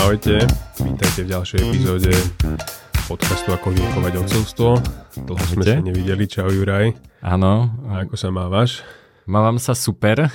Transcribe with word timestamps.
Ahojte, 0.00 0.48
vítajte 0.80 1.20
v 1.20 1.28
ďalšej 1.28 1.60
epizóde 1.60 2.08
podcastu 3.04 3.52
Ako 3.52 3.68
vyukovať 3.68 4.12
odcovstvo. 4.16 4.80
Dlho 5.28 5.44
sme 5.52 5.62
sa 5.68 5.84
nevideli, 5.84 6.24
čau 6.24 6.48
Juraj. 6.48 6.96
Áno. 7.20 7.68
A 7.84 8.08
ako 8.08 8.16
sa 8.16 8.32
mávaš? 8.32 8.80
Mávam 9.28 9.60
sa 9.60 9.76
super. 9.76 10.32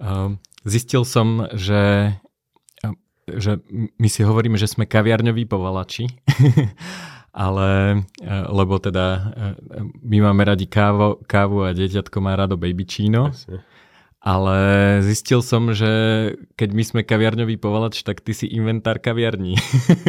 Ehm, 0.00 0.40
zistil 0.72 1.04
som, 1.04 1.44
že, 1.52 2.16
že 3.28 3.60
my 4.00 4.08
si 4.08 4.24
hovoríme, 4.24 4.56
že 4.56 4.64
sme 4.64 4.88
kaviarňoví 4.88 5.44
povalači. 5.44 6.08
ale 7.34 8.00
e, 8.22 8.34
lebo 8.48 8.78
teda 8.78 9.06
e, 9.10 9.20
my 10.06 10.30
máme 10.30 10.46
radi 10.46 10.70
kávo, 10.70 11.18
kávu 11.26 11.66
a 11.66 11.74
dieťatko 11.74 12.16
má 12.22 12.38
rado 12.38 12.54
baby 12.54 12.86
číno. 12.86 13.34
Ale 14.24 14.56
zistil 15.04 15.44
som, 15.44 15.68
že 15.76 15.92
keď 16.56 16.68
my 16.72 16.82
sme 16.82 17.00
kaviarňový 17.04 17.60
povalač, 17.60 18.00
tak 18.00 18.24
ty 18.24 18.32
si 18.32 18.48
inventár 18.48 18.96
kaviarní. 18.96 19.60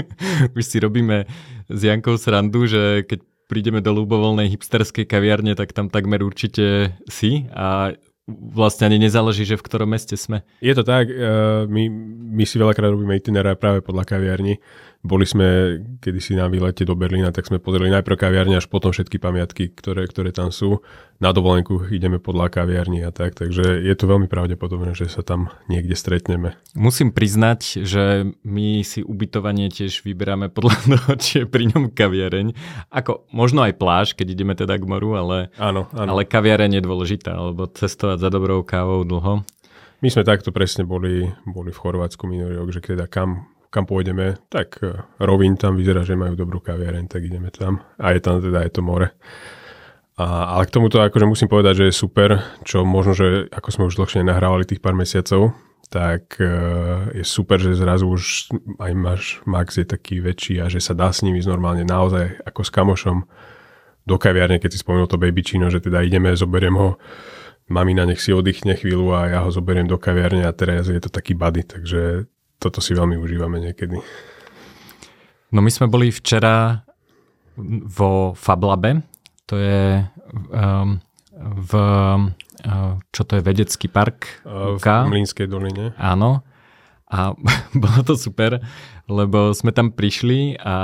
Už 0.58 0.64
si 0.64 0.80
robíme 0.80 1.28
s 1.68 1.80
Jankou 1.84 2.16
srandu, 2.16 2.64
že 2.64 3.04
keď 3.04 3.20
prídeme 3.52 3.84
do 3.84 3.92
ľubovoľnej 3.92 4.48
hipsterskej 4.56 5.04
kaviarne, 5.04 5.52
tak 5.60 5.76
tam 5.76 5.92
takmer 5.92 6.24
určite 6.24 6.96
si 7.12 7.52
a 7.52 7.92
vlastne 8.26 8.90
ani 8.90 8.98
nezáleží, 8.98 9.46
že 9.46 9.60
v 9.60 9.66
ktorom 9.68 9.94
meste 9.94 10.18
sme. 10.18 10.42
Je 10.58 10.74
to 10.74 10.82
tak, 10.82 11.12
uh, 11.12 11.70
my, 11.70 11.92
my 12.40 12.44
si 12.48 12.58
veľakrát 12.58 12.90
robíme 12.90 13.14
itinerá 13.14 13.54
práve 13.54 13.86
podľa 13.86 14.18
kaviarní. 14.18 14.58
Boli 15.06 15.30
sme 15.30 15.78
kedysi 16.02 16.34
na 16.34 16.50
výlete 16.50 16.82
do 16.82 16.98
Berlína, 16.98 17.30
tak 17.30 17.46
sme 17.46 17.62
pozreli 17.62 17.94
najprv 17.94 18.18
kaviarne, 18.18 18.58
až 18.58 18.66
potom 18.66 18.90
všetky 18.90 19.22
pamiatky, 19.22 19.70
ktoré, 19.70 20.10
ktoré 20.10 20.34
tam 20.34 20.50
sú. 20.50 20.82
Na 21.22 21.30
dovolenku 21.30 21.94
ideme 21.94 22.18
podľa 22.18 22.50
kaviarní 22.50 23.06
a 23.06 23.14
tak, 23.14 23.38
takže 23.38 23.86
je 23.86 23.94
to 23.94 24.10
veľmi 24.10 24.26
pravdepodobné, 24.26 24.98
že 24.98 25.06
sa 25.06 25.22
tam 25.22 25.54
niekde 25.70 25.94
stretneme. 25.94 26.58
Musím 26.74 27.14
priznať, 27.14 27.86
že 27.86 28.34
my 28.42 28.82
si 28.82 29.06
ubytovanie 29.06 29.70
tiež 29.70 30.02
vyberáme 30.02 30.50
podľa 30.50 30.76
toho, 30.98 31.12
či 31.22 31.32
je 31.42 31.46
pri 31.46 31.70
ňom 31.70 31.94
kaviareň. 31.94 32.58
Ako 32.90 33.30
možno 33.30 33.62
aj 33.62 33.78
pláž, 33.78 34.18
keď 34.18 34.34
ideme 34.34 34.58
teda 34.58 34.82
k 34.82 34.90
moru, 34.90 35.14
ale, 35.22 35.54
áno, 35.62 35.86
áno. 35.94 36.18
ale 36.18 36.26
kaviareň 36.26 36.82
je 36.82 36.84
dôležitá, 36.84 37.38
lebo 37.38 37.70
cestovať 37.70 38.26
za 38.26 38.30
dobrou 38.34 38.66
kávou 38.66 39.06
dlho. 39.06 39.46
My 40.04 40.10
sme 40.12 40.28
takto 40.28 40.52
presne 40.52 40.84
boli, 40.84 41.30
boli 41.48 41.72
v 41.72 41.80
Chorvátsku 41.80 42.28
minulý 42.28 42.60
rok, 42.60 42.74
že 42.74 42.84
teda 42.84 43.08
kam 43.08 43.55
kam 43.76 43.84
pôjdeme, 43.84 44.40
tak 44.48 44.80
e, 44.80 44.96
Rovin 45.20 45.60
tam 45.60 45.76
vyzerá, 45.76 46.08
že 46.08 46.16
majú 46.16 46.40
dobrú 46.40 46.64
kaviareň, 46.64 47.12
tak 47.12 47.28
ideme 47.28 47.52
tam. 47.52 47.84
A 48.00 48.16
je 48.16 48.24
tam 48.24 48.40
teda, 48.40 48.64
je 48.64 48.72
to 48.72 48.80
more. 48.80 49.12
A, 50.16 50.56
ale 50.56 50.64
k 50.64 50.80
tomuto 50.80 51.04
akože 51.04 51.28
musím 51.28 51.52
povedať, 51.52 51.84
že 51.84 51.86
je 51.92 52.00
super, 52.00 52.40
čo 52.64 52.88
možno, 52.88 53.12
že 53.12 53.52
ako 53.52 53.68
sme 53.68 53.84
už 53.92 54.00
dlhšie 54.00 54.24
nahrávali 54.24 54.64
tých 54.64 54.80
pár 54.80 54.96
mesiacov, 54.96 55.52
tak 55.92 56.40
e, 56.40 56.48
je 57.20 57.26
super, 57.28 57.60
že 57.60 57.76
zrazu 57.76 58.08
už 58.08 58.56
aj 58.80 58.92
máš 58.96 59.24
Max 59.44 59.76
je 59.76 59.84
taký 59.84 60.24
väčší 60.24 60.64
a 60.64 60.72
že 60.72 60.80
sa 60.80 60.96
dá 60.96 61.12
s 61.12 61.20
nimi 61.20 61.44
normálne 61.44 61.84
naozaj 61.84 62.48
ako 62.48 62.62
s 62.64 62.72
kamošom 62.72 63.18
do 64.06 64.16
kaviarne, 64.16 64.62
keď 64.62 64.72
si 64.72 64.80
spomenul 64.80 65.10
to 65.12 65.20
baby 65.20 65.44
čino, 65.44 65.68
že 65.68 65.84
teda 65.84 66.00
ideme, 66.00 66.32
zoberiem 66.32 66.78
ho, 66.78 66.96
mamina 67.68 68.06
nech 68.06 68.22
si 68.22 68.30
oddychne 68.32 68.78
chvíľu 68.78 69.18
a 69.18 69.20
ja 69.30 69.40
ho 69.42 69.50
zoberiem 69.50 69.90
do 69.90 69.98
kaviarne 69.98 70.46
a 70.46 70.54
teraz 70.54 70.88
je 70.88 71.02
to 71.02 71.10
taký 71.10 71.34
buddy, 71.34 71.66
takže 71.66 72.30
toto 72.60 72.80
si 72.80 72.96
veľmi 72.96 73.20
užívame 73.20 73.62
niekedy. 73.62 74.00
No 75.54 75.60
my 75.64 75.72
sme 75.72 75.88
boli 75.88 76.12
včera 76.12 76.84
vo 77.96 78.36
Fablabe, 78.36 79.06
to 79.48 79.56
je 79.56 80.04
um, 80.52 81.00
v, 81.36 81.72
uh, 82.66 82.94
čo 83.12 83.22
to 83.24 83.40
je, 83.40 83.42
vedecký 83.46 83.88
park? 83.88 84.44
V 84.44 84.82
Mlínskej 84.82 85.48
doline. 85.48 85.94
Áno. 85.96 86.44
A 87.06 87.38
bolo 87.84 88.02
to 88.02 88.18
super, 88.18 88.60
lebo 89.06 89.54
sme 89.54 89.70
tam 89.70 89.94
prišli 89.94 90.58
a 90.58 90.78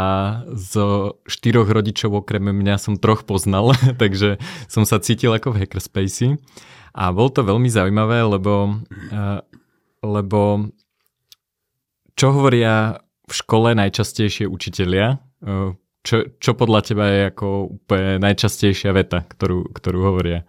zo 0.53 1.17
štyroch 1.25 1.65
rodičov 1.65 2.21
okrem 2.21 2.53
mňa 2.53 2.77
som 2.77 3.01
troch 3.01 3.25
poznal, 3.25 3.73
takže 4.01 4.37
som 4.69 4.85
sa 4.85 5.01
cítil 5.01 5.33
ako 5.33 5.55
v 5.55 5.65
Hackerspace. 5.65 6.37
A 6.91 7.09
bolo 7.15 7.31
to 7.31 7.41
veľmi 7.47 7.71
zaujímavé, 7.71 8.19
lebo, 8.27 8.83
uh, 9.15 9.39
lebo 10.03 10.69
čo 12.15 12.27
hovoria 12.35 12.99
v 13.27 13.33
škole 13.33 13.75
najčastejšie 13.77 14.47
učitelia? 14.47 15.19
Čo, 16.01 16.33
čo 16.41 16.51
podľa 16.57 16.79
teba 16.81 17.05
je 17.09 17.21
ako 17.29 17.47
úplne 17.77 18.17
najčastejšia 18.19 18.89
veta, 18.91 19.21
ktorú, 19.25 19.69
ktorú 19.69 19.99
hovoria? 20.01 20.43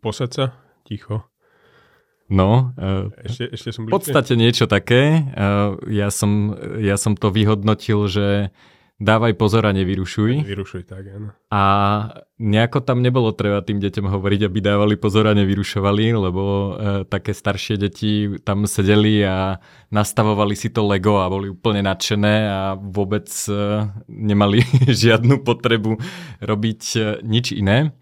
Posaď 0.00 0.30
sa, 0.32 0.46
ticho. 0.88 1.28
No, 2.26 2.74
ešte, 3.22 3.54
ešte 3.54 3.70
som 3.70 3.86
v 3.86 3.94
podstate 3.94 4.34
niečo 4.34 4.66
také. 4.66 5.22
Ja 5.86 6.10
som, 6.10 6.58
ja 6.82 6.98
som 6.98 7.14
to 7.14 7.30
vyhodnotil, 7.30 8.10
že 8.10 8.50
dávaj 8.96 9.36
pozor 9.36 9.68
a 9.68 9.76
nevyrušuj. 9.76 10.48
Vyrušuj, 10.48 10.88
tak 10.88 11.04
áno. 11.12 11.36
A 11.52 11.62
nejako 12.40 12.80
tam 12.80 13.04
nebolo 13.04 13.28
treba 13.36 13.60
tým 13.60 13.76
deťom 13.76 14.08
hovoriť, 14.08 14.40
aby 14.48 14.58
dávali 14.64 14.96
pozor 14.96 15.28
a 15.28 15.36
nevyrušovali, 15.36 16.16
lebo 16.16 16.42
e, 16.42 16.70
také 17.04 17.36
staršie 17.36 17.76
deti 17.76 18.40
tam 18.40 18.64
sedeli 18.64 19.20
a 19.20 19.60
nastavovali 19.92 20.56
si 20.56 20.72
to 20.72 20.88
Lego 20.88 21.20
a 21.20 21.28
boli 21.28 21.52
úplne 21.52 21.84
nadšené 21.84 22.34
a 22.48 22.60
vôbec 22.80 23.28
e, 23.52 23.84
nemali 24.08 24.64
žiadnu 25.04 25.44
potrebu 25.44 26.00
robiť 26.40 26.82
e, 26.96 27.00
nič 27.20 27.52
iné. 27.52 27.92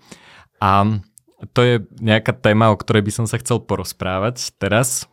A 0.63 1.03
to 1.51 1.61
je 1.67 1.83
nejaká 1.99 2.39
téma, 2.39 2.71
o 2.71 2.79
ktorej 2.79 3.03
by 3.03 3.13
som 3.13 3.27
sa 3.27 3.43
chcel 3.43 3.67
porozprávať 3.67 4.55
teraz 4.63 5.11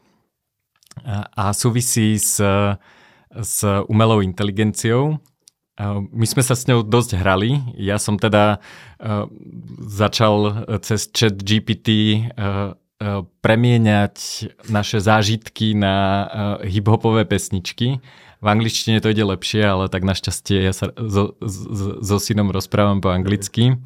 a, 1.02 1.26
a 1.34 1.44
súvisí 1.58 2.22
s, 2.22 2.38
s 3.34 3.56
umelou 3.90 4.22
inteligenciou 4.22 5.18
my 6.12 6.26
sme 6.28 6.44
sa 6.44 6.54
s 6.54 6.68
ňou 6.68 6.84
dosť 6.84 7.18
hrali. 7.18 7.58
Ja 7.80 7.98
som 7.98 8.20
teda 8.20 8.60
uh, 8.60 9.26
začal 9.88 10.68
cez 10.84 11.10
chat 11.10 11.40
GPT 11.40 11.90
uh, 12.36 12.76
uh, 12.76 13.24
premieňať 13.40 14.16
naše 14.68 15.00
zážitky 15.00 15.74
na 15.74 16.28
hip-hopové 16.68 17.24
pesničky. 17.26 18.04
V 18.42 18.48
angličtine 18.50 18.98
to 19.02 19.14
ide 19.14 19.22
lepšie, 19.22 19.62
ale 19.62 19.86
tak 19.86 20.02
našťastie 20.02 20.66
ja 20.66 20.74
sa 20.74 20.90
so, 20.98 21.38
so, 21.46 22.02
so 22.02 22.18
synom 22.18 22.50
rozprávam 22.50 22.98
po 22.98 23.14
anglicky. 23.14 23.78
Mm 23.78 23.82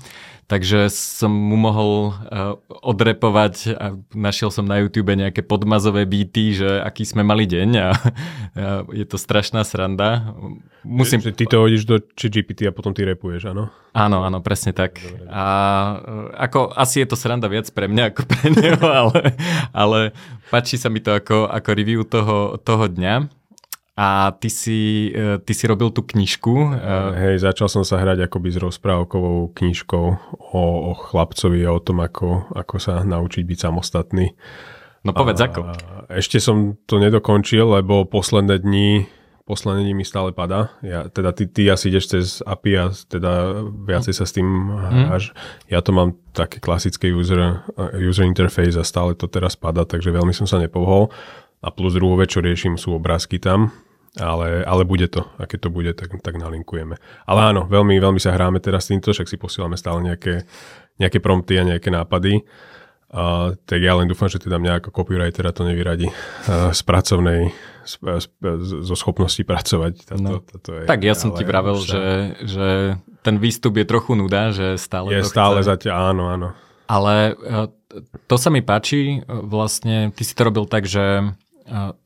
takže 0.46 0.94
som 0.94 1.34
mu 1.34 1.58
mohol 1.58 2.14
uh, 2.14 2.58
odrepovať 2.86 3.74
a 3.74 3.98
našiel 4.14 4.54
som 4.54 4.66
na 4.66 4.78
YouTube 4.78 5.10
nejaké 5.10 5.42
podmazové 5.42 6.06
beaty, 6.06 6.54
že 6.54 6.70
aký 6.86 7.02
sme 7.02 7.26
mali 7.26 7.50
deň 7.50 7.70
a, 7.82 7.90
a 7.90 7.92
je 8.94 9.06
to 9.10 9.18
strašná 9.18 9.66
sranda. 9.66 10.38
Musím... 10.86 11.18
Že, 11.22 11.34
že 11.34 11.38
ty 11.38 11.46
to 11.50 11.58
hodíš 11.58 11.84
do 11.90 11.98
GPT 12.02 12.70
a 12.70 12.74
potom 12.74 12.94
ty 12.94 13.02
repuješ, 13.02 13.50
áno? 13.50 13.74
Áno, 13.96 14.22
áno, 14.22 14.44
presne 14.46 14.70
tak. 14.70 15.02
Dobre. 15.02 15.26
A 15.34 15.44
uh, 15.98 16.30
ako 16.38 16.70
asi 16.78 17.02
je 17.02 17.08
to 17.10 17.18
sranda 17.18 17.50
viac 17.50 17.66
pre 17.74 17.90
mňa 17.90 18.04
ako 18.14 18.22
pre 18.30 18.46
neho, 18.62 18.86
ale, 18.86 19.20
ale 19.74 20.00
páči 20.54 20.78
sa 20.78 20.94
mi 20.94 21.02
to 21.02 21.10
ako, 21.10 21.50
ako 21.50 21.70
review 21.74 22.06
toho, 22.06 22.62
toho 22.62 22.86
dňa. 22.86 23.35
A 23.96 24.36
ty 24.36 24.52
si, 24.52 25.08
e, 25.16 25.40
ty 25.40 25.56
si 25.56 25.64
robil 25.72 25.88
tú 25.88 26.04
knižku. 26.04 26.52
E, 26.52 26.70
hej, 27.16 27.36
začal 27.40 27.72
som 27.72 27.88
sa 27.88 27.96
hrať 27.96 28.28
akoby 28.28 28.52
s 28.52 28.60
rozprávkovou 28.60 29.56
knižkou 29.56 30.06
o, 30.36 30.64
o 30.92 30.94
chlapcovi 31.00 31.64
a 31.64 31.72
o 31.72 31.80
tom, 31.80 32.04
ako, 32.04 32.52
ako 32.52 32.76
sa 32.76 33.08
naučiť 33.08 33.48
byť 33.48 33.60
samostatný. 33.64 34.36
No 35.08 35.16
povedz 35.16 35.40
a, 35.40 35.48
ako. 35.48 35.60
Ešte 36.12 36.44
som 36.44 36.76
to 36.84 37.00
nedokončil, 37.00 37.72
lebo 37.72 38.04
posledné 38.04 38.60
dni 38.60 39.08
posledné 39.46 39.86
dni 39.86 39.94
mi 39.94 40.04
stále 40.04 40.34
padá. 40.34 40.74
Ja, 40.82 41.06
teda 41.06 41.30
ty, 41.32 41.46
ty 41.46 41.70
asi 41.70 41.94
ideš 41.94 42.06
cez 42.10 42.26
API 42.42 42.74
a 42.82 42.86
teda 42.90 43.64
viacej 43.86 44.14
sa 44.18 44.26
s 44.26 44.34
tým 44.34 44.74
hráš. 44.74 45.32
Mm. 45.32 45.36
Ja 45.70 45.80
to 45.86 45.94
mám 45.94 46.18
také 46.34 46.58
klasické 46.58 47.14
user, 47.14 47.62
user 47.94 48.26
interface 48.26 48.74
a 48.74 48.84
stále 48.84 49.14
to 49.14 49.30
teraz 49.30 49.54
padá, 49.54 49.86
takže 49.86 50.10
veľmi 50.10 50.34
som 50.34 50.50
sa 50.50 50.58
nepohol. 50.58 51.14
A 51.62 51.70
plus 51.70 51.94
druhú 51.94 52.18
vec, 52.18 52.34
čo 52.34 52.42
riešim, 52.42 52.74
sú 52.76 52.98
obrázky 52.98 53.38
tam 53.38 53.85
ale, 54.20 54.64
ale 54.64 54.84
bude 54.88 55.08
to. 55.12 55.28
A 55.36 55.48
keď 55.48 55.68
to 55.68 55.70
bude, 55.72 55.92
tak, 55.96 56.16
tak 56.24 56.36
nalinkujeme. 56.40 56.96
Ale 57.28 57.40
áno, 57.52 57.68
veľmi, 57.68 58.00
veľmi 58.00 58.20
sa 58.20 58.32
hráme 58.32 58.64
teraz 58.64 58.88
týmto, 58.88 59.12
však 59.12 59.28
si 59.28 59.36
posielame 59.36 59.76
stále 59.76 60.00
nejaké, 60.00 60.48
nejaké 61.00 61.20
prompty 61.20 61.60
a 61.60 61.68
nejaké 61.68 61.92
nápady. 61.92 62.48
A, 63.12 63.54
tak 63.68 63.80
ja 63.80 63.96
len 63.96 64.08
dúfam, 64.08 64.32
že 64.32 64.40
teda 64.40 64.60
mňa 64.60 64.84
ako 64.84 64.90
copywritera 64.92 65.52
to 65.52 65.68
nevyradí 65.68 66.10
a, 66.48 66.72
z 66.72 66.82
pracovnej, 66.84 67.52
z, 67.84 67.94
z, 68.02 68.72
zo 68.84 68.96
schopnosti 68.96 69.44
pracovať. 69.44 69.94
Táto, 70.08 70.24
no, 70.24 70.40
táto 70.42 70.70
je, 70.74 70.84
tak 70.88 71.00
ja 71.04 71.16
som 71.16 71.36
ti 71.36 71.44
vravel, 71.44 71.76
že, 71.80 72.36
že 72.44 72.68
ten 73.26 73.36
výstup 73.42 73.76
je 73.76 73.86
trochu 73.90 74.16
nuda, 74.16 74.54
že 74.56 74.78
stále 74.78 75.12
Je 75.12 75.26
to 75.26 75.32
stále 75.32 75.60
chce. 75.60 75.70
zatiaľ, 75.74 76.16
áno, 76.16 76.24
áno. 76.30 76.50
Ale 76.86 77.34
e, 77.34 77.66
to 78.30 78.36
sa 78.38 78.54
mi 78.54 78.62
páči, 78.62 79.18
e, 79.18 79.20
vlastne 79.26 80.14
ty 80.14 80.22
si 80.22 80.38
to 80.38 80.46
robil 80.46 80.70
tak, 80.70 80.86
že 80.86 81.26
e, 81.26 81.26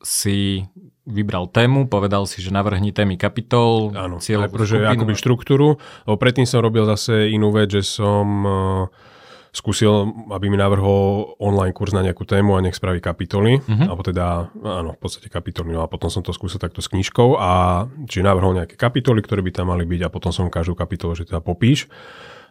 si 0.00 0.64
vybral 1.10 1.50
tému, 1.50 1.90
povedal 1.90 2.24
si, 2.24 2.40
že 2.40 2.54
navrhni 2.54 2.94
témy 2.94 3.18
kapitol, 3.18 3.90
Áno, 3.92 4.22
cieľovú 4.22 4.56
akože 4.56 4.86
akoby 4.86 5.14
štruktúru. 5.18 5.82
Predtým 6.06 6.46
som 6.46 6.62
robil 6.62 6.86
zase 6.86 7.28
inú 7.34 7.50
vec, 7.50 7.74
že 7.74 7.82
som 7.82 8.26
uh, 8.46 9.10
skúsil, 9.50 10.14
aby 10.30 10.46
mi 10.46 10.54
navrhol 10.54 11.34
online 11.42 11.74
kurz 11.74 11.90
na 11.90 12.06
nejakú 12.06 12.22
tému 12.22 12.54
a 12.54 12.62
nech 12.62 12.78
spraví 12.78 13.02
kapitoly, 13.02 13.58
uh-huh. 13.58 13.86
alebo 13.90 14.02
teda, 14.06 14.46
áno, 14.54 14.94
v 14.94 15.00
podstate 15.02 15.26
kapitoly, 15.26 15.74
no 15.74 15.82
a 15.82 15.90
potom 15.90 16.06
som 16.06 16.22
to 16.22 16.30
skúsil 16.30 16.62
takto 16.62 16.78
s 16.78 16.86
knižkou 16.86 17.34
a 17.34 17.84
čiže 18.06 18.22
navrhol 18.22 18.54
nejaké 18.54 18.78
kapitoly, 18.78 19.26
ktoré 19.26 19.42
by 19.42 19.50
tam 19.50 19.74
mali 19.74 19.82
byť 19.82 20.06
a 20.06 20.12
potom 20.12 20.30
som 20.30 20.46
každú 20.46 20.78
kapitolu, 20.78 21.18
že 21.18 21.26
teda 21.26 21.42
popíš. 21.42 21.90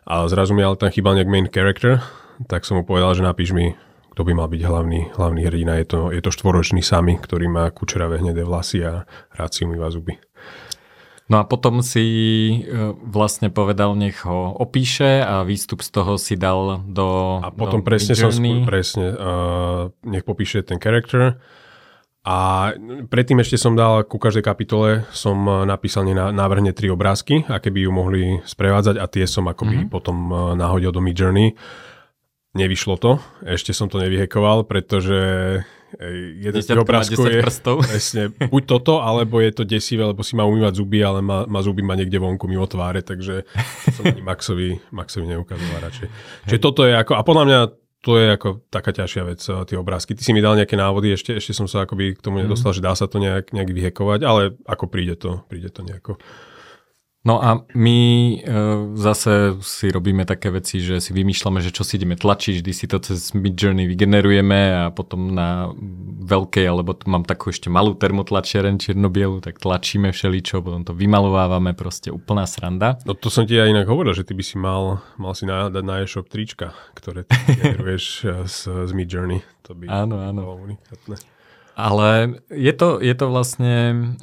A 0.03 0.27
zrazu 0.27 0.51
mi 0.51 0.59
ale 0.59 0.75
tam 0.75 0.91
chýbal 0.91 1.15
nejak 1.15 1.31
main 1.31 1.47
character, 1.47 2.03
tak 2.51 2.67
som 2.67 2.79
mu 2.79 2.83
povedal, 2.83 3.15
že 3.15 3.23
napíš 3.23 3.55
mi, 3.55 3.79
kto 4.19 4.27
by 4.27 4.35
mal 4.35 4.51
byť 4.51 4.63
hlavný, 4.67 5.15
hlavný 5.15 5.41
hrdina. 5.47 5.79
Je 5.79 5.87
to, 5.87 6.11
je 6.11 6.19
to 6.19 6.27
štvoročný 6.27 6.83
sami, 6.83 7.15
ktorý 7.15 7.47
má 7.47 7.71
kučeravé 7.71 8.19
hnedé 8.19 8.43
vlasy 8.43 8.83
a 8.83 9.07
rád 9.31 9.55
si 9.55 9.63
umýva 9.63 9.87
zuby. 9.95 10.19
No 11.31 11.39
a 11.39 11.47
potom 11.47 11.79
si 11.79 12.03
e, 12.67 12.91
vlastne 12.99 13.47
povedal, 13.47 13.95
nech 13.95 14.27
ho 14.27 14.51
opíše 14.59 15.23
a 15.23 15.47
výstup 15.47 15.79
z 15.79 15.95
toho 15.95 16.19
si 16.19 16.35
dal 16.35 16.83
do 16.83 17.39
A 17.39 17.47
potom 17.47 17.79
do 17.79 17.87
presne 17.87 18.11
som 18.19 18.27
skú, 18.27 18.67
presne, 18.67 19.07
uh, 19.15 19.87
nech 20.03 20.27
popíše 20.27 20.67
ten 20.67 20.83
character. 20.83 21.39
A 22.27 22.75
predtým 23.07 23.39
ešte 23.39 23.55
som 23.55 23.71
dal 23.71 24.03
ku 24.03 24.19
každej 24.19 24.43
kapitole 24.43 25.07
som 25.15 25.63
napísal 25.63 26.03
návrhne 26.11 26.75
tri 26.75 26.91
obrázky, 26.91 27.47
aké 27.47 27.71
by 27.71 27.87
ju 27.87 27.91
mohli 27.95 28.23
sprevádzať 28.43 28.99
a 28.99 29.07
tie 29.07 29.23
som 29.23 29.47
akoby 29.47 29.87
mm-hmm. 29.87 29.93
potom 29.95 30.27
nahodil 30.59 30.91
do 30.91 30.99
Midjourney. 30.99 31.55
Nevyšlo 32.57 32.97
to, 32.97 33.21
ešte 33.45 33.77
som 33.77 33.93
to 33.93 34.01
nevyhekoval, 34.01 34.65
pretože 34.65 35.17
jeden 36.37 36.61
z 36.61 36.65
tých 36.65 36.81
obrázkov 36.81 37.25
je 37.29 37.41
presne, 37.89 38.23
buď 38.33 38.63
toto, 38.65 39.01
alebo 39.01 39.41
je 39.41 39.51
to 39.53 39.63
desivé, 39.65 40.05
lebo 40.05 40.21
si 40.21 40.37
má 40.37 40.45
umývať 40.45 40.77
zuby, 40.77 41.01
ale 41.01 41.21
má, 41.21 41.45
má 41.49 41.61
zuby 41.65 41.81
má 41.81 41.97
niekde 41.97 42.21
vonku 42.21 42.45
mimo 42.45 42.65
tváre, 42.69 43.01
takže 43.01 43.45
to 43.85 43.89
som 43.93 44.03
ani 44.05 44.21
Maxovi, 44.21 44.69
Maxovi 44.93 45.25
neukazoval 45.29 45.79
radšej. 45.89 46.07
Čiže 46.49 46.61
toto 46.61 46.85
je 46.85 46.93
ako, 46.93 47.17
a 47.17 47.21
podľa 47.25 47.45
mňa 47.45 47.59
to 47.99 48.15
je 48.15 48.27
ako 48.31 48.49
taká 48.71 48.95
ťažšia 48.95 49.23
vec, 49.27 49.41
eh, 49.43 49.55
tie 49.67 49.77
obrázky. 49.77 50.15
Ty 50.15 50.23
si 50.23 50.31
mi 50.31 50.39
dal 50.39 50.55
nejaké 50.55 50.79
návody, 50.79 51.11
ešte, 51.13 51.35
ešte 51.35 51.51
som 51.51 51.67
sa 51.67 51.83
akoby 51.83 52.15
k 52.15 52.23
tomu 52.23 52.39
nedostal, 52.39 52.71
mm. 52.71 52.77
že 52.79 52.85
dá 52.85 52.93
sa 52.95 53.11
to 53.11 53.19
nejak, 53.19 53.51
nejak 53.51 53.69
vyhekovať, 53.69 54.19
ale 54.23 54.55
ako 54.63 54.85
príde 54.87 55.19
to, 55.19 55.43
príde 55.51 55.67
to 55.67 55.83
nejako. 55.83 56.15
No 57.29 57.37
a 57.37 57.61
my 57.77 57.99
e, 58.01 58.37
zase 58.97 59.61
si 59.61 59.93
robíme 59.93 60.25
také 60.25 60.49
veci, 60.49 60.81
že 60.81 60.97
si 60.97 61.13
vymýšľame, 61.13 61.61
že 61.61 61.69
čo 61.69 61.85
si 61.85 62.01
ideme 62.01 62.17
tlačiť, 62.17 62.57
vždy 62.57 62.73
si 62.73 62.89
to 62.89 62.97
cez 62.97 63.37
Midjourney 63.37 63.85
vygenerujeme 63.85 64.59
a 64.73 64.83
potom 64.89 65.37
na 65.37 65.69
veľkej, 66.25 66.65
alebo 66.65 66.97
tu 66.97 67.05
mám 67.05 67.21
takú 67.21 67.53
ešte 67.53 67.69
malú 67.69 67.93
termotlačiareň 67.93 68.81
čiernobielu, 68.81 69.45
tak 69.45 69.61
tlačíme 69.61 70.09
všeličo, 70.09 70.65
potom 70.65 70.81
to 70.81 70.97
vymalovávame, 70.97 71.77
proste 71.77 72.09
úplná 72.09 72.49
sranda. 72.49 72.97
No 73.05 73.13
to 73.13 73.29
som 73.29 73.45
ti 73.45 73.61
aj 73.61 73.77
inak 73.77 73.85
hovoril, 73.85 74.17
že 74.17 74.25
ty 74.25 74.33
by 74.33 74.41
si 74.41 74.57
mal, 74.57 75.05
mal 75.21 75.37
si 75.37 75.45
dať 75.45 75.85
na 75.85 76.01
e-shop 76.01 76.25
trička, 76.33 76.73
ktoré 76.97 77.29
ty 77.29 77.37
generuješ 77.61 78.25
z, 78.57 78.89
z 78.89 78.91
Midjourney. 78.97 79.45
To 79.69 79.77
by 79.77 79.85
áno, 79.85 80.17
áno. 80.17 80.57
unikátne. 80.65 81.21
Ale 81.77 82.41
je 82.49 82.73
to, 82.73 82.97
je 82.97 83.13
to 83.13 83.25
vlastne, 83.29 83.73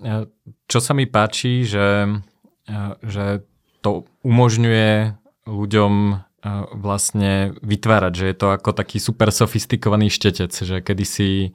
e, 0.03 0.27
čo 0.67 0.79
sa 0.83 0.91
mi 0.91 1.07
páči, 1.07 1.63
že 1.63 2.11
že 3.03 3.47
to 3.81 4.05
umožňuje 4.27 5.15
ľuďom 5.47 5.95
vlastne 6.75 7.59
vytvárať, 7.63 8.13
že 8.15 8.25
je 8.31 8.37
to 8.37 8.49
ako 8.55 8.71
taký 8.71 9.03
super 9.03 9.35
sofistikovaný 9.35 10.11
štetec, 10.11 10.53
že 10.53 10.79
kedysi 10.79 11.55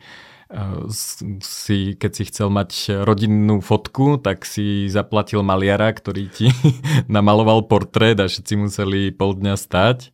si, 1.40 1.96
keď 1.96 2.12
si 2.12 2.24
chcel 2.28 2.52
mať 2.52 2.72
rodinnú 3.08 3.64
fotku, 3.64 4.20
tak 4.20 4.44
si 4.44 4.92
zaplatil 4.92 5.48
maliara, 5.48 5.96
ktorý 5.96 6.28
ti 6.28 6.52
namaloval 7.08 7.72
portrét 7.72 8.20
a 8.20 8.28
všetci 8.28 8.54
museli 8.60 9.16
pol 9.16 9.40
dňa 9.40 9.56
stať. 9.56 10.12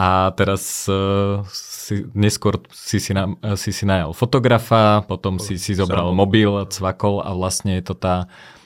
A 0.00 0.32
teraz 0.32 0.88
uh, 0.88 1.44
si, 1.52 2.08
neskôr 2.16 2.58
si 2.72 2.98
si, 2.98 3.12
na, 3.12 3.36
si 3.54 3.70
si 3.70 3.84
najal 3.84 4.16
fotografa, 4.16 5.04
potom 5.04 5.36
si 5.36 5.60
si 5.60 5.76
zobral 5.76 6.10
mobil, 6.16 6.66
cvakol 6.72 7.20
a 7.20 7.30
vlastne 7.36 7.76
je 7.78 7.84
to 7.84 7.94
tá 7.94 8.24
uh, 8.24 8.59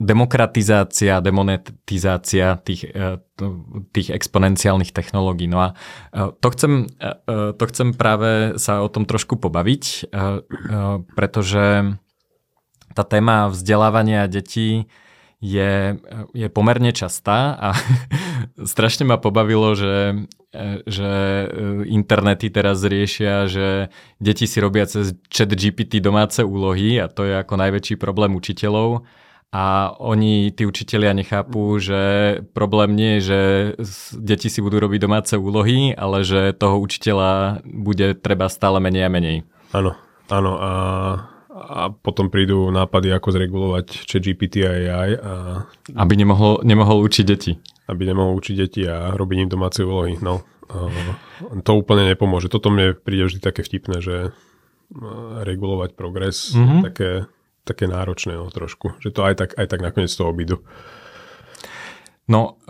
demokratizácia, 0.00 1.20
demonetizácia 1.20 2.56
tých, 2.64 2.88
e, 2.88 3.20
tých 3.92 4.08
exponenciálnych 4.08 4.92
technológií. 4.92 5.48
No 5.52 5.60
a 5.60 5.68
e, 5.72 6.32
to 6.32 6.48
chcem, 6.52 6.72
to 7.28 7.64
chcem 7.68 7.92
práve 7.92 8.56
sa 8.56 8.80
o 8.80 8.88
tom 8.88 9.04
trošku 9.04 9.36
pobaviť, 9.36 10.12
pretože 11.12 11.96
tá 12.96 13.04
téma 13.04 13.52
vzdelávania 13.52 14.26
detí 14.26 14.88
je, 15.38 15.94
je 16.34 16.48
pomerne 16.50 16.90
častá 16.90 17.54
a 17.54 17.68
strašne 18.72 19.06
ma 19.06 19.22
pobavilo, 19.22 19.78
že, 19.78 20.26
že 20.86 21.10
internety 21.86 22.50
teraz 22.50 22.82
riešia, 22.82 23.46
že 23.46 23.94
deti 24.18 24.50
si 24.50 24.58
robia 24.58 24.86
cez 24.90 25.14
chat 25.30 25.50
GPT 25.50 26.02
domáce 26.02 26.42
úlohy 26.42 26.98
a 26.98 27.06
to 27.06 27.22
je 27.22 27.38
ako 27.38 27.54
najväčší 27.54 27.94
problém 27.96 28.34
učiteľov 28.34 29.06
a 29.48 29.96
oni, 29.96 30.52
tí 30.52 30.68
učitelia 30.68 31.16
nechápu, 31.16 31.80
že 31.80 32.00
problém 32.52 32.92
nie 32.92 33.16
je, 33.16 33.20
že 33.20 33.40
deti 34.20 34.52
si 34.52 34.60
budú 34.60 34.76
robiť 34.84 35.00
domáce 35.00 35.34
úlohy, 35.40 35.96
ale 35.96 36.20
že 36.20 36.52
toho 36.52 36.76
učiteľa 36.76 37.64
bude 37.64 38.12
treba 38.20 38.52
stále 38.52 38.76
menej 38.76 39.08
a 39.08 39.10
menej. 39.10 39.36
Áno, 39.72 39.96
áno 40.28 40.52
a, 40.60 40.70
a 41.58 41.90
potom 41.90 42.30
prídu 42.30 42.70
nápady, 42.70 43.10
ako 43.10 43.28
zregulovať 43.34 43.86
chat 44.06 44.22
GPT 44.22 44.62
a 44.62 44.70
AI. 44.70 45.10
A... 45.18 45.32
Aby 45.98 46.14
nemohol, 46.14 46.62
nemohol 46.62 47.02
učiť 47.02 47.24
deti. 47.26 47.58
Aby 47.90 48.14
nemohol 48.14 48.38
učiť 48.38 48.54
deti 48.54 48.82
a 48.86 49.12
robiť 49.16 49.38
im 49.44 49.50
domáce 49.50 49.82
úlohy. 49.82 50.20
No, 50.22 50.46
to 51.64 51.70
úplne 51.74 52.06
nepomôže. 52.06 52.52
Toto 52.52 52.70
mne 52.70 52.94
príde 52.94 53.26
vždy 53.26 53.40
také 53.42 53.66
vtipné, 53.66 53.98
že 53.98 54.30
regulovať 55.44 55.98
progres 55.98 56.56
mm-hmm. 56.56 56.80
také 56.80 57.10
také 57.68 57.84
náročné 57.84 58.32
no, 58.32 58.48
trošku, 58.48 58.96
že 58.96 59.12
to 59.12 59.28
aj 59.28 59.34
tak, 59.36 59.50
aj 59.60 59.68
tak 59.68 59.84
nakoniec 59.84 60.08
toho 60.08 60.32
obídu. 60.32 60.64
No, 62.28 62.60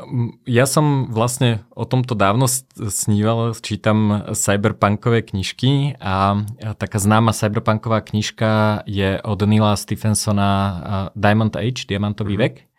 ja 0.47 0.71
som 0.71 1.11
vlastne 1.11 1.67
o 1.75 1.83
tomto 1.83 2.15
dávno 2.15 2.47
sníval, 2.79 3.59
čítam 3.59 4.31
cyberpunkové 4.31 5.27
knižky 5.27 5.99
a 5.99 6.47
taká 6.79 7.03
známa 7.03 7.35
cyberpunková 7.35 8.07
knižka 8.07 8.87
je 8.87 9.19
od 9.19 9.41
Nila 9.43 9.75
Stephensona 9.75 11.11
Diamond 11.19 11.51
Age, 11.59 11.91
Diamantový 11.91 12.39
mm-hmm. 12.39 12.55
vek. 12.55 12.71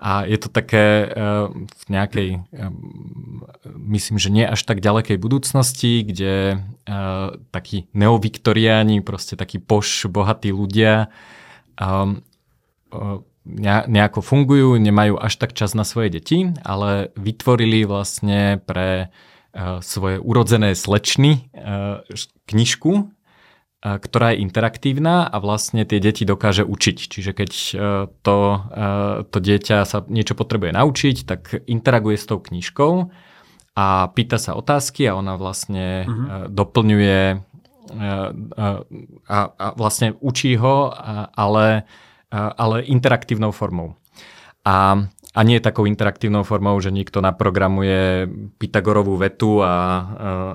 A 0.00 0.28
je 0.28 0.36
to 0.40 0.52
také 0.52 1.08
v 1.56 1.84
nejakej, 1.88 2.44
myslím, 3.80 4.16
že 4.20 4.28
nie 4.28 4.44
až 4.44 4.64
tak 4.68 4.84
ďalekej 4.84 5.16
budúcnosti, 5.16 6.04
kde 6.04 6.60
takí 7.48 7.88
neoviktoriáni, 7.96 9.00
proste 9.00 9.40
takí 9.40 9.56
poš, 9.56 10.08
bohatí 10.12 10.52
ľudia 10.52 11.08
nejako 13.88 14.20
fungujú, 14.20 14.76
nemajú 14.76 15.16
až 15.16 15.40
tak 15.40 15.56
čas 15.56 15.72
na 15.72 15.84
svoje 15.88 16.20
deti, 16.20 16.52
ale 16.60 17.08
vytvorili 17.16 17.88
vlastne 17.88 18.60
pre 18.60 19.08
uh, 19.08 19.80
svoje 19.80 20.20
urodzené 20.20 20.76
slečny 20.76 21.48
uh, 21.56 22.04
knižku, 22.44 22.92
uh, 22.92 23.08
ktorá 23.80 24.36
je 24.36 24.44
interaktívna 24.44 25.24
a 25.24 25.40
vlastne 25.40 25.88
tie 25.88 26.04
deti 26.04 26.28
dokáže 26.28 26.68
učiť. 26.68 26.98
Čiže 27.00 27.32
keď 27.32 27.50
to, 28.20 28.38
to 29.24 29.38
dieťa 29.40 29.88
sa 29.88 30.04
niečo 30.04 30.36
potrebuje 30.36 30.76
naučiť, 30.76 31.16
tak 31.24 31.64
interaguje 31.64 32.20
s 32.20 32.28
tou 32.28 32.44
knižkou 32.44 32.92
a 33.80 33.86
pýta 34.12 34.36
sa 34.36 34.52
otázky 34.52 35.08
a 35.08 35.16
ona 35.16 35.40
vlastne 35.40 36.04
uh-huh. 36.04 36.52
doplňuje 36.52 37.40
a, 37.88 39.38
a 39.56 39.66
vlastne 39.80 40.12
učí 40.20 40.60
ho, 40.60 40.92
ale, 41.32 41.88
ale 42.30 42.86
interaktívnou 42.86 43.50
formou. 43.50 43.98
A, 44.62 45.02
a 45.34 45.40
nie 45.42 45.58
takou 45.58 45.86
interaktívnou 45.86 46.46
formou, 46.46 46.78
že 46.78 46.94
niekto 46.94 47.18
naprogramuje 47.18 48.30
Pythagorovú 48.58 49.18
vetu 49.18 49.60
a, 49.60 49.66
a, 49.66 49.76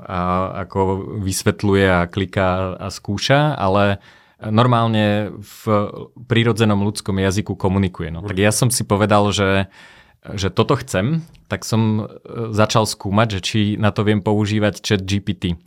a 0.02 0.20
ako 0.68 0.80
vysvetľuje 1.20 1.86
a 1.86 2.08
kliká 2.08 2.80
a 2.80 2.88
skúša, 2.88 3.60
ale 3.60 4.00
normálne 4.40 5.36
v 5.40 5.64
prírodzenom 6.28 6.80
ľudskom 6.84 7.18
jazyku 7.18 7.56
komunikuje. 7.56 8.12
No. 8.12 8.24
Tak 8.24 8.38
ja 8.38 8.52
som 8.52 8.68
si 8.70 8.84
povedal, 8.84 9.32
že 9.32 9.72
že 10.34 10.50
toto 10.50 10.74
chcem, 10.82 11.22
tak 11.46 11.62
som 11.62 12.02
e, 12.02 12.04
začal 12.50 12.90
skúmať, 12.90 13.38
že 13.38 13.40
či 13.46 13.60
na 13.78 13.94
to 13.94 14.02
viem 14.02 14.26
používať 14.26 14.82
chat 14.82 15.02
GPT. 15.06 15.62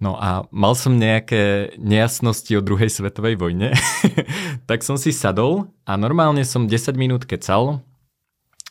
No 0.00 0.16
a 0.16 0.48
mal 0.48 0.72
som 0.72 0.96
nejaké 0.96 1.76
nejasnosti 1.76 2.48
o 2.56 2.64
druhej 2.64 2.88
svetovej 2.88 3.36
vojne, 3.36 3.76
tak 4.70 4.80
som 4.80 4.96
si 4.96 5.12
sadol 5.12 5.68
a 5.84 6.00
normálne 6.00 6.40
som 6.48 6.64
10 6.64 6.96
minút 6.96 7.28
kecal 7.28 7.84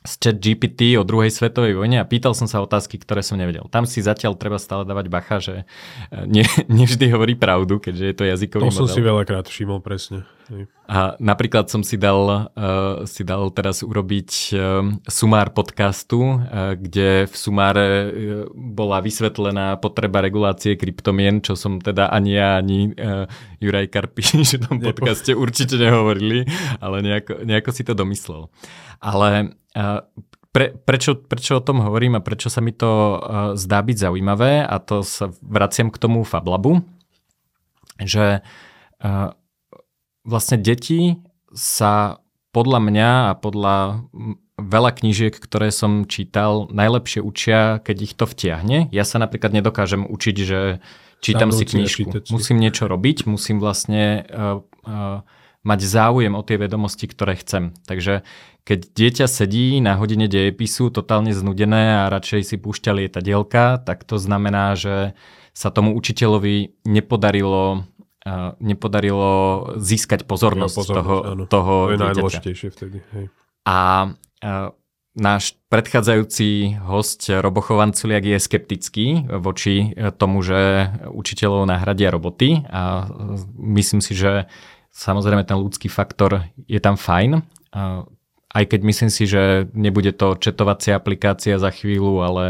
z 0.02 0.14
chat 0.18 0.38
GPT 0.42 0.96
o 0.98 1.06
druhej 1.06 1.30
svetovej 1.30 1.76
vojne 1.78 2.02
a 2.02 2.08
pýtal 2.08 2.32
som 2.34 2.50
sa 2.50 2.64
otázky, 2.64 2.98
ktoré 2.98 3.22
som 3.22 3.38
nevedel. 3.38 3.68
Tam 3.70 3.84
si 3.84 4.02
zatiaľ 4.02 4.40
treba 4.40 4.58
stále 4.58 4.88
dávať 4.88 5.06
bacha, 5.12 5.38
že 5.38 5.56
e, 6.10 6.26
ne, 6.26 6.44
nevždy 6.82 7.14
hovorí 7.14 7.38
pravdu, 7.38 7.78
keďže 7.78 8.06
je 8.10 8.16
to 8.16 8.24
jazykový 8.26 8.64
to 8.66 8.74
model. 8.74 8.80
To 8.80 8.82
som 8.88 8.90
si 8.90 9.02
veľakrát 9.04 9.46
všimol 9.46 9.84
presne. 9.84 10.26
A 10.90 11.14
napríklad 11.22 11.70
som 11.70 11.86
si 11.86 12.02
dal, 12.02 12.50
uh, 12.50 13.06
si 13.06 13.22
dal 13.22 13.54
teraz 13.54 13.86
urobiť 13.86 14.30
uh, 14.58 14.90
sumár 15.06 15.54
podcastu, 15.54 16.42
uh, 16.42 16.74
kde 16.74 17.30
v 17.30 17.36
sumáre 17.38 17.88
uh, 17.88 18.10
bola 18.58 18.98
vysvetlená 18.98 19.78
potreba 19.78 20.26
regulácie 20.26 20.74
kryptomien, 20.74 21.46
čo 21.46 21.54
som 21.54 21.78
teda 21.78 22.10
ani 22.10 22.32
ja, 22.34 22.58
ani 22.58 22.90
uh, 22.98 23.30
Juraj 23.62 23.94
Karpiš 23.94 24.34
v 24.58 24.66
tom 24.66 24.82
podcaste 24.82 25.38
určite 25.38 25.78
nehovorili, 25.78 26.50
ale 26.82 27.06
nejako, 27.06 27.46
nejako 27.46 27.70
si 27.70 27.86
to 27.86 27.94
domyslel. 27.94 28.50
Ale 28.98 29.54
uh, 29.78 30.02
pre, 30.50 30.74
prečo, 30.74 31.14
prečo 31.22 31.62
o 31.62 31.66
tom 31.66 31.86
hovorím 31.86 32.18
a 32.18 32.26
prečo 32.26 32.50
sa 32.50 32.66
mi 32.66 32.74
to 32.74 32.90
uh, 32.90 33.18
zdá 33.54 33.86
byť 33.86 34.10
zaujímavé 34.10 34.66
a 34.66 34.76
to 34.82 35.06
sa 35.06 35.30
vraciam 35.46 35.94
k 35.94 36.02
tomu 36.02 36.26
Fablabu, 36.26 36.82
že 38.02 38.42
uh, 38.42 39.38
vlastne 40.24 40.58
deti 40.60 41.20
sa 41.54 42.22
podľa 42.50 42.80
mňa 42.82 43.10
a 43.30 43.32
podľa 43.38 44.06
veľa 44.60 44.92
knížiek, 44.92 45.32
ktoré 45.32 45.72
som 45.72 46.04
čítal, 46.04 46.68
najlepšie 46.70 47.24
učia, 47.24 47.80
keď 47.80 47.98
ich 48.04 48.14
to 48.14 48.28
vtiahne. 48.28 48.92
Ja 48.92 49.08
sa 49.08 49.18
napríklad 49.18 49.56
nedokážem 49.56 50.04
učiť, 50.04 50.36
že 50.36 50.84
čítam 51.24 51.50
si 51.56 51.64
knižku. 51.64 52.12
Musím 52.30 52.60
niečo 52.60 52.92
robiť, 52.92 53.24
musím 53.24 53.64
vlastne 53.64 54.28
uh, 54.28 54.60
uh, 54.84 55.24
mať 55.64 55.80
záujem 55.84 56.34
o 56.36 56.44
tie 56.44 56.60
vedomosti, 56.60 57.08
ktoré 57.08 57.40
chcem. 57.40 57.72
Takže 57.88 58.28
keď 58.68 58.80
dieťa 58.94 59.26
sedí 59.26 59.80
na 59.82 59.98
hodine 59.98 60.30
dejepisu 60.30 60.92
totálne 60.94 61.34
znudené 61.34 62.06
a 62.06 62.12
radšej 62.12 62.54
si 62.54 62.56
púšťa 62.60 62.92
lietadielka, 62.94 63.82
tak 63.82 64.06
to 64.06 64.20
znamená, 64.22 64.76
že 64.76 65.18
sa 65.56 65.74
tomu 65.74 65.98
učiteľovi 65.98 66.86
nepodarilo 66.88 67.84
nepodarilo 68.60 69.32
získať 69.80 70.28
pozornosť, 70.28 70.76
pozornosť 70.76 71.48
toho, 71.48 71.48
toho 71.48 71.74
To 71.88 71.94
je 71.94 72.00
najdôležitejšie 72.00 72.70
vtedy. 72.76 72.98
Hej. 73.16 73.26
A, 73.64 73.78
a 74.44 74.76
náš 75.16 75.58
predchádzajúci 75.68 76.80
host 76.84 77.28
Robo 77.28 77.60
Chovanculiak 77.60 78.24
je 78.24 78.38
skeptický 78.40 79.28
voči 79.40 79.96
tomu, 80.16 80.40
že 80.46 80.92
učiteľov 81.12 81.68
nahradia 81.68 82.14
roboty 82.14 82.64
a 82.70 83.10
myslím 83.56 84.00
si, 84.00 84.16
že 84.16 84.48
samozrejme 84.96 85.44
ten 85.44 85.60
ľudský 85.60 85.92
faktor 85.92 86.48
je 86.68 86.80
tam 86.80 86.96
fajn. 86.96 87.44
Aj 88.50 88.66
keď 88.66 88.82
myslím 88.82 89.12
si, 89.14 89.30
že 89.30 89.70
nebude 89.78 90.10
to 90.16 90.34
četovacia 90.40 90.98
aplikácia 90.98 91.62
za 91.62 91.70
chvíľu, 91.70 92.26
ale 92.26 92.46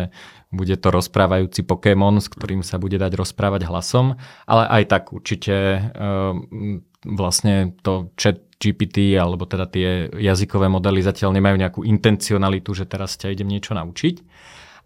bude 0.49 0.73
to 0.81 0.89
rozprávajúci 0.89 1.61
Pokémon, 1.61 2.17
s 2.17 2.25
ktorým 2.25 2.65
sa 2.65 2.81
bude 2.81 2.97
dať 2.97 3.13
rozprávať 3.13 3.69
hlasom, 3.69 4.17
ale 4.49 4.63
aj 4.65 4.83
tak 4.89 5.03
určite 5.13 5.55
uh, 5.93 6.33
vlastne 7.05 7.77
to 7.85 8.09
chat 8.17 8.41
GPT 8.59 9.15
alebo 9.15 9.45
teda 9.45 9.69
tie 9.69 10.09
jazykové 10.09 10.67
modely 10.67 10.99
zatiaľ 11.05 11.37
nemajú 11.37 11.55
nejakú 11.55 11.81
intencionalitu, 11.85 12.75
že 12.75 12.89
teraz 12.89 13.15
ťa 13.15 13.31
idem 13.31 13.47
niečo 13.47 13.77
naučiť, 13.77 14.25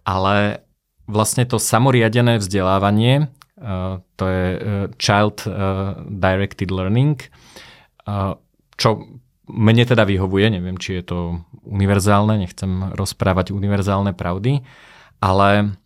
ale 0.03 0.67
vlastne 1.08 1.48
to 1.48 1.58
samoriadené 1.58 2.43
vzdelávanie, 2.43 3.32
uh, 3.58 4.03
to 4.20 4.24
je 4.27 4.46
uh, 4.51 4.60
Child 5.00 5.48
Directed 6.12 6.70
Learning, 6.70 7.17
čo 8.75 8.89
mne 9.48 9.84
teda 9.88 10.03
vyhovuje, 10.03 10.60
neviem, 10.60 10.75
či 10.75 11.00
je 11.00 11.03
to 11.08 11.20
univerzálne, 11.63 12.36
nechcem 12.36 12.91
rozprávať 12.96 13.55
univerzálne 13.55 14.12
pravdy, 14.12 14.60
ale 15.24 15.80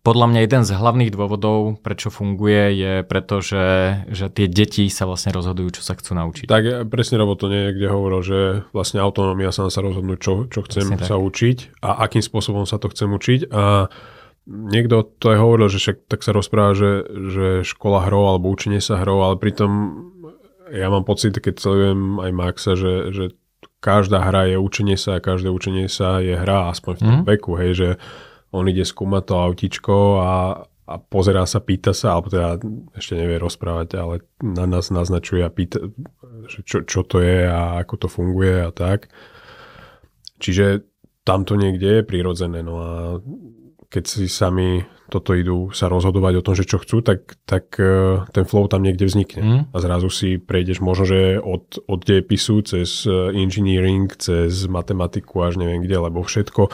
podľa 0.00 0.26
mňa 0.32 0.40
jeden 0.44 0.62
z 0.64 0.72
hlavných 0.72 1.12
dôvodov, 1.12 1.80
prečo 1.84 2.08
funguje, 2.08 2.76
je 2.76 2.92
preto, 3.04 3.44
že, 3.44 4.00
že 4.08 4.32
tie 4.32 4.48
deti 4.48 4.88
sa 4.88 5.04
vlastne 5.04 5.32
rozhodujú, 5.36 5.80
čo 5.80 5.82
sa 5.84 5.96
chcú 5.96 6.16
naučiť. 6.16 6.48
Tak 6.48 6.88
presne 6.88 7.20
Robo 7.20 7.36
to 7.36 7.52
niekde 7.52 7.84
hovoril, 7.88 8.20
že 8.24 8.40
vlastne 8.72 9.04
autonómia 9.04 9.52
sa 9.52 9.68
sa 9.68 9.80
rozhodnúť, 9.84 10.18
čo, 10.20 10.32
čo 10.48 10.60
chcem 10.64 10.96
presne 10.96 11.04
sa 11.04 11.16
tak. 11.16 11.24
učiť 11.24 11.58
a 11.84 12.04
akým 12.08 12.24
spôsobom 12.24 12.64
sa 12.64 12.80
to 12.80 12.88
chcem 12.92 13.12
učiť. 13.12 13.52
A 13.52 13.92
niekto 14.48 15.08
to 15.20 15.26
aj 15.32 15.38
hovoril, 15.40 15.68
že 15.72 15.80
však 15.80 15.96
tak 16.08 16.20
sa 16.20 16.36
rozpráva, 16.36 16.72
že, 16.76 16.92
že 17.08 17.46
škola 17.64 18.04
hrou 18.08 18.28
alebo 18.28 18.52
učenie 18.52 18.80
sa 18.80 19.00
hrou, 19.00 19.24
ale 19.24 19.40
pritom 19.40 19.72
ja 20.72 20.88
mám 20.88 21.04
pocit, 21.04 21.36
keď 21.36 21.60
sledujem 21.60 22.20
aj 22.20 22.30
Maxa, 22.32 22.72
že, 22.76 23.12
že 23.12 23.24
každá 23.84 24.20
hra 24.20 24.48
je 24.52 24.56
učenie 24.56 24.96
sa 24.96 25.20
a 25.20 25.24
každé 25.24 25.52
učenie 25.52 25.92
sa 25.92 26.20
je 26.20 26.36
hra, 26.36 26.72
aspoň 26.72 26.92
v 26.96 27.00
tom 27.04 27.16
mm. 27.20 27.24
veku, 27.28 27.52
hej, 27.60 27.72
že 27.76 27.88
on 28.54 28.70
ide 28.70 28.86
skúmať 28.86 29.22
to 29.26 29.34
autičko 29.34 29.96
a, 30.22 30.32
a 30.62 30.94
pozerá 31.02 31.42
sa, 31.44 31.58
pýta 31.58 31.90
sa, 31.90 32.14
alebo 32.14 32.30
teda 32.30 32.62
ešte 32.94 33.18
nevie 33.18 33.42
rozprávať, 33.42 33.88
ale 33.98 34.22
na 34.38 34.70
nás 34.70 34.94
naznačuje 34.94 35.42
a 35.42 35.50
pýta, 35.50 35.90
že 36.46 36.62
čo, 36.62 36.86
čo 36.86 37.02
to 37.02 37.18
je 37.18 37.50
a 37.50 37.82
ako 37.82 38.06
to 38.06 38.08
funguje 38.08 38.62
a 38.62 38.70
tak. 38.70 39.10
Čiže 40.38 40.86
tam 41.26 41.42
to 41.42 41.58
niekde 41.58 42.00
je 42.00 42.06
prirodzené. 42.06 42.62
No 42.62 42.74
a 42.78 42.90
keď 43.90 44.04
si 44.06 44.26
sami 44.30 44.84
toto 45.12 45.36
idú 45.36 45.70
sa 45.70 45.86
rozhodovať 45.92 46.40
o 46.40 46.44
tom, 46.44 46.54
že 46.56 46.66
čo 46.66 46.80
chcú, 46.80 47.04
tak, 47.04 47.36
tak 47.44 47.76
e, 47.76 48.24
ten 48.32 48.44
flow 48.48 48.66
tam 48.66 48.82
niekde 48.82 49.04
vznikne. 49.04 49.42
Mm. 49.44 49.62
A 49.70 49.76
zrazu 49.78 50.08
si 50.08 50.40
prejdeš 50.40 50.80
možno, 50.80 51.04
že 51.04 51.38
od, 51.38 51.78
od 51.84 52.00
dejepisu 52.02 52.64
cez 52.64 53.04
e, 53.04 53.36
engineering, 53.36 54.10
cez 54.16 54.66
matematiku 54.66 55.44
až 55.44 55.60
neviem 55.60 55.84
kde, 55.84 56.10
lebo 56.10 56.24
všetko 56.24 56.72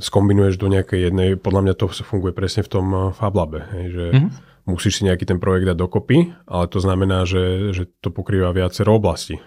skombinuješ 0.00 0.56
do 0.56 0.72
nejakej 0.72 1.10
jednej, 1.10 1.28
podľa 1.36 1.60
mňa 1.68 1.74
to 1.76 1.86
funguje 2.04 2.32
presne 2.32 2.64
v 2.64 2.70
tom 2.72 2.86
eh, 2.92 3.00
Fablabe, 3.12 3.60
hej, 3.76 3.86
že 3.92 4.04
mm-hmm. 4.12 4.30
musíš 4.68 5.00
si 5.00 5.02
nejaký 5.04 5.24
ten 5.28 5.38
projekt 5.42 5.68
dať 5.68 5.76
dokopy, 5.76 6.32
ale 6.48 6.64
to 6.70 6.78
znamená, 6.80 7.28
že, 7.28 7.74
že 7.76 7.90
to 8.00 8.08
pokrýva 8.08 8.54
viacero 8.56 8.96
oblasti. 8.96 9.42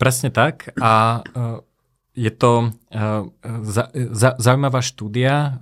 Presne 0.00 0.32
tak 0.32 0.72
a 0.80 1.20
uh, 1.20 1.60
je 2.16 2.32
to 2.32 2.72
uh, 2.72 3.28
za, 3.60 3.92
za, 3.92 4.30
zaujímavá 4.40 4.80
štúdia, 4.80 5.60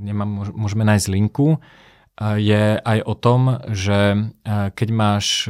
nemám, 0.00 0.48
môžeme 0.56 0.88
nájsť 0.88 1.06
linku, 1.12 1.60
je 2.20 2.76
aj 2.80 2.98
o 3.04 3.14
tom, 3.16 3.60
že 3.72 4.28
keď 4.44 4.88
máš 4.92 5.48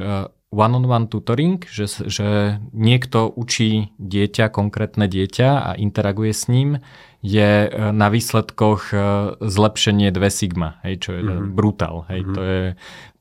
one-on-one 0.51 1.07
tutoring, 1.07 1.63
že, 1.71 1.87
že 2.11 2.59
niekto 2.75 3.31
učí 3.31 3.95
dieťa, 4.03 4.51
konkrétne 4.51 5.07
dieťa 5.07 5.49
a 5.63 5.71
interaguje 5.79 6.35
s 6.35 6.51
ním, 6.51 6.83
je 7.23 7.67
e, 7.67 7.69
na 7.95 8.11
výsledkoch 8.11 8.91
e, 8.91 8.97
zlepšenie 9.39 10.11
2 10.11 10.19
sigma, 10.31 10.83
hej, 10.83 11.07
čo 11.07 11.11
je 11.15 11.23
mm-hmm. 11.23 11.55
brutál. 11.55 12.03
Hej, 12.11 12.21
mm-hmm. 12.27 12.35
to, 12.35 12.43
je, 12.43 12.63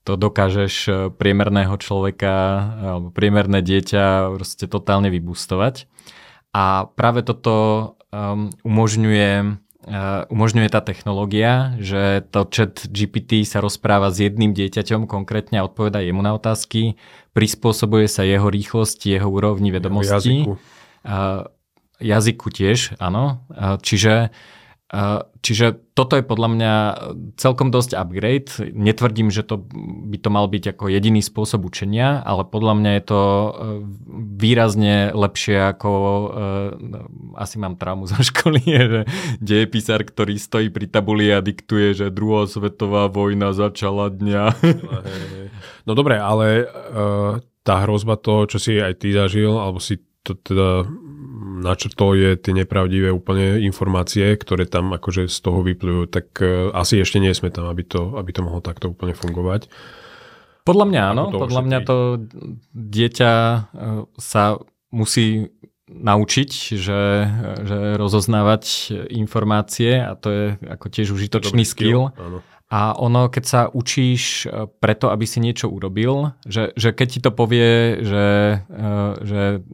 to 0.09 0.13
dokážeš 0.17 0.73
e, 0.89 0.91
priemerného 1.13 1.77
človeka 1.77 2.33
alebo 2.81 3.13
priemerné 3.13 3.61
dieťa 3.61 4.33
proste 4.33 4.65
totálne 4.65 5.13
vybustovať. 5.13 5.85
A 6.49 6.89
práve 6.97 7.21
toto 7.21 7.53
um, 8.09 8.49
umožňuje 8.65 9.61
umožňuje 10.29 10.69
tá 10.69 10.79
technológia, 10.85 11.73
že 11.81 12.21
to 12.29 12.45
chat 12.45 12.85
GPT 12.87 13.41
sa 13.43 13.57
rozpráva 13.59 14.13
s 14.13 14.21
jedným 14.21 14.53
dieťaťom 14.53 15.09
konkrétne 15.09 15.59
a 15.59 15.65
odpoveda 15.65 16.05
jemu 16.05 16.21
na 16.21 16.37
otázky, 16.37 16.95
prispôsobuje 17.33 18.05
sa 18.05 18.21
jeho 18.21 18.47
rýchlosti, 18.47 19.17
jeho 19.17 19.25
úrovni 19.25 19.73
vedomostí. 19.73 20.45
Jazyku. 20.45 20.53
Uh, 21.01 21.49
jazyku 21.97 22.47
tiež, 22.53 22.95
áno. 23.01 23.41
Uh, 23.49 23.81
čiže 23.81 24.29
Čiže 25.39 25.93
toto 25.93 26.17
je 26.17 26.25
podľa 26.25 26.49
mňa 26.49 26.73
celkom 27.37 27.69
dosť 27.69 27.93
upgrade. 27.93 28.73
Netvrdím, 28.73 29.29
že 29.29 29.45
to 29.45 29.61
by 30.09 30.17
to 30.17 30.29
mal 30.33 30.49
byť 30.49 30.73
ako 30.73 30.89
jediný 30.89 31.21
spôsob 31.21 31.69
učenia, 31.69 32.25
ale 32.25 32.41
podľa 32.41 32.73
mňa 32.73 32.91
je 32.97 33.03
to 33.05 33.21
e, 33.21 33.51
výrazne 34.41 35.13
lepšie 35.13 35.61
ako 35.77 35.89
asi 37.37 37.55
mám 37.61 37.77
traumu 37.77 38.09
zo 38.09 38.17
školy, 38.17 38.65
že 38.91 39.01
dejepisár, 39.37 40.01
ktorý 40.01 40.41
stojí 40.41 40.73
pri 40.73 40.89
tabuli 40.89 41.29
a 41.29 41.45
diktuje, 41.45 41.93
že 41.93 42.09
druhá 42.09 42.49
svetová 42.49 43.05
vojna 43.13 43.53
začala 43.53 44.09
dňa. 44.09 44.43
No 45.87 45.97
dobre, 45.97 46.21
ale 46.21 46.69
tá 47.65 47.81
hrozba 47.81 48.13
toho, 48.13 48.45
čo 48.45 48.61
si 48.61 48.77
aj 48.77 49.01
ty 49.01 49.09
zažil, 49.09 49.57
alebo 49.57 49.81
si 49.81 49.97
to 50.21 50.37
teda 50.37 50.85
na 51.59 51.75
čo 51.75 51.91
to 51.91 52.15
je 52.15 52.39
tie 52.39 52.55
nepravdivé 52.55 53.11
úplne 53.11 53.59
informácie, 53.59 54.31
ktoré 54.39 54.63
tam 54.63 54.95
akože 54.95 55.27
z 55.27 55.37
toho 55.43 55.59
vyplujú, 55.59 56.07
tak 56.07 56.31
uh, 56.39 56.71
asi 56.71 57.03
ešte 57.03 57.19
nie 57.19 57.35
sme 57.35 57.51
tam, 57.51 57.67
aby 57.67 57.83
to, 57.83 58.15
aby 58.15 58.31
to 58.31 58.41
mohlo 58.41 58.63
takto 58.63 58.95
úplne 58.95 59.11
fungovať. 59.11 59.67
Podľa 60.63 60.85
mňa 60.87 61.01
áno, 61.15 61.23
podľa 61.33 61.61
mňa 61.65 61.79
to 61.83 61.97
dieťa 62.71 63.33
uh, 63.33 64.07
sa 64.15 64.55
musí 64.89 65.51
naučiť, 65.89 66.49
že, 66.77 67.01
že 67.65 67.77
rozoznávať 67.97 68.93
informácie 69.09 69.97
a 69.97 70.13
to 70.13 70.27
je 70.29 70.45
ako 70.69 70.85
tiež 70.85 71.07
užitočný 71.17 71.65
skill. 71.65 72.13
skill. 72.13 72.45
A 72.69 72.93
ono, 72.93 73.33
keď 73.33 73.43
sa 73.49 73.61
učíš 73.65 74.45
e, 74.45 74.69
preto, 74.77 75.09
aby 75.09 75.25
si 75.25 75.41
niečo 75.41 75.65
urobil, 75.73 76.37
že, 76.45 76.69
že 76.77 76.93
keď 76.93 77.07
ti 77.09 77.19
to 77.25 77.31
povie, 77.33 77.97
že, 78.05 78.27
že 79.25 79.65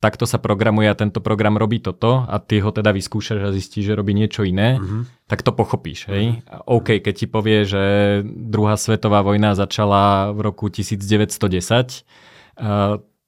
takto 0.00 0.24
sa 0.24 0.40
programuje 0.40 0.88
a 0.88 0.96
tento 0.96 1.20
program 1.20 1.60
robí 1.60 1.76
toto 1.76 2.24
a 2.24 2.40
ty 2.40 2.64
ho 2.64 2.72
teda 2.72 2.88
vyskúšaš 2.88 3.44
a 3.44 3.52
zistíš, 3.52 3.92
že 3.92 3.98
robí 4.00 4.16
niečo 4.16 4.48
iné, 4.48 4.80
mm-hmm. 4.80 5.28
tak 5.28 5.44
to 5.44 5.52
pochopíš. 5.52 6.08
Hej? 6.08 6.40
Mm-hmm. 6.40 6.64
OK, 6.64 7.04
keď 7.04 7.14
ti 7.14 7.26
povie, 7.28 7.68
že 7.68 7.82
druhá 8.24 8.80
svetová 8.80 9.20
vojna 9.20 9.52
začala 9.52 10.32
v 10.32 10.40
roku 10.40 10.72
1910 10.72 11.36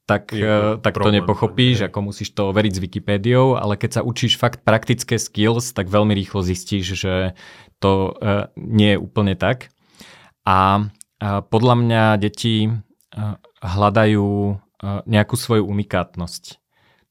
tak, 0.02 0.34
tak 0.80 0.94
to 0.98 1.10
nepochopíš, 1.12 1.92
ako 1.92 2.10
musíš 2.10 2.32
to 2.32 2.48
overiť 2.50 2.72
s 2.74 2.82
Wikipédiou, 2.82 3.54
ale 3.60 3.76
keď 3.76 4.00
sa 4.00 4.02
učíš 4.02 4.40
fakt 4.40 4.64
praktické 4.64 5.20
skills, 5.20 5.76
tak 5.76 5.92
veľmi 5.92 6.16
rýchlo 6.16 6.40
zistíš, 6.42 6.98
že 6.98 7.14
to 7.78 8.16
nie 8.56 8.96
je 8.96 8.98
úplne 8.98 9.36
tak. 9.38 9.70
A 10.42 10.88
podľa 11.22 11.74
mňa 11.78 12.02
deti 12.18 12.66
hľadajú 13.62 14.58
nejakú 15.06 15.34
svoju 15.38 15.70
unikátnosť. 15.70 16.58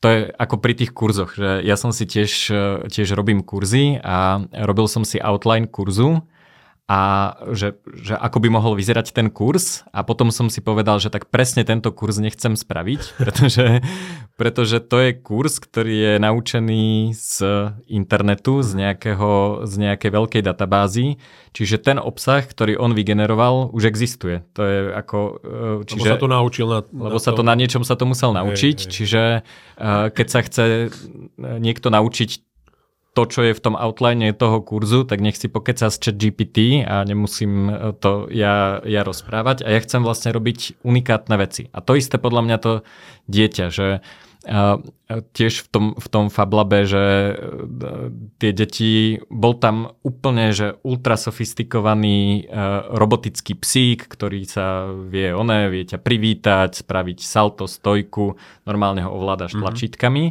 To 0.01 0.09
je 0.09 0.19
ako 0.33 0.57
pri 0.57 0.73
tých 0.73 0.97
kurzoch, 0.97 1.37
že 1.37 1.61
ja 1.61 1.77
som 1.77 1.93
si 1.93 2.09
tiež, 2.09 2.49
tiež 2.89 3.13
robím 3.13 3.45
kurzy 3.45 4.01
a 4.01 4.41
robil 4.65 4.89
som 4.89 5.05
si 5.05 5.21
outline 5.21 5.69
kurzu 5.69 6.25
a 6.91 7.33
že, 7.55 7.79
že 8.03 8.19
ako 8.19 8.43
by 8.43 8.49
mohol 8.51 8.73
vyzerať 8.75 9.15
ten 9.15 9.31
kurz 9.31 9.87
a 9.95 10.03
potom 10.03 10.27
som 10.27 10.51
si 10.51 10.59
povedal, 10.59 10.99
že 10.99 11.07
tak 11.07 11.31
presne 11.31 11.63
tento 11.63 11.87
kurz 11.95 12.19
nechcem 12.19 12.59
spraviť, 12.59 13.01
pretože, 13.21 13.79
pretože 14.35 14.83
to 14.83 14.97
je 14.99 15.11
kurz, 15.15 15.63
ktorý 15.63 15.95
je 15.95 16.13
naučený 16.19 17.15
z 17.15 17.35
internetu, 17.87 18.59
z, 18.59 18.75
nejakého, 18.75 19.63
z 19.63 19.73
nejakej 19.87 20.11
veľkej 20.11 20.41
databázy, 20.43 21.15
čiže 21.55 21.79
ten 21.79 21.95
obsah, 21.95 22.43
ktorý 22.43 22.75
on 22.75 22.91
vygeneroval, 22.91 23.71
už 23.71 23.87
existuje. 23.87 24.43
To 24.59 24.61
je 24.67 24.77
ako... 24.91 25.17
Čiže, 25.87 25.95
lebo 25.95 26.11
sa 26.11 26.19
to 26.19 26.27
naučil 26.27 26.67
na, 26.67 26.79
Lebo 26.91 27.19
na 27.19 27.23
sa 27.23 27.31
to 27.31 27.43
na 27.47 27.55
niečom 27.55 27.87
sa 27.87 27.95
to 27.95 28.03
musel 28.03 28.35
naučiť, 28.35 28.77
hej, 28.77 28.83
hej. 28.83 28.91
čiže 28.91 29.21
keď 30.11 30.27
sa 30.27 30.39
chce 30.43 30.91
niekto 31.39 31.87
naučiť 31.87 32.50
to, 33.11 33.27
čo 33.27 33.43
je 33.43 33.51
v 33.51 33.63
tom 33.63 33.75
outline 33.75 34.31
toho 34.31 34.63
kurzu, 34.63 35.03
tak 35.03 35.19
nech 35.19 35.35
si 35.35 35.51
pokeca 35.51 35.91
z 35.91 35.97
chat 35.99 36.15
GPT 36.15 36.87
a 36.87 37.03
nemusím 37.03 37.67
to 37.99 38.31
ja, 38.31 38.79
ja 38.87 39.01
rozprávať. 39.03 39.67
A 39.67 39.75
ja 39.75 39.83
chcem 39.83 39.99
vlastne 39.99 40.31
robiť 40.31 40.79
unikátne 40.87 41.35
veci. 41.35 41.67
A 41.75 41.83
to 41.83 41.99
isté 41.99 42.15
podľa 42.15 42.41
mňa 42.47 42.57
to 42.63 42.71
dieťa, 43.27 43.65
že 43.67 43.99
uh, 44.47 44.79
tiež 45.35 45.53
v 45.59 45.67
tom, 45.67 45.85
v 45.99 46.07
tom 46.07 46.25
Fablabe, 46.31 46.87
že 46.87 47.35
tie 48.39 48.51
deti, 48.55 49.19
bol 49.27 49.59
tam 49.59 49.91
úplne, 50.07 50.55
že 50.55 50.79
ultra 50.87 51.19
sofistikovaný 51.19 52.47
robotický 52.95 53.59
psík, 53.59 54.07
ktorý 54.07 54.47
sa 54.47 54.87
vie 54.87 55.35
oné, 55.35 55.67
vie 55.67 55.83
ťa 55.83 55.99
privítať, 55.99 56.79
spraviť 56.79 57.19
salto, 57.19 57.67
stojku, 57.67 58.39
normálne 58.63 59.03
ho 59.03 59.11
ovládaš 59.11 59.51
mm-hmm. 59.51 59.63
tlačítkami 59.67 60.25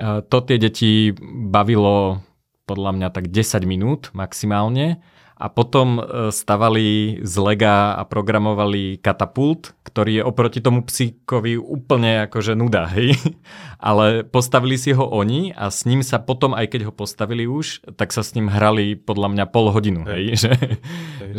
to 0.00 0.36
tie 0.44 0.56
deti 0.56 1.12
bavilo 1.52 2.24
podľa 2.64 2.90
mňa 2.96 3.08
tak 3.10 3.28
10 3.28 3.66
minút 3.66 4.14
maximálne 4.14 5.02
a 5.40 5.48
potom 5.48 5.96
e, 5.96 6.02
stavali 6.28 7.18
z 7.24 7.34
lega 7.40 7.96
a 7.96 8.04
programovali 8.04 9.00
katapult, 9.00 9.72
ktorý 9.88 10.20
je 10.20 10.22
oproti 10.28 10.60
tomu 10.60 10.84
psíkovi 10.84 11.56
úplne 11.56 12.28
akože 12.28 12.52
nuda, 12.52 12.84
hej. 12.92 13.16
Ale 13.80 14.20
postavili 14.28 14.76
si 14.76 14.92
ho 14.92 15.08
oni 15.08 15.56
a 15.56 15.72
s 15.72 15.88
ním 15.88 16.04
sa 16.04 16.20
potom, 16.20 16.52
aj 16.52 16.76
keď 16.76 16.80
ho 16.86 16.92
postavili 16.92 17.48
už, 17.48 17.88
tak 17.96 18.12
sa 18.12 18.20
s 18.20 18.36
ním 18.36 18.52
hrali 18.52 19.00
podľa 19.00 19.32
mňa 19.32 19.44
pol 19.48 19.72
hodinu, 19.72 20.04
hej. 20.04 20.36
hej. 20.36 20.38
Že, 20.40 20.52
hej. 20.60 20.76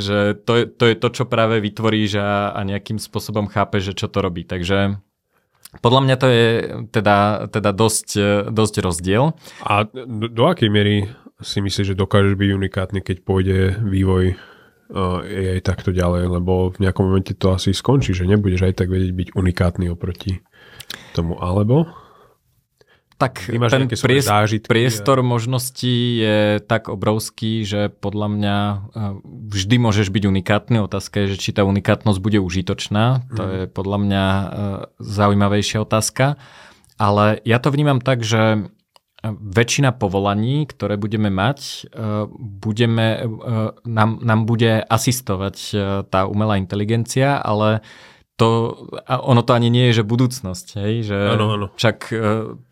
že 0.02 0.18
to, 0.34 0.54
je, 0.58 0.64
to 0.66 0.84
je 0.90 0.96
to, 0.98 1.08
čo 1.14 1.24
práve 1.30 1.62
vytvoríš 1.62 2.18
a, 2.18 2.58
a 2.58 2.60
nejakým 2.66 2.98
spôsobom 2.98 3.46
chápeš, 3.46 3.94
že 3.94 3.98
čo 4.02 4.08
to 4.10 4.26
robí. 4.26 4.42
Takže 4.42 4.98
podľa 5.80 6.02
mňa 6.04 6.16
to 6.20 6.28
je 6.28 6.48
teda, 6.92 7.48
teda 7.48 7.72
dosť, 7.72 8.08
dosť 8.52 8.76
rozdiel. 8.84 9.32
A 9.64 9.88
do, 9.88 10.28
do 10.28 10.44
akej 10.52 10.68
miery 10.68 11.08
si 11.42 11.64
myslíš, 11.64 11.94
že 11.94 12.00
dokážeš 12.00 12.36
byť 12.38 12.50
unikátny, 12.54 13.00
keď 13.02 13.18
pôjde 13.24 13.80
vývoj 13.82 14.36
uh, 14.36 15.24
aj 15.26 15.64
takto 15.66 15.96
ďalej, 15.96 16.28
lebo 16.28 16.70
v 16.76 16.88
nejakom 16.88 17.08
momente 17.08 17.34
to 17.34 17.56
asi 17.56 17.74
skončí, 17.74 18.14
že 18.14 18.30
nebudeš 18.30 18.68
aj 18.68 18.84
tak 18.84 18.92
vedieť 18.92 19.12
byť 19.16 19.28
unikátny 19.34 19.90
oproti 19.90 20.44
tomu, 21.16 21.40
alebo? 21.40 21.88
Tak 23.22 23.46
ten 23.46 23.86
priestor, 23.86 24.50
priestor 24.66 25.18
a... 25.22 25.26
možností 25.26 26.18
je 26.18 26.40
tak 26.66 26.90
obrovský, 26.90 27.62
že 27.62 27.94
podľa 27.94 28.28
mňa 28.34 28.58
e, 28.58 28.78
vždy 29.54 29.76
môžeš 29.78 30.10
byť 30.10 30.24
unikátny. 30.26 30.82
Otázka 30.82 31.22
je, 31.26 31.38
že 31.38 31.38
či 31.38 31.50
tá 31.54 31.62
unikátnosť 31.62 32.18
bude 32.18 32.42
užitočná. 32.42 33.30
To 33.38 33.44
mhm. 33.46 33.52
je 33.54 33.62
podľa 33.70 33.98
mňa 34.02 34.26
e, 34.26 34.46
zaujímavejšia 34.98 35.86
otázka. 35.86 36.42
Ale 36.98 37.38
ja 37.46 37.62
to 37.62 37.70
vnímam 37.70 38.02
tak, 38.02 38.26
že 38.26 38.70
väčšina 39.30 39.94
povolaní, 40.02 40.66
ktoré 40.66 40.98
budeme 40.98 41.30
mať, 41.30 41.94
budeme, 42.42 43.22
nám, 43.86 44.18
nám 44.18 44.50
bude 44.50 44.82
asistovať 44.82 45.58
tá 46.10 46.26
umelá 46.26 46.58
inteligencia, 46.58 47.38
ale 47.38 47.86
to, 48.42 48.50
a 49.06 49.22
ono 49.22 49.46
to 49.46 49.54
ani 49.54 49.70
nie 49.70 49.94
je, 49.94 50.02
že 50.02 50.10
budúcnosť, 50.10 50.68
hej, 50.82 51.14
že 51.14 51.18
ano, 51.38 51.54
ano. 51.54 51.68
však 51.78 51.98
e, 52.10 52.16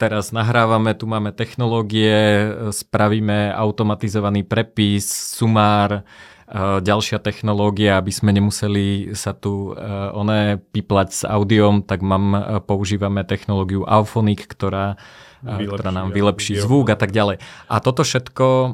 teraz 0.02 0.34
nahrávame, 0.34 0.98
tu 0.98 1.06
máme 1.06 1.30
technológie, 1.30 2.10
e, 2.10 2.48
spravíme 2.74 3.54
automatizovaný 3.54 4.50
prepis, 4.50 5.06
sumár, 5.06 6.02
e, 6.02 6.82
ďalšia 6.82 7.22
technológia, 7.22 8.02
aby 8.02 8.10
sme 8.10 8.34
nemuseli 8.34 9.14
sa 9.14 9.38
tu 9.38 9.78
oné 10.18 10.58
piplať 10.58 11.10
s 11.14 11.22
audiom, 11.22 11.86
tak 11.86 12.02
mám, 12.02 12.34
používame 12.66 13.22
technológiu 13.22 13.86
Auphonic, 13.86 14.50
ktorá, 14.50 14.98
vylepší, 15.46 15.70
ktorá 15.70 15.92
nám 15.94 16.10
vylepší 16.10 16.58
audio. 16.58 16.66
zvuk 16.66 16.88
a 16.90 16.98
tak 16.98 17.14
ďalej. 17.14 17.38
A 17.70 17.76
toto 17.78 18.02
všetko 18.02 18.74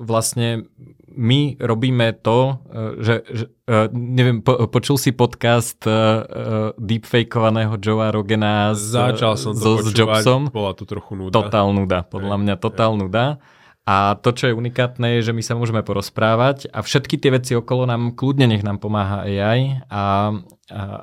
vlastne 0.00 0.68
my 1.16 1.56
robíme 1.56 2.12
to, 2.20 2.60
e, 2.68 3.02
že, 3.02 3.14
že 3.26 3.44
e, 3.64 3.88
neviem, 3.96 4.44
po, 4.44 4.68
počul 4.68 5.00
si 5.00 5.16
podcast 5.16 5.80
uh, 5.88 6.72
deepfakeovaného 6.76 7.80
Joea 7.80 8.12
Rogena 8.12 8.76
s, 8.76 8.92
Začal 8.92 9.34
som 9.40 9.56
to 9.56 9.60
so, 9.60 9.72
počúvať, 9.80 9.92
s 9.92 9.98
Jobsom. 9.98 10.40
bola 10.52 10.76
tu 10.76 10.84
trochu 10.84 11.16
nuda. 11.16 11.32
Totál 11.32 11.72
nuda, 11.72 12.04
podľa 12.04 12.36
mňa 12.36 12.54
totál 12.60 12.94
nuda. 12.94 13.40
A 13.86 14.18
to, 14.18 14.34
čo 14.34 14.50
je 14.50 14.58
unikátne, 14.58 15.18
je, 15.18 15.30
že 15.30 15.32
my 15.32 15.42
sa 15.46 15.54
môžeme 15.54 15.78
porozprávať 15.80 16.66
a 16.74 16.82
všetky 16.82 17.22
tie 17.22 17.30
veci 17.30 17.54
okolo 17.54 17.86
nám, 17.86 18.18
kľudne 18.18 18.50
nech 18.50 18.66
nám 18.66 18.82
pomáha 18.82 19.22
AI, 19.22 19.78
a, 19.86 19.94
a, 19.94 20.02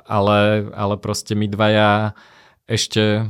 ale, 0.03 0.67
ale 0.75 0.95
proste 0.99 1.31
my 1.31 1.47
dvaja 1.47 2.11
ešte 2.67 3.23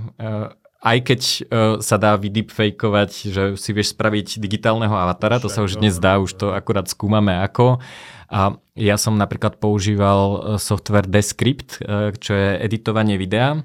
aj 0.84 0.98
keď 1.00 1.22
uh, 1.24 1.36
sa 1.80 1.96
dá 1.96 2.20
vydeepfakeovať, 2.20 3.12
že 3.32 3.44
si 3.56 3.72
vieš 3.72 3.96
spraviť 3.96 4.44
digitálneho 4.44 4.92
avatara, 4.92 5.40
to 5.40 5.48
sa 5.48 5.64
už 5.64 5.80
dnes 5.80 5.96
dá, 5.96 6.20
už 6.20 6.36
to 6.36 6.52
akurát 6.52 6.92
skúmame 6.92 7.32
ako. 7.40 7.80
A 8.28 8.60
ja 8.76 8.98
som 8.98 9.14
napríklad 9.14 9.62
používal 9.62 10.20
e, 10.26 10.38
software 10.58 11.06
Descript, 11.06 11.78
uh, 11.86 12.10
čo 12.18 12.34
je 12.34 12.50
editovanie 12.66 13.14
videa. 13.22 13.62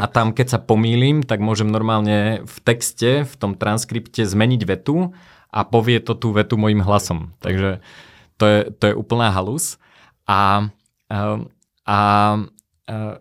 A 0.00 0.04
tam, 0.08 0.32
keď 0.32 0.56
sa 0.56 0.58
pomýlim, 0.60 1.24
tak 1.24 1.44
môžem 1.44 1.68
normálne 1.68 2.44
v 2.44 2.56
texte, 2.64 3.24
v 3.24 3.34
tom 3.36 3.52
transkripte 3.56 4.24
zmeniť 4.24 4.64
vetu 4.68 5.12
a 5.52 5.60
povie 5.64 6.00
to 6.00 6.16
tú 6.16 6.32
vetu 6.32 6.56
mojim 6.56 6.80
hlasom. 6.80 7.36
Takže 7.40 7.84
to 8.36 8.44
je, 8.48 8.58
to 8.76 8.84
je 8.92 8.94
úplná 8.96 9.32
halus. 9.32 9.80
A, 10.28 10.72
a 11.88 11.98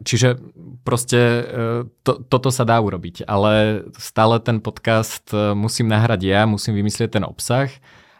čiže 0.01 0.39
proste 0.81 1.19
eh, 1.19 1.81
to, 2.01 2.11
toto 2.25 2.49
sa 2.49 2.63
dá 2.65 2.77
urobiť, 2.81 3.27
ale 3.29 3.85
stále 3.97 4.41
ten 4.41 4.59
podcast 4.59 5.29
eh, 5.33 5.53
musím 5.53 5.91
nahrať 5.91 6.21
ja, 6.25 6.49
musím 6.49 6.77
vymyslieť 6.79 7.19
ten 7.19 7.25
obsah 7.25 7.69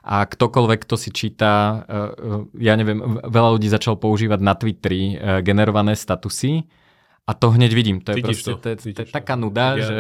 a 0.01 0.25
ktokoľvek, 0.25 0.79
kto 0.81 0.97
si 0.97 1.13
číta, 1.13 1.85
ja 2.57 2.73
neviem, 2.73 3.21
veľa 3.21 3.53
ľudí 3.53 3.69
začal 3.69 4.01
používať 4.01 4.41
na 4.41 4.57
Twitteri 4.57 5.13
generované 5.45 5.93
statusy 5.93 6.65
a 7.29 7.37
to 7.37 7.53
hneď 7.53 7.69
vidím. 7.69 8.01
To 8.01 8.11
je 8.11 8.17
Vidíš 8.17 8.41
proste 8.41 8.53
to, 8.57 8.81
to, 8.81 8.97
to, 8.97 9.05
to 9.05 9.13
taká 9.13 9.37
nuda, 9.37 9.77
ja, 9.77 9.85
že... 9.85 9.99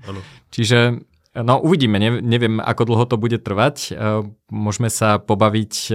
Čiže 0.56 1.04
No 1.36 1.60
uvidíme, 1.60 2.00
ne, 2.00 2.24
neviem 2.24 2.64
ako 2.64 2.88
dlho 2.88 3.04
to 3.04 3.20
bude 3.20 3.44
trvať. 3.44 3.76
E, 3.76 4.24
môžeme 4.48 4.88
sa 4.88 5.20
pobaviť 5.20 5.74
e, 5.88 5.94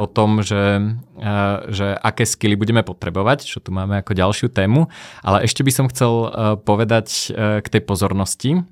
o 0.00 0.06
tom, 0.08 0.40
že, 0.40 0.80
e, 1.20 1.32
že 1.68 1.92
aké 1.92 2.24
skily 2.24 2.56
budeme 2.56 2.80
potrebovať, 2.80 3.44
čo 3.44 3.60
tu 3.60 3.68
máme 3.68 4.00
ako 4.00 4.16
ďalšiu 4.16 4.48
tému. 4.48 4.88
Ale 5.20 5.44
ešte 5.44 5.60
by 5.60 5.72
som 5.74 5.90
chcel 5.92 6.32
povedať 6.64 7.36
k 7.36 7.66
tej 7.68 7.82
pozornosti. 7.84 8.64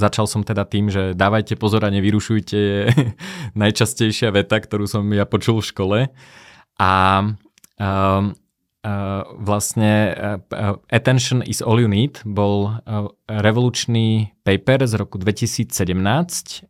Začal 0.00 0.26
som 0.26 0.42
teda 0.42 0.64
tým, 0.64 0.88
že 0.88 1.12
dávajte 1.12 1.60
pozor 1.60 1.84
a 1.84 1.92
nevyrušujte 1.92 2.56
je 2.56 2.80
najčastejšia 3.62 4.34
veta, 4.34 4.58
ktorú 4.58 4.88
som 4.90 5.06
ja 5.12 5.28
počul 5.28 5.62
v 5.62 5.68
škole. 5.70 5.98
A 6.80 6.90
vlastne 9.42 10.14
Attention 10.86 11.42
is 11.42 11.58
all 11.58 11.82
you 11.82 11.90
need 11.90 12.22
bol 12.22 12.78
revolučný 13.26 14.30
paper 14.46 14.86
z 14.86 14.94
roku 14.94 15.18
2017, 15.18 15.74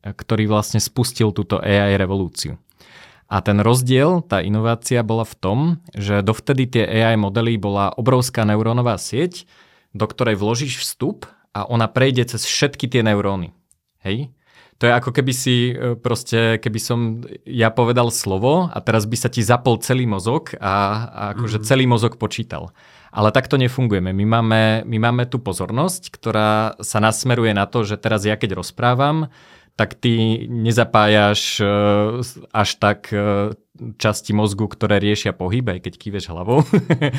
ktorý 0.01 0.45
vlastne 0.49 0.81
spustil 0.81 1.37
túto 1.37 1.61
AI 1.61 2.01
revolúciu. 2.01 2.57
A 3.27 3.43
ten 3.43 3.59
rozdiel, 3.59 4.23
tá 4.23 4.39
inovácia 4.39 5.03
bola 5.03 5.27
v 5.27 5.35
tom, 5.35 5.59
že 5.93 6.23
dovtedy 6.23 6.71
tie 6.71 6.85
AI 6.87 7.19
modely 7.19 7.59
bola 7.59 7.91
obrovská 7.93 8.47
neurónová 8.47 8.97
sieť, 8.97 9.51
do 9.91 10.07
ktorej 10.07 10.39
vložíš 10.39 10.79
vstup 10.79 11.27
a 11.51 11.67
ona 11.67 11.91
prejde 11.91 12.23
cez 12.31 12.47
všetky 12.47 12.87
tie 12.87 13.03
neuróny. 13.03 13.51
Hej? 14.07 14.31
To 14.77 14.85
je 14.85 14.93
ako 14.93 15.11
keby 15.13 15.33
si 15.33 15.73
e, 15.73 15.97
proste, 15.97 16.61
keby 16.61 16.81
som 16.81 17.25
ja 17.49 17.73
povedal 17.73 18.13
slovo 18.13 18.69
a 18.69 18.79
teraz 18.85 19.09
by 19.09 19.17
sa 19.17 19.33
ti 19.33 19.41
zapol 19.41 19.81
celý 19.81 20.05
mozog 20.05 20.53
a, 20.61 21.09
a 21.09 21.23
akože 21.33 21.65
mm-hmm. 21.65 21.69
celý 21.69 21.85
mozog 21.89 22.21
počítal. 22.21 22.77
Ale 23.09 23.33
takto 23.33 23.57
nefungujeme. 23.57 24.13
My 24.13 24.27
máme, 24.29 24.63
my 24.85 24.99
máme 25.01 25.25
tú 25.25 25.41
pozornosť, 25.41 26.13
ktorá 26.13 26.77
sa 26.85 27.01
nasmeruje 27.01 27.57
na 27.57 27.65
to, 27.65 27.81
že 27.89 27.97
teraz 27.97 28.29
ja 28.29 28.37
keď 28.37 28.61
rozprávam, 28.61 29.33
tak 29.77 29.93
ty 29.93 30.49
nezapájaš 30.49 31.61
e, 31.61 31.69
až 32.49 32.71
tak 32.81 33.13
e, 33.13 33.53
časti 34.01 34.33
mozgu, 34.33 34.73
ktoré 34.73 34.97
riešia 34.97 35.37
pohyb, 35.37 35.69
aj 35.69 35.85
keď 35.85 35.95
kýveš 36.01 36.33
hlavou, 36.33 36.65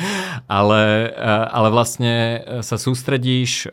ale, 0.58 0.82
e, 1.06 1.32
ale 1.54 1.68
vlastne 1.70 2.42
sa 2.66 2.74
sústredíš, 2.74 3.70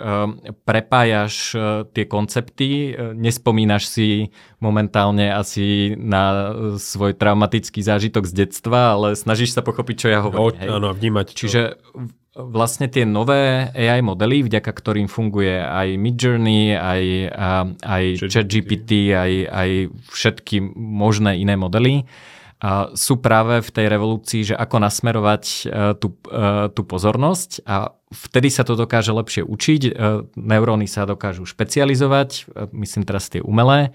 prepájaš 0.69 1.57
tie 1.97 2.05
koncepty, 2.05 2.93
nespomínaš 3.17 3.89
si 3.89 4.29
momentálne 4.61 5.33
asi 5.33 5.97
na 5.97 6.53
svoj 6.77 7.17
traumatický 7.17 7.81
zážitok 7.81 8.29
z 8.29 8.45
detstva, 8.45 8.93
ale 8.93 9.17
snažíš 9.17 9.57
sa 9.57 9.65
pochopiť, 9.65 9.95
čo 9.97 10.07
ja 10.13 10.21
hovorím. 10.21 10.61
No, 10.69 10.77
áno, 10.77 10.89
vnímať. 10.93 11.33
Čo... 11.33 11.49
Čiže 11.49 11.61
vlastne 12.35 12.91
tie 12.91 13.07
nové 13.07 13.71
AI 13.71 14.03
modely, 14.03 14.43
vďaka 14.43 14.67
ktorým 14.67 15.07
funguje 15.07 15.55
aj 15.55 15.95
Midjourney, 15.95 16.75
aj, 16.75 17.03
aj 17.79 18.03
ChatGPT, 18.27 19.15
aj, 19.15 19.31
aj 19.47 19.69
všetky 20.11 20.59
možné 20.75 21.39
iné 21.39 21.55
modely, 21.55 22.03
a 22.55 22.95
sú 22.95 23.19
práve 23.19 23.59
v 23.59 23.69
tej 23.69 23.85
revolúcii, 23.91 24.41
že 24.51 24.55
ako 24.55 24.79
nasmerovať 24.79 25.43
e, 25.43 25.59
tú, 25.99 26.15
e, 26.31 26.71
tú 26.71 26.81
pozornosť 26.87 27.67
a 27.67 27.91
vtedy 28.15 28.47
sa 28.47 28.63
to 28.63 28.79
dokáže 28.79 29.11
lepšie 29.11 29.43
učiť. 29.43 29.81
Neuróny 30.39 30.87
sa 30.87 31.03
dokážu 31.03 31.43
špecializovať, 31.43 32.47
myslím 32.71 33.03
teraz 33.03 33.27
tie 33.27 33.43
umelé 33.43 33.91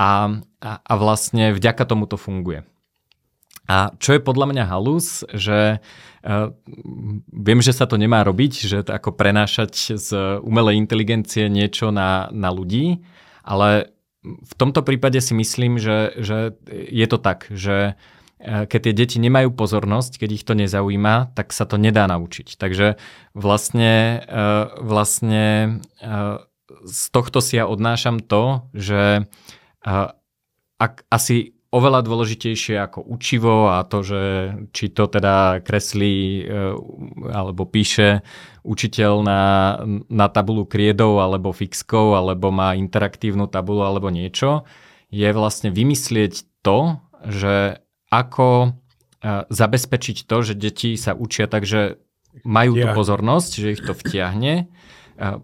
a, 0.00 0.40
a, 0.64 0.70
a 0.80 0.94
vlastne 0.96 1.52
vďaka 1.52 1.84
tomu 1.84 2.08
to 2.08 2.16
funguje. 2.16 2.64
A 3.70 3.94
čo 4.02 4.18
je 4.18 4.20
podľa 4.20 4.46
mňa 4.50 4.64
halus, 4.66 5.22
že 5.30 5.78
uh, 5.78 6.48
viem, 7.30 7.60
že 7.62 7.70
sa 7.70 7.86
to 7.86 7.94
nemá 7.94 8.26
robiť, 8.26 8.52
že 8.66 8.78
to 8.82 8.90
ako 8.94 9.14
prenášať 9.14 9.98
z 9.98 10.08
umelej 10.42 10.78
inteligencie 10.82 11.46
niečo 11.46 11.94
na, 11.94 12.26
na 12.34 12.50
ľudí, 12.50 13.06
ale 13.46 13.94
v 14.22 14.52
tomto 14.54 14.86
prípade 14.86 15.18
si 15.18 15.34
myslím, 15.34 15.82
že, 15.82 16.14
že 16.18 16.54
je 16.70 17.06
to 17.06 17.18
tak, 17.22 17.46
že 17.54 17.94
uh, 17.94 18.64
keď 18.66 18.80
tie 18.90 18.94
deti 18.94 19.16
nemajú 19.22 19.54
pozornosť, 19.54 20.18
keď 20.18 20.30
ich 20.34 20.44
to 20.46 20.58
nezaujíma, 20.58 21.34
tak 21.38 21.54
sa 21.54 21.62
to 21.62 21.78
nedá 21.78 22.10
naučiť. 22.10 22.58
Takže 22.58 22.98
vlastne, 23.34 24.26
uh, 24.26 24.74
vlastne 24.82 25.78
z 26.82 27.02
tohto 27.12 27.38
si 27.44 27.60
ja 27.60 27.68
odnášam 27.68 28.18
to, 28.22 28.66
že 28.72 29.28
ak 30.78 31.06
asi 31.10 31.54
oveľa 31.72 32.04
dôležitejšie 32.04 32.76
ako 32.76 33.00
učivo 33.00 33.72
a 33.72 33.80
to, 33.88 34.04
že 34.04 34.22
či 34.76 34.92
to 34.92 35.08
teda 35.08 35.64
kreslí 35.64 36.44
e, 36.44 36.44
alebo 37.32 37.64
píše 37.64 38.20
učiteľ 38.60 39.12
na, 39.24 39.42
na 40.12 40.28
tabulu 40.28 40.68
kriedov 40.68 41.24
alebo 41.24 41.56
fixkou 41.56 42.12
alebo 42.12 42.52
má 42.52 42.76
interaktívnu 42.76 43.48
tabulu 43.48 43.88
alebo 43.88 44.12
niečo, 44.12 44.68
je 45.08 45.28
vlastne 45.32 45.72
vymyslieť 45.72 46.44
to, 46.60 47.00
že 47.24 47.80
ako 48.12 48.48
e, 48.60 48.70
zabezpečiť 49.48 50.28
to, 50.28 50.36
že 50.44 50.54
deti 50.54 51.00
sa 51.00 51.16
učia 51.16 51.48
tak, 51.48 51.64
že 51.64 51.96
majú 52.44 52.76
tú 52.76 52.88
pozornosť, 52.92 53.50
že 53.56 53.72
ich 53.72 53.82
to 53.84 53.96
vtiahne 53.96 54.68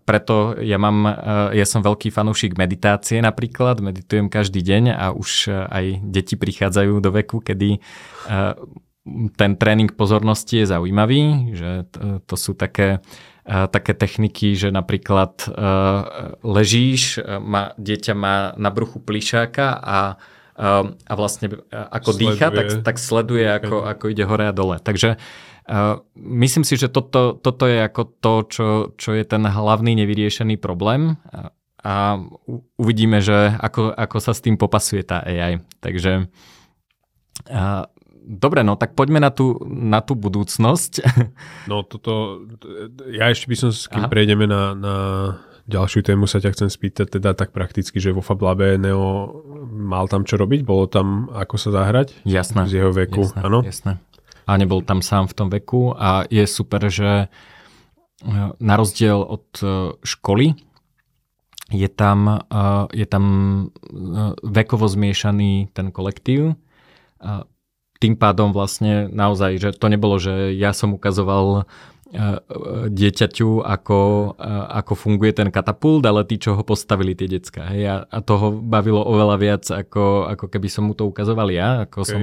preto 0.03 0.59
ja 0.59 0.75
mám, 0.81 1.07
ja 1.55 1.67
som 1.69 1.85
veľký 1.85 2.11
fanúšik 2.11 2.59
meditácie 2.59 3.23
napríklad, 3.23 3.79
meditujem 3.79 4.27
každý 4.27 4.65
deň 4.65 4.85
a 4.95 5.15
už 5.15 5.51
aj 5.51 6.03
deti 6.03 6.35
prichádzajú 6.35 6.99
do 6.99 7.11
veku, 7.15 7.39
kedy 7.39 7.79
ten 9.39 9.53
tréning 9.57 9.95
pozornosti 9.95 10.61
je 10.61 10.67
zaujímavý, 10.69 11.55
že 11.57 11.89
to, 12.27 12.35
sú 12.37 12.53
také, 12.53 13.01
také 13.47 13.97
techniky, 13.97 14.53
že 14.59 14.69
napríklad 14.69 15.49
ležíš, 16.45 17.23
má, 17.41 17.73
dieťa 17.81 18.15
má 18.19 18.53
na 18.61 18.69
bruchu 18.69 19.01
plišáka 19.01 19.79
a 19.79 19.99
a 20.59 21.15
vlastne 21.15 21.55
ako 21.71 22.19
sleduje. 22.19 22.35
dýcha, 22.35 22.51
tak, 22.51 22.69
tak 22.83 22.97
sleduje, 22.99 23.47
ako, 23.47 23.87
ako 23.87 24.11
ide 24.11 24.27
hore 24.27 24.51
a 24.51 24.51
dole. 24.51 24.83
Takže 24.83 25.15
myslím 26.17 26.65
si, 26.65 26.81
že 26.81 26.89
toto, 26.89 27.37
toto 27.37 27.69
je 27.69 27.85
ako 27.85 28.03
to, 28.25 28.35
čo, 28.49 28.67
čo 28.97 29.11
je 29.13 29.25
ten 29.29 29.45
hlavný 29.45 29.93
nevyriešený 30.01 30.57
problém 30.57 31.21
a 31.85 32.19
uvidíme, 32.81 33.23
že 33.23 33.55
ako, 33.55 33.93
ako 33.95 34.17
sa 34.19 34.33
s 34.35 34.43
tým 34.43 34.59
popasuje 34.59 35.05
tá 35.05 35.23
AI. 35.23 35.63
Takže 35.79 36.27
a, 37.53 37.87
dobre, 38.25 38.65
no 38.65 38.75
tak 38.81 38.97
poďme 38.97 39.21
na 39.23 39.31
tú, 39.31 39.61
na 39.69 40.01
tú 40.01 40.17
budúcnosť. 40.17 40.93
No 41.69 41.85
toto, 41.85 42.45
ja 43.13 43.29
ešte 43.29 43.53
by 43.53 43.57
som, 43.61 43.69
kým 43.69 44.09
Aha. 44.09 44.13
prejdeme 44.13 44.49
na, 44.49 44.73
na 44.73 44.97
ďalšiu 45.69 46.01
tému 46.01 46.25
sa 46.25 46.41
ťa 46.41 46.57
chcem 46.57 46.73
spýtať, 46.73 47.21
teda 47.21 47.37
tak 47.37 47.53
prakticky, 47.53 48.01
že 48.01 48.17
vo 48.17 48.25
Fab 48.25 48.41
Labe 48.41 48.81
Neo 48.81 49.45
mal 49.69 50.09
tam 50.09 50.25
čo 50.25 50.41
robiť? 50.41 50.65
Bolo 50.65 50.89
tam 50.89 51.29
ako 51.29 51.61
sa 51.61 51.77
zahrať? 51.77 52.25
Jasné. 52.25 52.65
Z 52.65 52.81
jeho 52.81 52.89
veku, 52.89 53.29
áno? 53.37 53.61
Jasné 53.61 54.01
a 54.49 54.57
nebol 54.57 54.81
tam 54.81 55.05
sám 55.05 55.29
v 55.29 55.37
tom 55.37 55.49
veku 55.53 55.93
a 55.93 56.25
je 56.33 56.49
super, 56.49 56.89
že 56.89 57.11
e, 57.21 57.27
na 58.57 58.75
rozdiel 58.81 59.21
od 59.21 59.45
e, 59.61 59.93
školy 60.01 60.57
je 61.69 61.89
tam, 61.93 62.41
e, 62.49 62.65
je 62.97 63.05
tam 63.05 63.25
vekovo 64.41 64.89
zmiešaný 64.89 65.69
ten 65.77 65.93
kolektív. 65.93 66.57
Tým 67.99 68.15
pádom 68.15 68.55
vlastne 68.55 69.11
naozaj, 69.11 69.59
že 69.59 69.69
to 69.75 69.91
nebolo, 69.91 70.23
že 70.23 70.55
ja 70.55 70.71
som 70.71 70.95
ukazoval 70.95 71.67
dieťaťu, 72.89 73.61
ako, 73.61 73.99
ako 74.73 74.93
funguje 74.97 75.37
ten 75.37 75.53
katapult, 75.53 76.01
ale 76.09 76.25
tí, 76.25 76.41
čo 76.41 76.57
ho 76.57 76.65
postavili, 76.65 77.13
tie 77.13 77.29
decka. 77.29 77.69
Hej, 77.69 77.83
a, 77.85 77.97
a 78.09 78.19
toho 78.25 78.57
bavilo 78.57 79.05
oveľa 79.05 79.37
viac, 79.37 79.65
ako, 79.69 80.25
ako 80.25 80.49
keby 80.49 80.69
som 80.73 80.89
mu 80.89 80.97
to 80.97 81.05
ukazoval 81.05 81.53
ja. 81.53 81.85
Ako 81.85 82.09
okay. 82.09 82.13
som, 82.17 82.23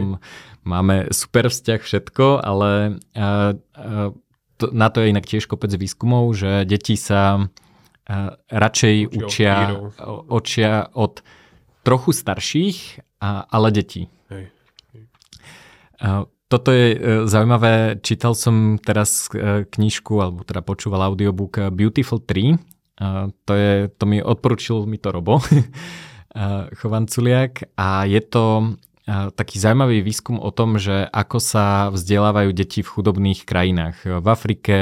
máme 0.65 1.13
super 1.13 1.53
vzťah, 1.53 1.81
všetko, 1.85 2.25
ale 2.41 2.97
a, 3.13 3.53
a, 3.77 4.09
to, 4.57 4.65
na 4.73 4.89
to 4.89 5.05
je 5.05 5.13
inak 5.13 5.29
tiež 5.29 5.45
kopec 5.45 5.69
výskumov, 5.77 6.33
že 6.33 6.65
deti 6.65 6.97
sa 6.97 7.37
a, 7.37 8.33
radšej 8.49 8.95
učia, 9.13 9.85
učia 10.33 10.89
od 10.97 11.21
trochu 11.85 12.09
starších, 12.09 13.05
a, 13.21 13.45
ale 13.53 13.69
detí. 13.69 14.09
Hej. 14.33 14.49
A, 16.01 16.25
toto 16.45 16.69
je 16.69 16.93
e, 16.93 16.97
zaujímavé. 17.25 17.97
Čítal 18.05 18.37
som 18.37 18.77
teraz 18.77 19.25
e, 19.33 19.65
knižku, 19.65 20.13
alebo 20.21 20.45
teda 20.45 20.61
počúval 20.61 21.09
audiobook 21.09 21.57
e, 21.57 21.61
Beautiful 21.73 22.21
3. 22.21 22.57
To, 23.43 23.51
je, 23.51 23.91
to 23.91 24.03
mi 24.07 24.23
odporučil 24.23 24.87
mi 24.87 24.95
to 24.95 25.11
Robo, 25.11 25.43
Chovanculiak. 26.79 27.75
A 27.75 28.07
je 28.07 28.23
to 28.23 28.71
taký 29.35 29.59
zaujímavý 29.59 29.99
výskum 29.99 30.39
o 30.39 30.47
tom, 30.47 30.79
že 30.79 31.03
ako 31.11 31.43
sa 31.43 31.91
vzdelávajú 31.91 32.55
deti 32.55 32.79
v 32.79 32.87
chudobných 32.87 33.43
krajinách. 33.43 34.23
V 34.23 34.27
Afrike, 34.31 34.73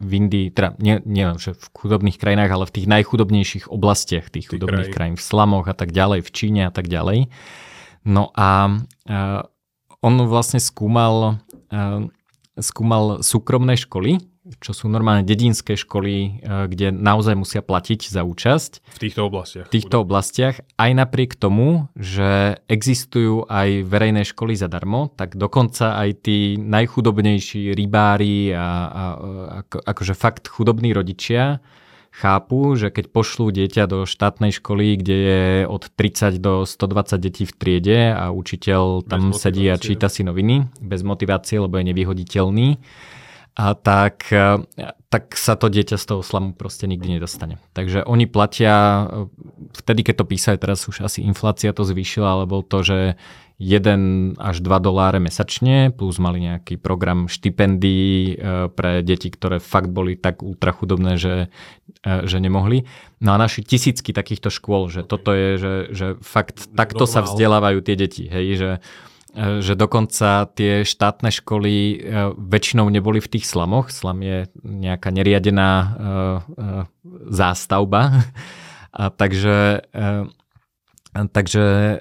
v 0.00 0.12
Indii, 0.16 0.48
teda 0.48 0.80
nie, 0.80 0.96
nie 1.04 1.28
že 1.36 1.60
v 1.60 1.64
chudobných 1.76 2.16
krajinách, 2.16 2.50
ale 2.56 2.64
v 2.64 2.74
tých 2.80 2.88
najchudobnejších 2.88 3.68
oblastiach 3.68 4.32
tých 4.32 4.48
chudobných 4.48 4.88
krajín, 4.88 5.20
v 5.20 5.28
slamoch 5.28 5.68
a 5.68 5.76
tak 5.76 5.92
ďalej, 5.92 6.24
v 6.24 6.30
Číne 6.32 6.62
a 6.66 6.72
tak 6.72 6.88
ďalej. 6.88 7.28
No 8.08 8.32
a 8.32 8.80
on 10.04 10.14
vlastne 10.26 10.62
skúmal, 10.62 11.42
uh, 11.70 12.06
skúmal 12.58 13.20
súkromné 13.20 13.74
školy, 13.78 14.22
čo 14.64 14.72
sú 14.72 14.88
normálne 14.88 15.28
dedinské 15.28 15.76
školy, 15.76 16.40
uh, 16.40 16.64
kde 16.70 16.94
naozaj 16.94 17.36
musia 17.36 17.60
platiť 17.60 18.08
za 18.08 18.24
účasť. 18.24 18.72
V 18.96 19.00
týchto 19.10 19.28
oblastiach. 19.28 19.66
V 19.68 19.74
týchto 19.74 19.96
oblastiach. 20.00 20.56
Aj 20.80 20.90
napriek 20.94 21.36
tomu, 21.36 21.92
že 21.98 22.56
existujú 22.70 23.44
aj 23.50 23.84
verejné 23.84 24.24
školy 24.24 24.56
zadarmo, 24.56 25.12
tak 25.12 25.36
dokonca 25.36 26.00
aj 26.00 26.24
tí 26.24 26.56
najchudobnejší 26.56 27.76
rybári 27.76 28.56
a, 28.56 28.58
a, 28.58 28.64
a 28.64 29.04
ako, 29.66 29.84
akože 29.84 30.14
fakt 30.16 30.48
chudobní 30.48 30.96
rodičia 30.96 31.60
chápu, 32.10 32.74
že 32.74 32.90
keď 32.90 33.12
pošlú 33.14 33.54
dieťa 33.54 33.84
do 33.86 33.98
štátnej 34.04 34.50
školy, 34.50 34.98
kde 34.98 35.16
je 35.16 35.42
od 35.68 35.86
30 35.92 36.38
do 36.42 36.66
120 36.66 37.18
detí 37.18 37.44
v 37.46 37.52
triede 37.54 37.98
a 38.12 38.34
učiteľ 38.34 39.06
tam 39.06 39.30
sedí 39.30 39.70
a 39.70 39.78
číta 39.78 40.10
si 40.10 40.26
noviny 40.26 40.68
bez 40.82 41.06
motivácie, 41.06 41.62
lebo 41.62 41.78
je 41.78 41.88
nevyhoditeľný, 41.88 42.68
a 43.58 43.74
tak 43.74 44.30
tak 45.08 45.32
sa 45.40 45.56
to 45.56 45.72
dieťa 45.72 45.96
z 45.96 46.04
toho 46.04 46.20
slamu 46.20 46.52
proste 46.52 46.84
nikdy 46.84 47.16
nedostane. 47.16 47.56
Takže 47.72 48.04
oni 48.04 48.28
platia, 48.28 49.08
vtedy 49.72 50.04
keď 50.04 50.14
to 50.20 50.28
písajú, 50.28 50.56
teraz 50.60 50.84
už 50.84 51.00
asi 51.00 51.24
inflácia 51.24 51.72
to 51.72 51.80
zvýšila, 51.80 52.28
ale 52.38 52.44
bol 52.44 52.60
to, 52.60 52.84
že 52.84 52.98
1 53.58 54.38
až 54.38 54.56
2 54.60 54.68
doláre 54.78 55.18
mesačne, 55.18 55.90
plus 55.90 56.20
mali 56.20 56.44
nejaký 56.44 56.76
program 56.78 57.26
štipendií 57.26 58.14
e, 58.30 58.34
pre 58.70 59.02
deti, 59.02 59.32
ktoré 59.32 59.58
fakt 59.58 59.90
boli 59.90 60.14
tak 60.14 60.44
ultra 60.44 60.70
chudobné, 60.70 61.18
že, 61.18 61.34
e, 61.48 61.48
že 62.04 62.38
nemohli. 62.38 62.86
No 63.18 63.34
a 63.34 63.36
naši 63.36 63.66
tisícky 63.66 64.14
takýchto 64.14 64.48
škôl, 64.48 64.90
že 64.90 65.02
okay. 65.02 65.10
toto 65.10 65.30
je, 65.34 65.50
že, 65.58 65.74
že 65.90 66.06
fakt 66.22 66.70
takto 66.72 67.04
Normál. 67.04 67.14
sa 67.14 67.20
vzdelávajú 67.26 67.78
tie 67.82 67.96
deti, 67.98 68.24
hej, 68.30 68.46
že 68.54 68.70
e, 69.34 69.60
že 69.62 69.74
dokonca 69.78 70.50
tie 70.54 70.86
štátne 70.86 71.30
školy 71.30 72.00
väčšinou 72.38 72.86
neboli 72.88 73.18
v 73.22 73.30
tých 73.38 73.44
slamoch. 73.46 73.90
Slam 73.92 74.22
je 74.24 74.48
nejaká 74.62 75.10
neriadená 75.14 75.94
zástavba. 77.28 78.02
A 78.98 79.12
takže 79.12 79.84
Takže 81.26 81.64
eh, 81.64 82.00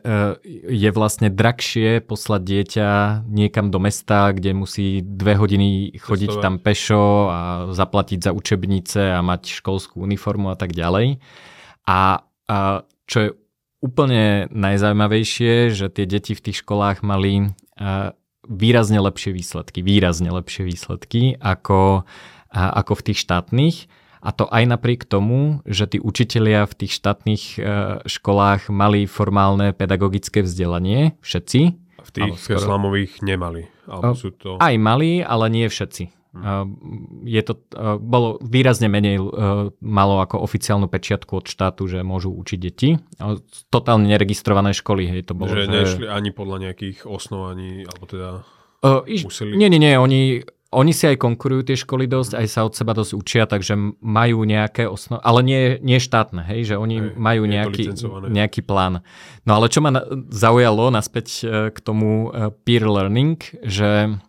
je 0.70 0.90
vlastne 0.94 1.34
drahšie 1.34 2.06
poslať 2.06 2.42
dieťa 2.44 2.90
niekam 3.26 3.74
do 3.74 3.82
mesta, 3.82 4.30
kde 4.30 4.54
musí 4.54 5.02
dve 5.02 5.34
hodiny 5.34 5.98
chodiť 5.98 6.38
Cestovať. 6.38 6.46
tam 6.46 6.56
pešo 6.62 7.06
a 7.32 7.40
zaplatiť 7.74 8.20
za 8.22 8.32
učebnice 8.36 9.18
a 9.18 9.26
mať 9.26 9.58
školskú 9.58 10.06
uniformu 10.06 10.54
a 10.54 10.58
tak 10.60 10.78
ďalej. 10.78 11.18
A, 11.90 12.22
a 12.46 12.58
čo 13.10 13.18
je 13.18 13.30
úplne 13.82 14.52
najzaujímavejšie, 14.54 15.74
že 15.74 15.90
tie 15.90 16.06
deti 16.06 16.38
v 16.38 16.44
tých 16.52 16.62
školách 16.62 17.02
mali 17.02 17.50
eh, 17.82 18.14
výrazne 18.46 19.02
lepšie 19.02 19.34
výsledky, 19.34 19.82
výrazne 19.82 20.30
lepšie 20.32 20.64
výsledky 20.64 21.36
ako, 21.36 22.08
ako 22.56 22.94
v 22.96 23.06
tých 23.12 23.20
štátnych. 23.20 23.78
A 24.28 24.36
to 24.36 24.44
aj 24.52 24.68
napriek 24.68 25.08
tomu, 25.08 25.64
že 25.64 25.88
tí 25.88 26.04
učitelia 26.04 26.68
v 26.68 26.74
tých 26.76 27.00
štátnych 27.00 27.44
e, 27.56 27.60
školách 28.04 28.68
mali 28.68 29.08
formálne 29.08 29.72
pedagogické 29.72 30.44
vzdelanie, 30.44 31.16
všetci. 31.24 31.62
V 32.04 32.10
tých 32.12 32.36
skoro... 32.36 32.60
slamových 32.60 33.24
nemali. 33.24 33.72
Alebo 33.88 34.20
sú 34.20 34.36
to... 34.36 34.60
Aj 34.60 34.76
mali, 34.76 35.24
ale 35.24 35.48
nie 35.48 35.72
všetci. 35.72 36.12
Hmm. 36.36 36.76
Je 37.24 37.40
to, 37.40 37.56
e, 37.72 37.96
bolo 38.04 38.36
výrazne 38.44 38.92
menej 38.92 39.16
e, 39.16 39.24
malo 39.80 40.20
ako 40.20 40.44
oficiálnu 40.44 40.92
pečiatku 40.92 41.40
od 41.40 41.48
štátu, 41.48 41.88
že 41.88 42.04
môžu 42.04 42.36
učiť 42.36 42.60
deti. 42.60 43.00
Totálne 43.72 44.12
neregistrované 44.12 44.76
školy. 44.76 45.08
Hej, 45.08 45.32
to 45.32 45.40
bolo, 45.40 45.56
že, 45.56 45.72
že 45.72 45.72
nešli 45.72 46.06
ani 46.12 46.36
podľa 46.36 46.68
nejakých 46.68 47.08
osnov, 47.08 47.56
ani, 47.56 47.88
alebo 47.88 48.04
teda 48.04 48.44
Uh, 48.78 49.02
iš, 49.10 49.26
nie, 49.42 49.74
nie, 49.74 49.82
nie, 49.82 49.98
oni 49.98 50.46
oni 50.78 50.94
si 50.94 51.10
aj 51.10 51.18
konkurujú 51.18 51.74
tie 51.74 51.78
školy 51.78 52.06
dosť, 52.06 52.38
aj 52.38 52.48
sa 52.48 52.62
od 52.62 52.78
seba 52.78 52.94
dosť 52.94 53.18
učia, 53.18 53.44
takže 53.50 53.74
majú 53.98 54.46
nejaké 54.46 54.86
osnovy, 54.86 55.26
ale 55.26 55.40
nie, 55.42 55.62
nie 55.82 55.98
štátne, 55.98 56.46
hej, 56.46 56.74
že 56.74 56.76
oni 56.78 56.98
hej, 57.02 57.10
majú 57.18 57.50
nejaký, 57.50 57.98
nejaký 58.30 58.62
plán. 58.62 59.02
No 59.50 59.58
ale 59.58 59.74
čo 59.74 59.82
ma 59.82 59.90
zaujalo 60.30 60.94
naspäť 60.94 61.28
e, 61.42 61.44
k 61.74 61.78
tomu 61.82 62.30
e, 62.30 62.54
peer 62.62 62.86
learning, 62.86 63.42
že 63.66 64.22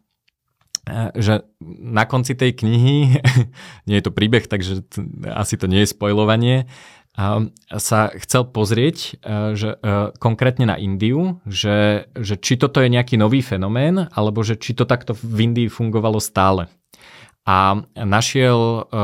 e, 0.89 1.01
že 1.21 1.45
na 1.61 2.09
konci 2.09 2.33
tej 2.33 2.57
knihy, 2.57 3.21
nie 3.89 3.97
je 4.01 4.05
to 4.09 4.17
príbeh, 4.17 4.49
takže 4.49 4.89
asi 5.29 5.61
to 5.61 5.69
nie 5.69 5.85
je 5.85 5.93
spojlovanie, 5.93 6.65
sa 7.67 8.15
chcel 8.15 8.47
pozrieť 8.47 8.97
e, 8.97 9.09
že, 9.59 9.75
e, 9.75 10.15
konkrétne 10.23 10.71
na 10.71 10.77
Indiu, 10.79 11.43
že, 11.51 12.07
že 12.15 12.39
či 12.39 12.55
toto 12.55 12.79
je 12.79 12.87
nejaký 12.87 13.19
nový 13.19 13.43
fenomén, 13.43 14.07
alebo 14.15 14.47
že 14.47 14.55
či 14.55 14.71
to 14.71 14.87
takto 14.87 15.19
v 15.19 15.51
Indii 15.51 15.67
fungovalo 15.67 16.23
stále. 16.23 16.71
A 17.43 17.75
našiel, 17.99 18.87
e, 18.87 19.03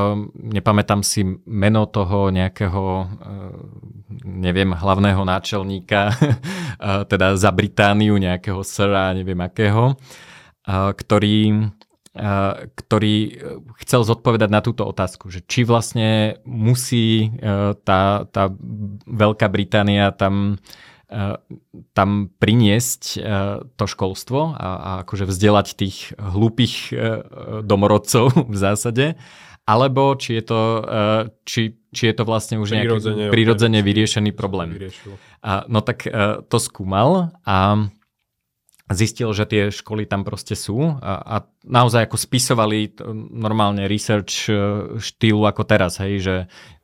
nepamätám 0.55 1.03
si 1.03 1.27
meno 1.43 1.91
toho 1.91 2.31
nejakého, 2.31 3.11
neviem, 4.23 4.71
hlavného 4.71 5.27
náčelníka, 5.27 6.15
teda 7.11 7.35
za 7.35 7.51
Britániu, 7.51 8.15
nejakého 8.15 8.63
sira, 8.63 9.11
neviem 9.11 9.43
akého, 9.43 9.99
ktorý 10.71 11.67
ktorý 12.15 13.17
e, 13.27 13.31
chcel 13.83 14.07
zodpovedať 14.07 14.47
na 14.47 14.63
túto 14.63 14.87
otázku, 14.87 15.35
že 15.35 15.43
či 15.43 15.67
vlastne 15.67 16.39
musí 16.47 17.27
e, 17.27 17.75
tá, 17.75 18.23
tá 18.31 18.43
Veľká 19.05 19.51
Británia 19.51 20.15
tam 20.15 20.63
tam 21.95 22.27
priniesť 22.43 23.23
to 23.77 23.85
školstvo 23.87 24.57
a, 24.57 24.69
a 24.75 24.91
akože 25.07 25.31
vzdelať 25.31 25.79
tých 25.79 26.11
hlúpých 26.19 26.91
domorodcov 27.63 28.35
v 28.55 28.57
zásade, 28.59 29.15
alebo 29.63 30.19
či 30.19 30.41
je 30.41 30.43
to, 30.43 30.61
či, 31.47 31.79
či 31.95 32.03
je 32.11 32.15
to 32.19 32.25
vlastne 32.27 32.59
už 32.59 32.75
nejaký 32.75 33.31
prirodzene 33.31 33.79
vyriešený 33.85 34.35
problém. 34.35 34.75
A, 35.45 35.63
no 35.71 35.87
tak 35.87 36.03
to 36.51 36.59
skúmal 36.59 37.31
a 37.47 37.87
zistil, 38.93 39.33
že 39.33 39.49
tie 39.49 39.63
školy 39.73 40.05
tam 40.05 40.29
proste 40.29 40.53
sú 40.53 41.01
a, 41.01 41.13
a 41.17 41.37
naozaj 41.65 42.05
ako 42.05 42.21
spisovali 42.21 43.01
normálne 43.33 43.89
research 43.89 44.53
e, 44.53 44.53
štýlu 45.01 45.41
ako 45.49 45.65
teraz, 45.65 45.97
hej, 46.05 46.21
že 46.21 46.35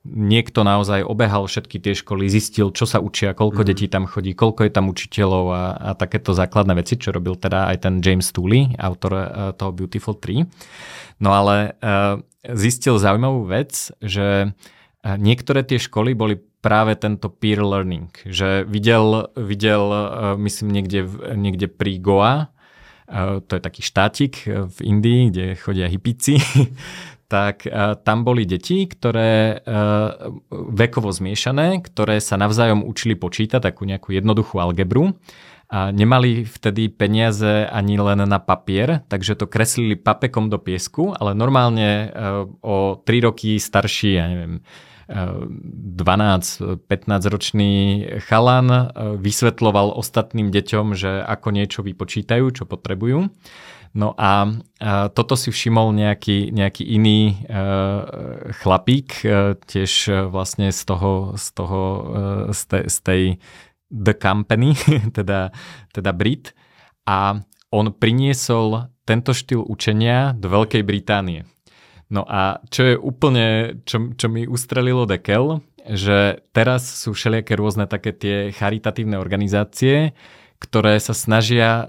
niekto 0.08 0.64
naozaj 0.64 1.04
obehal 1.04 1.44
všetky 1.44 1.76
tie 1.76 1.92
školy, 1.92 2.24
zistil, 2.32 2.72
čo 2.72 2.88
sa 2.88 3.04
učia, 3.04 3.36
koľko 3.36 3.60
mm. 3.60 3.66
detí 3.68 3.86
tam 3.92 4.08
chodí, 4.08 4.32
koľko 4.32 4.64
je 4.64 4.72
tam 4.72 4.88
učiteľov 4.88 5.44
a, 5.52 5.64
a 5.76 5.90
takéto 5.92 6.32
základné 6.32 6.72
veci, 6.80 6.96
čo 6.96 7.12
robil 7.12 7.36
teda 7.36 7.68
aj 7.68 7.76
ten 7.84 7.94
James 8.00 8.32
Tooley, 8.32 8.72
autor 8.80 9.12
uh, 9.12 9.24
toho 9.52 9.76
Beautiful 9.76 10.16
Tree. 10.16 10.48
No 11.20 11.36
ale 11.36 11.76
uh, 11.84 12.16
zistil 12.48 12.96
zaujímavú 12.96 13.44
vec, 13.44 13.92
že 14.00 14.56
niektoré 15.04 15.64
tie 15.64 15.80
školy 15.80 16.12
boli 16.12 16.36
práve 16.60 16.92
tento 16.96 17.32
peer 17.32 17.64
learning, 17.64 18.12
že 18.28 18.68
videl, 18.68 19.32
videl 19.34 19.84
e, 19.88 20.00
myslím 20.44 20.68
niekde, 20.76 21.00
niekde 21.34 21.66
pri 21.72 21.96
Goa, 21.96 22.34
e, 23.08 23.40
to 23.40 23.52
je 23.56 23.62
taký 23.64 23.80
štátik 23.80 24.44
v 24.46 24.78
Indii, 24.84 25.32
kde 25.32 25.44
chodia 25.56 25.88
hipici, 25.88 26.36
tak 27.32 27.64
e, 27.64 27.96
tam 28.04 28.28
boli 28.28 28.44
deti, 28.44 28.84
ktoré 28.84 29.64
vekovo 30.52 31.08
zmiešané, 31.08 31.80
ktoré 31.80 32.20
sa 32.20 32.36
navzájom 32.36 32.84
učili 32.84 33.16
počítať 33.16 33.64
takú 33.64 33.88
nejakú 33.88 34.12
jednoduchú 34.12 34.60
algebru 34.60 35.16
a 35.70 35.94
nemali 35.94 36.42
vtedy 36.42 36.90
peniaze 36.90 37.62
ani 37.70 37.94
len 37.94 38.26
na 38.26 38.42
papier, 38.42 39.06
takže 39.06 39.38
to 39.38 39.46
kreslili 39.46 39.94
papekom 39.94 40.50
do 40.50 40.58
piesku, 40.58 41.14
ale 41.14 41.30
normálne 41.30 42.10
o 42.58 42.98
3 42.98 43.06
roky 43.30 43.54
starší, 43.54 44.10
ja 44.18 44.26
neviem, 44.26 44.66
12-15 45.10 46.86
ročný 47.26 47.72
chalan 48.30 48.70
e, 48.70 48.82
vysvetloval 49.18 49.90
ostatným 49.98 50.54
deťom, 50.54 50.94
že 50.94 51.18
ako 51.26 51.48
niečo 51.50 51.82
vypočítajú, 51.82 52.46
čo 52.54 52.64
potrebujú. 52.64 53.26
No 53.90 54.14
a, 54.14 54.46
a 54.78 55.10
toto 55.10 55.34
si 55.34 55.50
všimol 55.50 55.90
nejaký, 55.90 56.54
nejaký 56.54 56.86
iný 56.86 57.42
e, 57.42 57.58
chlapík, 58.62 59.26
e, 59.26 59.58
tiež 59.58 60.30
vlastne 60.30 60.70
z 60.70 60.80
toho, 60.86 61.34
z, 61.34 61.46
toho 61.58 61.80
e, 61.82 62.54
z, 62.54 62.62
te, 62.70 62.78
z 62.86 62.96
tej 63.02 63.22
The 63.90 64.14
Company, 64.14 64.78
teda, 65.18 65.50
teda 65.90 66.10
Brit. 66.14 66.54
A 67.10 67.42
on 67.74 67.90
priniesol 67.90 68.94
tento 69.02 69.34
štýl 69.34 69.66
učenia 69.66 70.38
do 70.38 70.46
Veľkej 70.54 70.86
Británie. 70.86 71.42
No 72.10 72.26
a 72.26 72.58
čo 72.74 72.82
je 72.82 72.94
úplne, 72.98 73.78
čo, 73.86 74.10
čo 74.18 74.26
mi 74.26 74.42
ustrelilo 74.44 75.06
dekel, 75.06 75.62
že 75.86 76.42
teraz 76.50 76.84
sú 77.06 77.14
všelijaké 77.14 77.54
rôzne 77.54 77.86
také 77.86 78.10
tie 78.12 78.36
charitatívne 78.50 79.16
organizácie, 79.16 80.12
ktoré 80.60 81.00
sa 81.00 81.16
snažia 81.16 81.88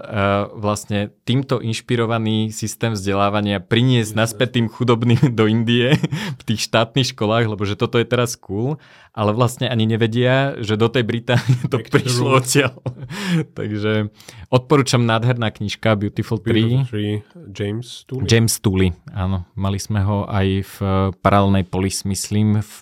vlastne 0.56 1.12
týmto 1.28 1.60
inšpirovaný 1.60 2.48
systém 2.56 2.96
vzdelávania 2.96 3.60
priniesť 3.60 4.16
naspäť 4.16 4.58
tým 4.58 4.72
chudobným 4.72 5.20
do 5.38 5.44
Indie 5.44 6.00
v 6.40 6.42
tých 6.42 6.64
štátnych 6.72 7.12
školách, 7.12 7.52
lebo 7.52 7.68
že 7.68 7.76
toto 7.76 8.00
je 8.00 8.08
teraz 8.08 8.32
cool, 8.40 8.80
ale 9.12 9.36
vlastne 9.36 9.68
ani 9.68 9.84
nevedia, 9.84 10.56
že 10.64 10.80
do 10.80 10.88
tej 10.88 11.04
Británie 11.04 11.60
to 11.68 11.84
Back 11.84 11.92
prišlo 11.92 12.40
odtiaľ. 12.40 12.72
Takže 13.60 14.08
odporúčam 14.48 15.04
nádherná 15.04 15.52
knižka 15.52 15.92
Beautiful 16.00 16.40
Tree. 16.40 16.88
Tree 16.88 17.20
James 17.52 18.08
Tooley. 18.08 18.24
James 18.24 18.56
Tooley, 18.56 18.96
áno. 19.12 19.44
Mali 19.52 19.76
sme 19.76 20.00
ho 20.00 20.24
aj 20.24 20.46
v 20.64 20.76
paralelnej 21.20 21.68
polis, 21.68 22.08
myslím, 22.08 22.64
v, 22.64 22.74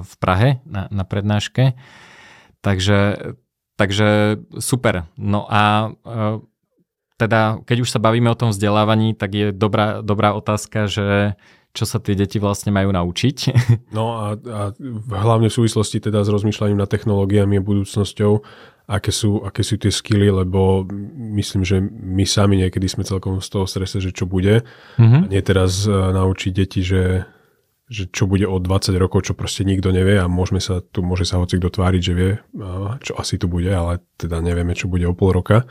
v 0.00 0.12
Prahe 0.16 0.64
na, 0.64 0.88
na 0.88 1.04
prednáške. 1.04 1.76
Takže 2.64 2.96
Takže 3.74 4.38
super. 4.62 5.10
No 5.18 5.50
a 5.50 5.90
e, 5.90 6.40
teda, 7.18 7.62
keď 7.66 7.86
už 7.86 7.90
sa 7.90 8.02
bavíme 8.02 8.30
o 8.30 8.38
tom 8.38 8.50
vzdelávaní, 8.54 9.14
tak 9.14 9.34
je 9.34 9.46
dobrá, 9.50 10.02
dobrá 10.02 10.34
otázka, 10.34 10.86
že 10.86 11.38
čo 11.74 11.84
sa 11.90 11.98
tie 11.98 12.14
deti 12.14 12.38
vlastne 12.38 12.70
majú 12.70 12.94
naučiť. 12.94 13.38
No 13.94 14.18
a, 14.18 14.34
a 14.34 14.60
hlavne 15.22 15.46
v 15.50 15.56
súvislosti 15.62 16.02
teda 16.02 16.26
s 16.26 16.30
rozmýšľaním 16.30 16.82
nad 16.82 16.90
technológiami 16.90 17.58
a 17.58 17.66
budúcnosťou, 17.66 18.42
aké 18.90 19.10
sú, 19.14 19.42
aké 19.46 19.62
sú 19.62 19.78
tie 19.78 19.90
skily, 19.90 20.34
lebo 20.34 20.82
myslím, 21.38 21.62
že 21.62 21.78
my 21.82 22.26
sami 22.26 22.58
niekedy 22.58 22.90
sme 22.90 23.06
celkom 23.06 23.38
z 23.38 23.48
toho 23.50 23.66
strese, 23.70 24.02
že 24.02 24.10
čo 24.10 24.26
bude. 24.26 24.66
Mm-hmm. 24.98 25.22
A 25.22 25.26
nie 25.30 25.42
teraz 25.46 25.86
uh, 25.86 26.10
naučiť 26.10 26.50
deti, 26.50 26.82
že 26.82 27.26
že 27.84 28.08
čo 28.08 28.24
bude 28.24 28.48
o 28.48 28.56
20 28.56 28.96
rokov, 28.96 29.28
čo 29.28 29.36
proste 29.36 29.60
nikto 29.60 29.92
nevie 29.92 30.16
a 30.16 30.24
môžeme 30.24 30.56
sa, 30.56 30.80
tu 30.80 31.04
môže 31.04 31.28
sa 31.28 31.36
hoci 31.36 31.60
kto 31.60 31.68
tváriť, 31.68 32.00
že 32.00 32.12
vie, 32.16 32.30
čo 33.04 33.12
asi 33.20 33.36
tu 33.36 33.44
bude, 33.44 33.68
ale 33.68 34.00
teda 34.16 34.40
nevieme, 34.40 34.72
čo 34.72 34.88
bude 34.88 35.04
o 35.04 35.12
pol 35.12 35.36
roka. 35.36 35.68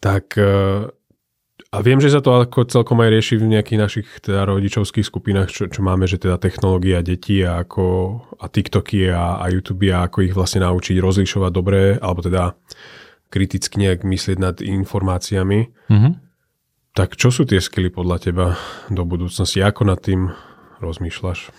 Tak 0.00 0.40
e, 0.40 0.88
a 1.76 1.78
viem, 1.84 2.00
že 2.00 2.08
sa 2.08 2.24
to 2.24 2.40
ako 2.40 2.64
celkom 2.64 3.04
aj 3.04 3.12
rieši 3.12 3.34
v 3.36 3.52
nejakých 3.52 3.80
našich 3.80 4.08
teda 4.24 4.48
rodičovských 4.48 5.04
skupinách, 5.04 5.52
čo, 5.52 5.68
čo 5.68 5.84
máme, 5.84 6.08
že 6.08 6.16
teda 6.16 6.40
technológia 6.40 7.04
detí 7.04 7.44
a, 7.44 7.60
ako, 7.60 7.84
a 8.40 8.48
TikToky 8.48 9.12
a, 9.12 9.36
a 9.36 9.52
YouTube 9.52 9.92
a 9.92 10.08
ako 10.08 10.24
ich 10.24 10.32
vlastne 10.32 10.64
naučiť 10.64 10.96
rozlišovať 10.96 11.50
dobre, 11.52 12.00
alebo 12.00 12.24
teda 12.24 12.56
kriticky 13.28 13.84
nejak 13.84 14.00
myslieť 14.00 14.38
nad 14.40 14.56
informáciami. 14.64 15.60
Mm-hmm. 15.92 16.12
Tak 16.96 17.20
čo 17.20 17.28
sú 17.28 17.44
tie 17.44 17.60
skily 17.60 17.92
podľa 17.92 18.16
teba 18.32 18.46
do 18.88 19.04
budúcnosti? 19.04 19.60
Ako 19.60 19.84
nad 19.84 20.00
tým 20.00 20.32
rozmýšľaš? 20.80 21.50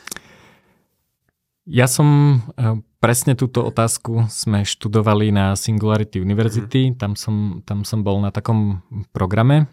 Ja 1.67 1.83
som 1.91 2.39
e, 2.55 2.79
presne 3.03 3.35
túto 3.35 3.59
otázku 3.67 4.31
sme 4.31 4.63
študovali 4.63 5.35
na 5.35 5.51
Singularity 5.59 6.23
University, 6.23 6.87
mm-hmm. 6.87 6.99
tam, 6.99 7.19
som, 7.19 7.59
tam 7.67 7.83
som 7.83 8.07
bol 8.07 8.23
na 8.23 8.31
takom 8.31 8.79
programe 9.11 9.67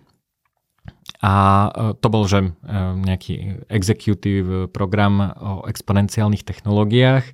a 1.23 1.35
e, 1.71 1.95
to 1.95 2.07
bol, 2.11 2.27
že 2.27 2.43
e, 2.43 2.49
nejaký 2.99 3.67
executive 3.71 4.67
program 4.75 5.23
o 5.39 5.65
exponenciálnych 5.71 6.43
technológiách 6.43 7.31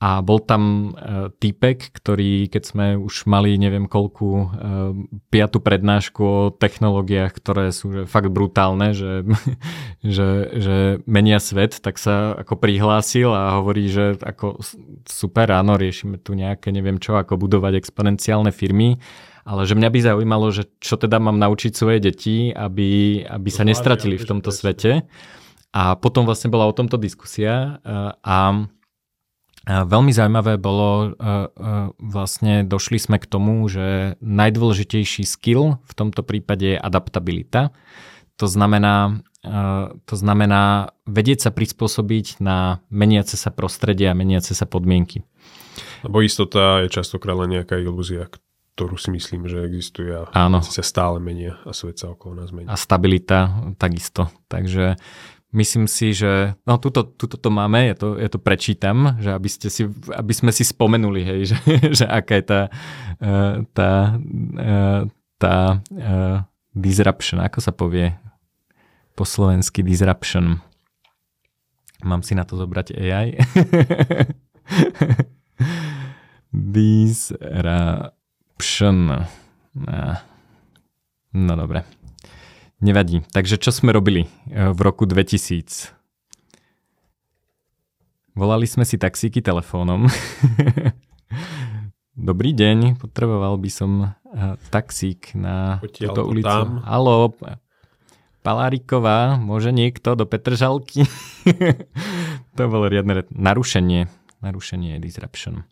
a 0.00 0.24
bol 0.24 0.40
tam 0.40 0.96
uh, 0.96 1.28
týpek, 1.28 1.92
ktorý, 1.92 2.48
keď 2.48 2.62
sme 2.64 2.86
už 2.96 3.28
mali 3.28 3.60
neviem 3.60 3.84
koľku 3.84 4.28
uh, 4.32 4.48
piatu 5.28 5.60
prednášku 5.60 6.20
o 6.24 6.48
technológiách, 6.56 7.36
ktoré 7.36 7.68
sú 7.68 7.92
že 7.92 8.02
fakt 8.08 8.32
brutálne, 8.32 8.96
že, 8.96 9.28
že, 10.16 10.28
že 10.56 10.76
menia 11.04 11.36
svet, 11.36 11.84
tak 11.84 12.00
sa 12.00 12.32
ako 12.32 12.56
prihlásil 12.56 13.28
a 13.28 13.60
hovorí, 13.60 13.92
že 13.92 14.16
ako 14.24 14.64
super, 15.04 15.52
áno, 15.52 15.76
riešime 15.76 16.16
tu 16.16 16.32
nejaké 16.32 16.72
neviem 16.72 16.96
čo, 16.96 17.20
ako 17.20 17.36
budovať 17.36 17.76
exponenciálne 17.76 18.56
firmy, 18.56 18.96
ale 19.44 19.68
že 19.68 19.76
mňa 19.76 19.88
by 19.92 20.00
zaujímalo, 20.00 20.48
že 20.48 20.64
čo 20.80 20.96
teda 20.96 21.20
mám 21.20 21.36
naučiť 21.36 21.76
svoje 21.76 22.00
deti, 22.00 22.48
aby, 22.56 23.20
aby 23.28 23.50
sa 23.52 23.68
nestratili 23.68 24.16
v 24.16 24.24
tomto 24.24 24.48
svete. 24.48 25.04
A 25.70 25.94
potom 25.94 26.26
vlastne 26.26 26.50
bola 26.50 26.66
o 26.66 26.74
tomto 26.74 26.98
diskusia 26.98 27.78
uh, 27.84 28.16
a 29.68 29.84
Veľmi 29.84 30.08
zaujímavé 30.08 30.56
bolo, 30.56 30.88
e, 30.90 31.08
e, 31.12 31.46
vlastne 32.00 32.64
došli 32.64 32.96
sme 32.96 33.20
k 33.20 33.28
tomu, 33.28 33.60
že 33.68 34.16
najdôležitejší 34.24 35.28
skill 35.28 35.76
v 35.84 35.92
tomto 35.92 36.24
prípade 36.24 36.76
je 36.76 36.78
adaptabilita. 36.80 37.68
To 38.40 38.48
znamená, 38.48 39.20
e, 39.44 39.52
to 40.08 40.14
znamená 40.16 40.96
vedieť 41.04 41.44
sa 41.44 41.50
prispôsobiť 41.52 42.40
na 42.40 42.80
meniace 42.88 43.36
sa 43.36 43.52
prostredie 43.52 44.08
a 44.08 44.16
meniace 44.16 44.56
sa 44.56 44.64
podmienky. 44.64 45.28
Lebo 46.08 46.24
istota 46.24 46.80
je 46.80 46.88
častokrát 46.88 47.36
len 47.36 47.60
nejaká 47.60 47.76
ilúzia, 47.76 48.32
ktorú 48.80 48.96
si 48.96 49.12
myslím, 49.12 49.44
že 49.44 49.60
existuje 49.68 50.08
a 50.08 50.24
Áno. 50.32 50.64
sa 50.64 50.80
stále 50.80 51.20
menia 51.20 51.60
a 51.68 51.76
svet 51.76 52.00
sa 52.00 52.16
okolo 52.16 52.40
nás 52.40 52.48
mení. 52.48 52.64
A 52.64 52.80
stabilita 52.80 53.60
takisto. 53.76 54.32
Takže 54.48 54.96
Myslím 55.50 55.90
si, 55.90 56.14
že 56.14 56.54
no 56.62 56.78
tuto, 56.78 57.02
tuto 57.02 57.34
to 57.34 57.50
máme, 57.50 57.90
ja 57.90 57.98
to, 57.98 58.14
ja 58.14 58.30
to 58.30 58.38
prečítam, 58.38 59.18
že 59.18 59.34
aby, 59.34 59.50
ste 59.50 59.66
si, 59.66 59.82
aby 60.14 60.30
sme 60.30 60.54
si 60.54 60.62
spomenuli, 60.62 61.26
hej, 61.26 61.40
že, 61.50 61.58
že 61.90 62.06
aká 62.06 62.38
je 62.38 62.44
tá, 62.46 62.60
uh, 63.18 63.66
tá, 63.74 64.14
uh, 64.54 65.10
tá 65.42 65.82
uh, 65.90 66.46
disruption, 66.70 67.42
ako 67.42 67.58
sa 67.58 67.74
povie 67.74 68.14
po 69.18 69.26
slovensky 69.26 69.82
disruption. 69.82 70.62
Mám 72.06 72.22
si 72.22 72.38
na 72.38 72.46
to 72.46 72.56
zobrať 72.56 72.96
AI. 72.96 73.36
disruption. 76.54 77.66
No 81.30 81.52
dobre. 81.58 81.84
Nevadí. 82.80 83.20
Takže 83.28 83.60
čo 83.60 83.76
sme 83.76 83.92
robili 83.92 84.24
eh, 84.48 84.72
v 84.72 84.80
roku 84.80 85.04
2000? 85.04 85.92
Volali 88.32 88.64
sme 88.64 88.88
si 88.88 88.96
taxíky 88.96 89.44
telefónom. 89.44 90.08
Dobrý 92.16 92.56
deň, 92.56 92.96
potreboval 92.96 93.60
by 93.60 93.70
som 93.70 93.90
eh, 94.08 94.56
taxík 94.72 95.36
na 95.36 95.76
Potiaľ 95.84 96.08
túto 96.08 96.22
ulicu. 96.24 96.48
Tam. 96.48 96.80
Halo, 96.88 97.36
Paláriková, 98.40 99.36
môže 99.36 99.68
niekto 99.76 100.16
do 100.16 100.24
Petržalky? 100.24 101.04
to 102.56 102.62
bolo 102.64 102.88
riadne 102.88 103.28
narušenie. 103.28 104.08
Narušenie 104.40 104.96
disruption. 104.96 105.68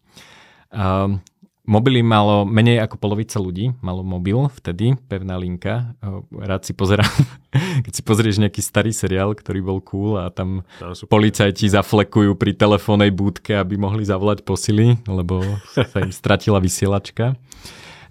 Um, 0.69 1.25
Mobily 1.69 2.01
malo 2.01 2.49
menej 2.49 2.81
ako 2.81 2.97
polovica 2.97 3.37
ľudí, 3.37 3.77
malo 3.85 4.01
mobil 4.01 4.49
vtedy, 4.57 4.97
pevná 5.05 5.37
linka. 5.37 5.93
Rád 6.33 6.65
si 6.65 6.73
pozerám, 6.73 7.13
keď 7.85 7.93
si 7.93 8.01
pozrieš 8.01 8.41
nejaký 8.41 8.65
starý 8.65 8.89
seriál, 8.97 9.37
ktorý 9.37 9.61
bol 9.61 9.85
cool 9.85 10.17
a 10.17 10.33
tam 10.33 10.65
no, 10.81 10.97
policajti 11.13 11.69
zaflekujú 11.69 12.41
pri 12.41 12.57
telefónnej 12.57 13.13
búdke, 13.13 13.53
aby 13.53 13.77
mohli 13.77 14.01
zavolať 14.01 14.49
posily, 14.49 14.97
lebo 15.05 15.45
sa 15.77 16.01
im 16.01 16.09
stratila 16.09 16.57
vysielačka. 16.57 17.37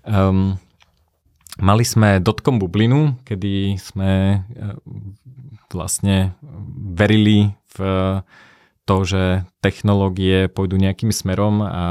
Um, 0.05 0.61
mali 1.57 1.81
sme 1.81 2.21
dotkom 2.21 2.61
bublinu, 2.61 3.17
kedy 3.25 3.81
sme 3.81 4.45
uh, 4.45 4.77
vlastne 5.73 6.37
verili 6.93 7.57
v 7.73 7.77
to, 8.87 9.03
že 9.03 9.23
technológie 9.59 10.47
pôjdu 10.47 10.79
nejakým 10.79 11.11
smerom 11.11 11.59
a 11.59 11.85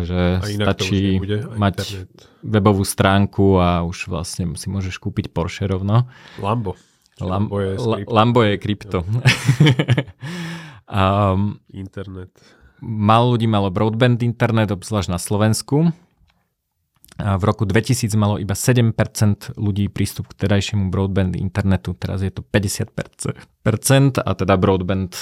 že 0.00 0.40
a 0.40 0.44
stačí 0.48 1.20
mať 1.54 1.74
internet. 1.84 2.10
webovú 2.40 2.82
stránku 2.82 3.60
a 3.60 3.84
už 3.84 4.08
vlastne 4.08 4.56
si 4.56 4.72
môžeš 4.72 4.96
kúpiť 4.96 5.28
Porsche 5.30 5.68
rovno. 5.68 6.08
Lambo. 6.40 6.80
Lam- 7.20 7.52
Lambo 7.52 7.56
je, 7.60 7.72
Lambo 8.08 8.40
je 8.40 8.54
krypto. 8.56 9.04
um, 10.88 11.60
internet. 11.84 12.32
Malo 12.80 13.36
ľudí 13.36 13.44
malo 13.44 13.68
broadband 13.68 14.24
internet, 14.24 14.72
obzvlášť 14.72 15.12
na 15.12 15.20
Slovensku. 15.20 15.92
V 17.20 17.42
roku 17.44 17.68
2000 17.68 18.10
malo 18.16 18.40
iba 18.40 18.56
7% 18.56 19.56
ľudí 19.60 19.92
prístup 19.92 20.32
k 20.32 20.46
terajšiemu 20.46 20.88
broadband 20.88 21.36
internetu, 21.36 21.92
teraz 21.94 22.24
je 22.24 22.32
to 22.32 22.40
50% 22.40 23.36
a 24.20 24.30
teda 24.34 24.54
broadband 24.56 25.12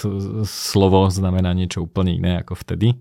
slovo 0.47 1.11
znamená 1.11 1.53
niečo 1.53 1.85
úplne 1.85 2.15
iné 2.15 2.33
ako 2.43 2.55
vtedy. 2.55 2.99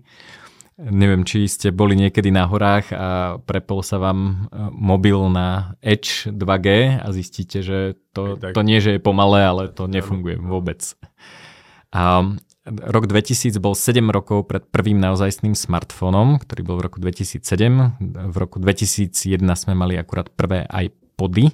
Neviem, 0.78 1.26
či 1.26 1.50
ste 1.50 1.74
boli 1.74 1.98
niekedy 1.98 2.30
na 2.30 2.46
horách 2.46 2.94
a 2.94 3.34
prepol 3.42 3.82
sa 3.82 3.98
vám 3.98 4.46
e, 4.46 4.70
mobil 4.70 5.18
na 5.26 5.74
Edge 5.82 6.30
2G 6.30 7.02
a 7.02 7.06
zistíte, 7.10 7.66
že 7.66 7.98
to, 8.14 8.38
to 8.38 8.62
nie, 8.62 8.78
že 8.78 8.94
je 8.94 9.00
pomalé, 9.02 9.42
ale 9.42 9.74
to 9.74 9.90
nefunguje 9.90 10.38
vôbec. 10.38 10.78
A 11.90 12.22
Rok 12.68 13.08
2000 13.08 13.56
bol 13.58 13.72
7 13.72 14.04
rokov 14.12 14.44
pred 14.44 14.60
prvým 14.68 15.00
naozajstným 15.00 15.56
smartfónom, 15.56 16.36
ktorý 16.40 16.60
bol 16.64 16.76
v 16.76 16.84
roku 16.92 16.98
2007. 17.00 17.40
V 18.28 18.36
roku 18.36 18.60
2001 18.60 19.40
sme 19.56 19.72
mali 19.72 19.96
akurát 19.96 20.28
prvé 20.28 20.68
iPody. 20.68 21.48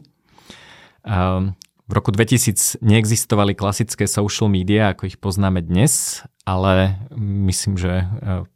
V 1.85 1.93
roku 1.93 2.11
2000 2.11 2.81
neexistovali 2.81 3.53
klasické 3.53 4.09
social 4.09 4.49
media, 4.49 4.91
ako 4.91 5.07
ich 5.07 5.21
poznáme 5.21 5.61
dnes, 5.61 6.25
ale 6.49 6.97
myslím, 7.21 7.77
že 7.77 7.93
e, 8.03 8.07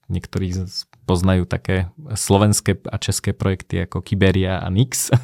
niektorí 0.08 0.64
poznajú 1.04 1.44
také 1.44 1.92
slovenské 2.08 2.80
a 2.88 2.96
české 2.96 3.36
projekty 3.36 3.84
ako 3.84 4.00
Kiberia 4.00 4.58
a 4.60 4.68
Nix. 4.72 5.08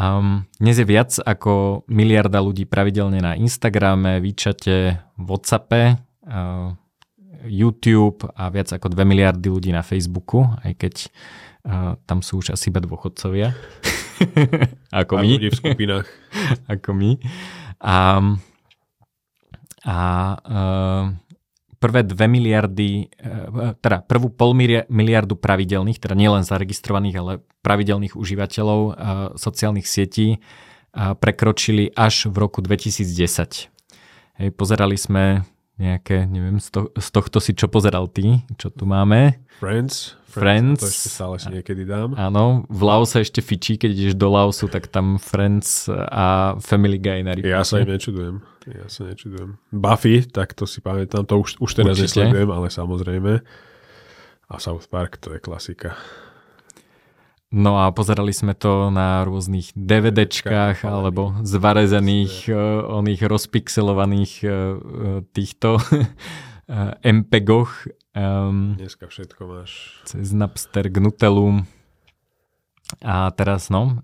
Um, 0.00 0.48
dnes 0.56 0.80
je 0.80 0.86
viac 0.88 1.12
ako 1.20 1.84
miliarda 1.84 2.40
ľudí 2.40 2.64
pravidelne 2.64 3.20
na 3.20 3.36
Instagrame, 3.36 4.16
Výčate, 4.24 4.96
Whatsappe 5.20 6.00
YouTube 7.46 8.26
a 8.36 8.52
viac 8.52 8.68
ako 8.68 8.92
2 8.92 9.00
miliardy 9.06 9.48
ľudí 9.48 9.70
na 9.72 9.80
Facebooku, 9.80 10.44
aj 10.60 10.72
keď 10.76 10.94
uh, 11.64 11.96
tam 12.04 12.20
sú 12.20 12.44
už 12.44 12.52
asi 12.56 12.68
iba 12.68 12.82
dôchodcovia. 12.82 13.56
ako 15.00 15.12
a 15.16 15.20
my. 15.24 15.28
ľudí 15.36 15.48
v 15.48 15.56
skupinách. 15.56 16.06
ako 16.74 16.90
my. 16.92 17.10
A, 17.80 17.96
a 19.88 19.96
uh, 20.44 21.04
prvé 21.80 22.00
2 22.04 22.12
miliardy, 22.28 23.08
uh, 23.24 23.72
teda 23.80 24.04
prvú 24.04 24.28
pol 24.28 24.52
miliardu 24.88 25.38
pravidelných, 25.40 26.00
teda 26.00 26.12
nielen 26.12 26.44
zaregistrovaných, 26.44 27.16
ale 27.16 27.32
pravidelných 27.64 28.16
užívateľov 28.16 28.80
uh, 28.80 28.92
sociálnych 29.40 29.88
sietí 29.88 30.36
uh, 30.36 31.16
prekročili 31.16 31.88
až 31.96 32.28
v 32.28 32.36
roku 32.36 32.60
2010. 32.60 33.72
Hej, 34.40 34.48
pozerali 34.56 34.96
sme 34.96 35.44
nejaké, 35.80 36.28
neviem, 36.28 36.60
z, 36.60 36.68
to, 36.68 36.80
z 36.92 37.08
tohto 37.08 37.40
si 37.40 37.56
čo 37.56 37.72
pozeral 37.72 38.12
ty, 38.12 38.44
čo 38.60 38.68
tu 38.68 38.84
máme? 38.84 39.40
Friends. 39.56 40.20
Friends. 40.30 40.78
To 40.78 40.86
ešte 40.86 41.10
stále 41.10 41.34
si 41.42 41.48
niekedy 41.50 41.82
dám. 41.82 42.14
Áno, 42.14 42.62
v 42.70 42.80
Laose 42.86 43.18
ešte 43.18 43.42
fičí, 43.42 43.74
keď 43.80 43.90
ideš 43.90 44.14
do 44.14 44.30
Laosu, 44.30 44.70
tak 44.70 44.86
tam 44.86 45.18
Friends 45.18 45.90
a 45.90 46.54
Family 46.62 47.02
Guy 47.02 47.26
na 47.26 47.34
Ja 47.42 47.66
sa 47.66 47.82
im 47.82 47.90
nečudujem. 47.90 48.38
Ja 48.70 48.86
sa 48.86 49.10
nečudujem. 49.10 49.58
Buffy, 49.74 50.22
tak 50.28 50.54
to 50.54 50.70
si 50.70 50.78
pamätám, 50.78 51.26
to 51.26 51.40
už, 51.40 51.58
už 51.58 51.70
teraz 51.74 51.98
Určite. 51.98 52.30
nesledujem, 52.30 52.50
ale 52.52 52.70
samozrejme. 52.70 53.32
A 54.50 54.54
South 54.62 54.86
Park, 54.86 55.18
to 55.18 55.34
je 55.34 55.42
klasika. 55.42 55.98
No 57.50 57.82
a 57.82 57.90
pozerali 57.90 58.30
sme 58.30 58.54
to 58.54 58.94
na 58.94 59.26
rôznych 59.26 59.74
DVDčkách 59.74 60.86
alebo 60.86 61.34
zvarezených, 61.42 62.46
uh, 62.46 62.86
oných 63.02 63.26
rozpixelovaných 63.26 64.32
uh, 64.46 64.50
týchto 65.34 65.76
uh, 65.82 66.94
MPEGoch 67.02 67.90
um, 68.14 68.78
Dneska 68.78 69.10
všetko 69.10 69.42
máš. 69.50 69.98
cez 70.06 70.30
Napster 70.30 70.86
k 70.86 70.96
Nutelu. 71.02 71.66
A 73.06 73.30
teraz, 73.30 73.70
no, 73.70 74.02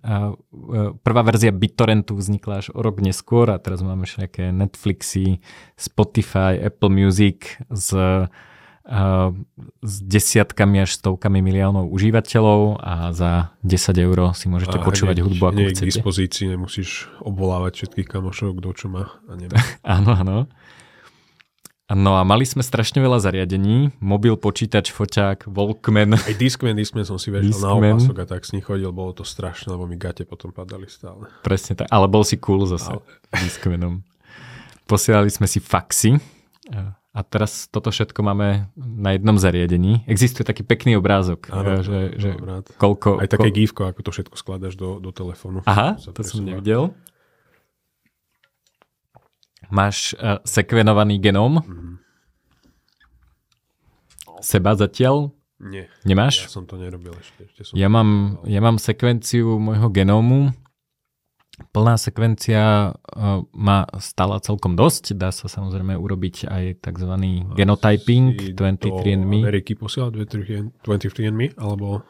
prvá 1.02 1.26
verzia 1.26 1.50
BitTorrentu 1.50 2.14
vznikla 2.14 2.62
až 2.62 2.70
o 2.70 2.78
rok 2.86 3.02
neskôr 3.02 3.50
a 3.50 3.58
teraz 3.58 3.82
máme 3.82 4.06
všaké 4.06 4.54
Netflixy, 4.54 5.42
Spotify, 5.74 6.54
Apple 6.62 6.94
Music 6.94 7.58
s 7.66 7.90
s 8.86 9.94
desiatkami 10.00 10.78
až 10.80 10.94
stovkami 10.94 11.42
miliónov 11.42 11.90
užívateľov 11.90 12.78
a 12.78 13.10
za 13.10 13.50
10 13.60 13.74
eur 13.98 14.18
si 14.32 14.46
môžete 14.46 14.78
A 14.78 14.80
počúvať 14.80 15.18
hneď- 15.18 15.26
hudbu 15.26 15.42
ako 15.44 15.58
k 15.58 15.70
chcete. 15.72 15.88
dispozícii, 15.90 16.44
nemusíš 16.48 16.90
obvolávať 17.18 17.72
všetkých 17.76 18.06
kamošov, 18.08 18.54
kto 18.54 18.68
čo 18.72 18.86
má 18.86 19.10
a 19.22 19.32
nemá. 19.34 19.58
Áno, 19.82 20.14
áno. 20.14 20.36
No 21.88 22.14
a 22.14 22.22
mali 22.22 22.42
sme 22.42 22.62
strašne 22.62 22.98
veľa 22.98 23.18
zariadení. 23.20 23.94
Mobil, 23.98 24.34
počítač, 24.34 24.90
foťák, 24.90 25.46
Walkman. 25.46 26.14
Aj 26.16 26.34
Discman, 26.34 26.74
Discman 26.74 27.02
som 27.02 27.14
si 27.14 27.30
vežal 27.30 27.54
na 27.56 27.94
opasok 27.94 28.16
a 28.16 28.26
tak 28.28 28.42
s 28.42 28.50
ním 28.50 28.58
chodil, 28.60 28.90
bolo 28.90 29.10
to 29.12 29.22
strašné, 29.22 29.70
lebo 29.70 29.84
mi 29.84 29.94
gate 29.94 30.22
potom 30.22 30.50
padali 30.50 30.86
stále. 30.86 31.30
Presne 31.40 31.74
tak. 31.76 31.86
Ale 31.86 32.06
bol 32.06 32.22
si 32.22 32.38
cool 32.38 32.66
zase. 32.66 32.90
Ale- 32.92 33.06
Discmanom. 33.36 34.02
Posielali 34.84 35.26
sme 35.28 35.46
si 35.46 35.58
faxy. 35.58 36.18
A 37.16 37.22
teraz 37.22 37.64
toto 37.64 37.88
všetko 37.88 38.20
máme 38.20 38.68
na 38.76 39.10
jednom 39.10 39.34
zariadení. 39.34 40.04
Existuje 40.04 40.44
taký 40.44 40.60
pekný 40.62 40.94
obrázok, 40.94 41.48
Áno, 41.48 41.80
že, 41.80 42.12
že 42.14 42.36
mám 42.36 42.60
rád. 42.60 42.64
koľko... 42.76 43.16
Aj 43.16 43.24
také 43.26 43.48
ko- 43.48 43.56
gifko, 43.56 43.82
ako 43.86 44.00
to 44.02 44.10
všetko 44.12 44.36
skladaš 44.36 44.74
do, 44.74 45.00
do 45.00 45.08
telefónu. 45.10 45.64
Aha, 45.64 45.96
to 45.96 46.20
som 46.20 46.44
nevidel. 46.44 46.92
Máš 49.66 50.12
uh, 50.14 50.38
sekvenovaný 50.44 51.16
genóm 51.18 51.58
Mhm. 51.58 51.92
seba 54.38 54.72
zatiaľ? 54.72 55.32
Nie, 55.56 55.88
Nemáš? 56.04 56.44
ja 56.44 56.52
som 56.52 56.62
to 56.62 56.76
nerobil 56.76 57.16
ešte. 57.16 57.48
ešte 57.48 57.60
som 57.64 57.74
Ja 57.74 57.88
mám, 57.88 58.38
ja 58.44 58.60
mám 58.60 58.76
sekvenciu 58.76 59.56
môjho 59.56 59.88
genómu. 59.88 60.52
Plná 61.72 61.96
sekvencia 61.96 62.92
uh, 62.92 63.40
má 63.56 63.88
stála 63.96 64.40
celkom 64.44 64.76
dosť. 64.76 65.16
Dá 65.16 65.32
sa 65.32 65.48
samozrejme 65.48 65.96
urobiť 65.96 66.48
aj 66.48 66.64
tzv. 66.84 67.12
genotyping, 67.56 68.24
Si 68.36 68.52
23andMe. 68.52 69.40
Do 69.40 69.48
Ameriky 69.48 69.72
posielať 69.72 70.12
23andMe, 70.84 71.56
alebo 71.56 72.04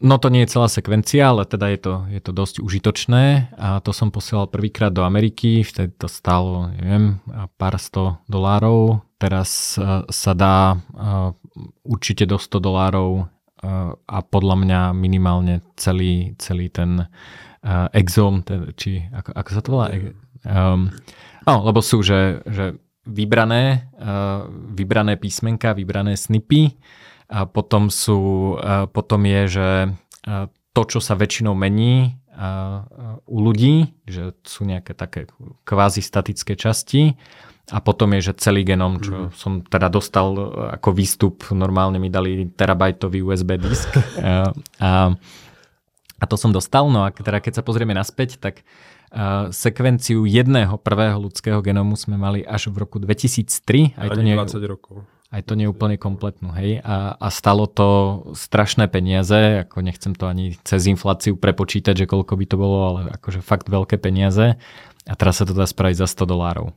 No 0.00 0.16
to 0.16 0.32
nie 0.32 0.48
je 0.48 0.56
celá 0.56 0.64
sekvencia, 0.72 1.28
ale 1.28 1.44
teda 1.44 1.68
je 1.76 1.78
to, 1.84 1.94
je 2.08 2.20
to 2.24 2.32
dosť 2.32 2.64
užitočné 2.64 3.52
a 3.60 3.84
to 3.84 3.92
som 3.92 4.08
posielal 4.08 4.48
prvýkrát 4.48 4.88
do 4.88 5.04
Ameriky, 5.04 5.60
vtedy 5.60 5.92
to 5.92 6.08
stálo, 6.08 6.72
neviem, 6.72 7.20
pár 7.60 7.76
sto 7.76 8.16
dolárov. 8.24 9.04
Teraz 9.20 9.76
uh, 9.76 10.08
sa 10.08 10.32
dá 10.32 10.72
uh, 10.72 11.36
určite 11.84 12.24
do 12.24 12.40
100 12.40 12.64
dolárov 12.64 13.28
uh, 13.28 13.92
a 13.92 14.18
podľa 14.24 14.56
mňa 14.64 14.80
minimálne 14.96 15.60
celý, 15.76 16.32
celý 16.40 16.72
ten 16.72 17.04
uh, 17.64 17.88
exom, 17.92 18.42
ten, 18.42 18.70
či 18.76 19.04
ako, 19.10 19.30
ako 19.34 19.50
sa 19.50 19.60
to 19.60 19.68
volá? 19.72 19.86
Um, 20.44 20.92
no, 21.44 21.54
lebo 21.66 21.80
sú, 21.84 22.00
že, 22.00 22.44
že 22.48 22.76
vybrané, 23.04 23.90
uh, 23.96 24.48
vybrané 24.50 25.16
písmenka, 25.16 25.76
vybrané 25.76 26.16
snipy, 26.16 26.76
a 27.30 27.46
potom 27.46 27.88
sú, 27.94 28.58
a 28.58 28.90
potom 28.90 29.22
je, 29.22 29.42
že 29.46 29.68
a 30.26 30.50
to, 30.74 30.82
čo 30.86 30.98
sa 30.98 31.14
väčšinou 31.14 31.54
mení 31.54 32.18
a 32.34 32.82
u 33.26 33.38
ľudí, 33.42 33.94
že 34.06 34.34
sú 34.46 34.64
nejaké 34.64 34.94
také 34.96 35.28
kvázi 35.66 36.00
statické 36.00 36.56
časti 36.56 37.18
a 37.70 37.78
potom 37.78 38.16
je, 38.16 38.32
že 38.32 38.40
celý 38.40 38.66
genom, 38.66 38.98
čo 38.98 39.30
mm. 39.30 39.34
som 39.34 39.52
teda 39.62 39.92
dostal 39.92 40.34
ako 40.78 40.90
výstup, 40.90 41.46
normálne 41.54 42.02
mi 42.02 42.10
dali 42.10 42.48
terabajtový 42.50 43.22
USB 43.22 43.60
disk 43.60 43.92
a, 44.18 44.50
a, 44.82 44.90
a 46.20 46.24
to 46.28 46.36
som 46.36 46.52
dostal, 46.52 46.86
no 46.92 47.08
a 47.08 47.10
teda 47.10 47.40
keď 47.40 47.60
sa 47.60 47.62
pozrieme 47.64 47.96
naspäť, 47.96 48.36
tak 48.38 48.62
Uh, 49.10 49.50
sekvenciu 49.50 50.22
jedného 50.22 50.78
prvého 50.78 51.18
ľudského 51.18 51.58
genómu 51.66 51.98
sme 51.98 52.14
mali 52.14 52.46
až 52.46 52.70
v 52.70 52.86
roku 52.86 53.02
2003. 53.02 53.98
Aj 53.98 54.06
to 54.06 54.22
nie, 54.22 54.38
20 54.38 54.62
rokov. 54.70 55.02
aj 55.34 55.50
to 55.50 55.58
nie 55.58 55.66
je 55.66 55.74
úplne 55.74 55.98
kompletnú, 55.98 56.54
hej. 56.54 56.78
A, 56.86 57.18
a 57.18 57.26
stalo 57.34 57.66
to 57.66 58.22
strašné 58.38 58.86
peniaze, 58.86 59.66
ako 59.66 59.82
nechcem 59.82 60.14
to 60.14 60.30
ani 60.30 60.54
cez 60.62 60.86
infláciu 60.86 61.34
prepočítať, 61.34 61.98
že 61.98 62.06
koľko 62.06 62.38
by 62.38 62.46
to 62.46 62.54
bolo, 62.54 62.78
ale 62.86 63.00
akože 63.18 63.42
fakt 63.42 63.66
veľké 63.66 63.98
peniaze. 63.98 64.54
A 65.10 65.14
teraz 65.18 65.42
sa 65.42 65.44
to 65.48 65.58
dá 65.58 65.66
spraviť 65.66 66.06
za 66.06 66.06
100 66.06 66.30
dolárov. 66.30 66.70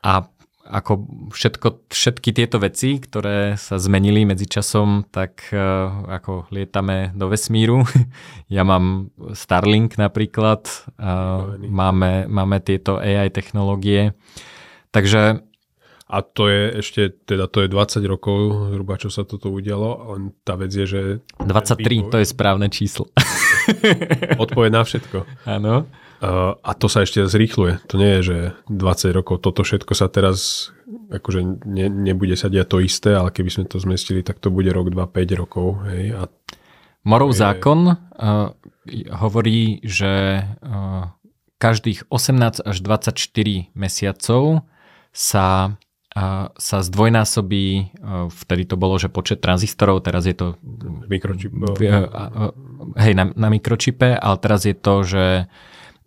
A 0.00 0.32
ako 0.66 0.92
všetko, 1.30 1.88
všetky 1.88 2.30
tieto 2.34 2.58
veci, 2.58 2.98
ktoré 2.98 3.54
sa 3.54 3.78
zmenili 3.78 4.26
medzi 4.26 4.50
časom, 4.50 5.06
tak 5.08 5.50
uh, 5.54 6.06
ako 6.10 6.50
lietame 6.50 7.14
do 7.14 7.30
vesmíru. 7.30 7.86
ja 8.56 8.66
mám 8.66 9.14
Starlink 9.32 9.96
napríklad, 9.96 10.66
uh, 10.98 11.56
máme, 11.58 12.26
máme 12.26 12.58
tieto 12.62 12.98
AI 12.98 13.30
technológie. 13.30 14.12
Takže 14.90 15.46
A 16.06 16.22
to 16.22 16.46
je 16.46 16.86
ešte, 16.86 17.10
teda 17.26 17.50
to 17.50 17.66
je 17.66 17.68
20 17.68 17.98
rokov 18.06 18.70
zhruba, 18.70 18.94
čo 18.94 19.10
sa 19.10 19.26
toto 19.26 19.50
udialo, 19.50 20.14
len 20.14 20.30
tá 20.46 20.54
vec 20.54 20.70
je, 20.70 20.86
že 20.86 21.02
23, 21.42 22.14
to 22.14 22.22
je 22.22 22.26
správne 22.30 22.70
číslo. 22.70 23.10
odpoveď 24.38 24.70
na 24.70 24.82
všetko. 24.86 25.26
Áno. 25.58 25.90
A 26.20 26.70
to 26.72 26.88
sa 26.88 27.04
ešte 27.04 27.28
zrýchluje. 27.28 27.84
To 27.92 28.00
nie 28.00 28.18
je, 28.18 28.20
že 28.22 28.38
20 28.72 29.12
rokov, 29.12 29.44
toto 29.44 29.60
všetko 29.60 29.92
sa 29.92 30.08
teraz, 30.08 30.70
akože 31.12 31.64
ne, 31.68 31.86
nebude 31.92 32.32
sa 32.40 32.48
diať 32.48 32.68
to 32.72 32.78
isté, 32.80 33.10
ale 33.12 33.28
keby 33.28 33.50
sme 33.52 33.64
to 33.68 33.76
zmestili, 33.76 34.24
tak 34.24 34.40
to 34.40 34.48
bude 34.48 34.72
rok, 34.72 34.88
2, 34.88 34.96
5 34.96 35.40
rokov. 35.40 35.84
Hej, 35.92 36.16
a 36.16 36.22
Morov 37.06 37.36
Je- 37.36 37.38
zákon 37.44 37.80
uh, 37.86 38.50
hovorí, 39.14 39.78
že 39.86 40.42
uh, 40.42 41.14
každých 41.60 42.08
18 42.10 42.64
až 42.66 42.76
24 42.82 43.70
mesiacov 43.78 44.66
sa, 45.14 45.78
uh, 46.16 46.50
sa 46.56 46.76
zdvojnásobí, 46.82 47.66
uh, 48.02 48.26
vtedy 48.32 48.66
to 48.66 48.74
bolo, 48.74 48.98
že 48.98 49.12
počet 49.12 49.38
tranzistorov, 49.38 50.02
teraz 50.02 50.26
je 50.26 50.34
to 50.34 50.46
mikročip... 51.06 51.52
uh, 51.54 51.70
uh, 51.78 52.50
hej, 52.98 53.14
na, 53.14 53.30
na 53.36 53.48
mikročipe, 53.52 54.16
ale 54.16 54.36
teraz 54.42 54.66
je 54.66 54.74
to, 54.74 55.04
že 55.06 55.24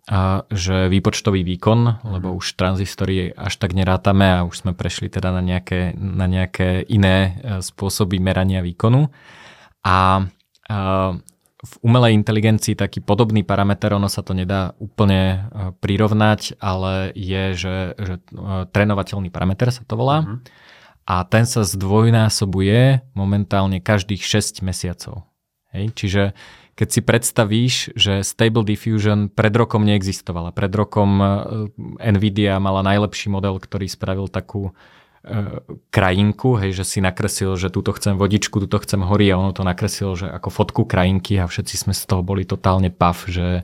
a 0.08 0.48
že 0.48 0.88
výpočtový 0.88 1.44
výkon, 1.44 2.02
lebo 2.08 2.32
už 2.32 2.56
tranzistory 2.56 3.36
až 3.36 3.60
tak 3.60 3.76
nerátame 3.76 4.26
a 4.26 4.46
už 4.48 4.64
sme 4.64 4.72
prešli 4.72 5.12
teda 5.12 5.28
na 5.28 5.44
nejaké, 5.44 5.92
na 5.96 6.24
nejaké 6.24 6.88
iné 6.88 7.16
e, 7.16 7.30
spôsoby 7.60 8.16
merania 8.16 8.64
výkonu. 8.64 9.12
A, 9.84 10.24
a 10.66 10.78
v 11.60 11.74
umelej 11.84 12.16
inteligencii 12.16 12.72
taký 12.72 13.04
podobný 13.04 13.44
parameter, 13.44 13.92
ono 13.92 14.08
sa 14.08 14.24
to 14.24 14.32
nedá 14.32 14.72
úplne 14.80 15.20
e, 15.20 15.38
prirovnať, 15.76 16.56
ale 16.56 17.12
je, 17.12 17.44
že, 17.52 17.76
že 18.00 18.14
e, 18.16 18.24
trénovateľný 18.72 19.28
parameter 19.28 19.68
sa 19.68 19.84
to 19.84 20.00
volá. 20.00 20.24
Mhm. 20.24 20.36
A 21.10 21.26
ten 21.26 21.42
sa 21.42 21.66
zdvojnásobuje 21.66 23.12
momentálne 23.18 23.82
každých 23.82 24.22
6 24.22 24.62
mesiacov. 24.62 25.26
Hej? 25.74 25.90
Čiže 25.98 26.22
keď 26.80 26.88
si 26.88 27.00
predstavíš, 27.04 27.74
že 27.92 28.24
Stable 28.24 28.64
Diffusion 28.64 29.28
pred 29.28 29.52
rokom 29.52 29.84
neexistovala. 29.84 30.48
Pred 30.48 30.72
rokom 30.72 31.20
e, 31.20 31.28
Nvidia 32.08 32.56
mala 32.56 32.80
najlepší 32.80 33.28
model, 33.28 33.60
ktorý 33.60 33.84
spravil 33.84 34.32
takú 34.32 34.72
e, 35.20 35.60
krajinku, 35.92 36.56
hej, 36.56 36.80
že 36.80 36.88
si 36.88 36.98
nakresil, 37.04 37.52
že 37.60 37.68
túto 37.68 37.92
chcem 37.92 38.16
vodičku, 38.16 38.64
túto 38.64 38.80
chcem 38.80 39.04
hory 39.04 39.28
a 39.28 39.36
ono 39.36 39.52
to 39.52 39.60
nakresil, 39.60 40.16
že 40.16 40.32
ako 40.32 40.48
fotku 40.48 40.82
krajinky 40.88 41.36
a 41.36 41.44
všetci 41.44 41.84
sme 41.84 41.92
z 41.92 42.00
toho 42.08 42.24
boli 42.24 42.48
totálne 42.48 42.88
pav, 42.88 43.28
že 43.28 43.60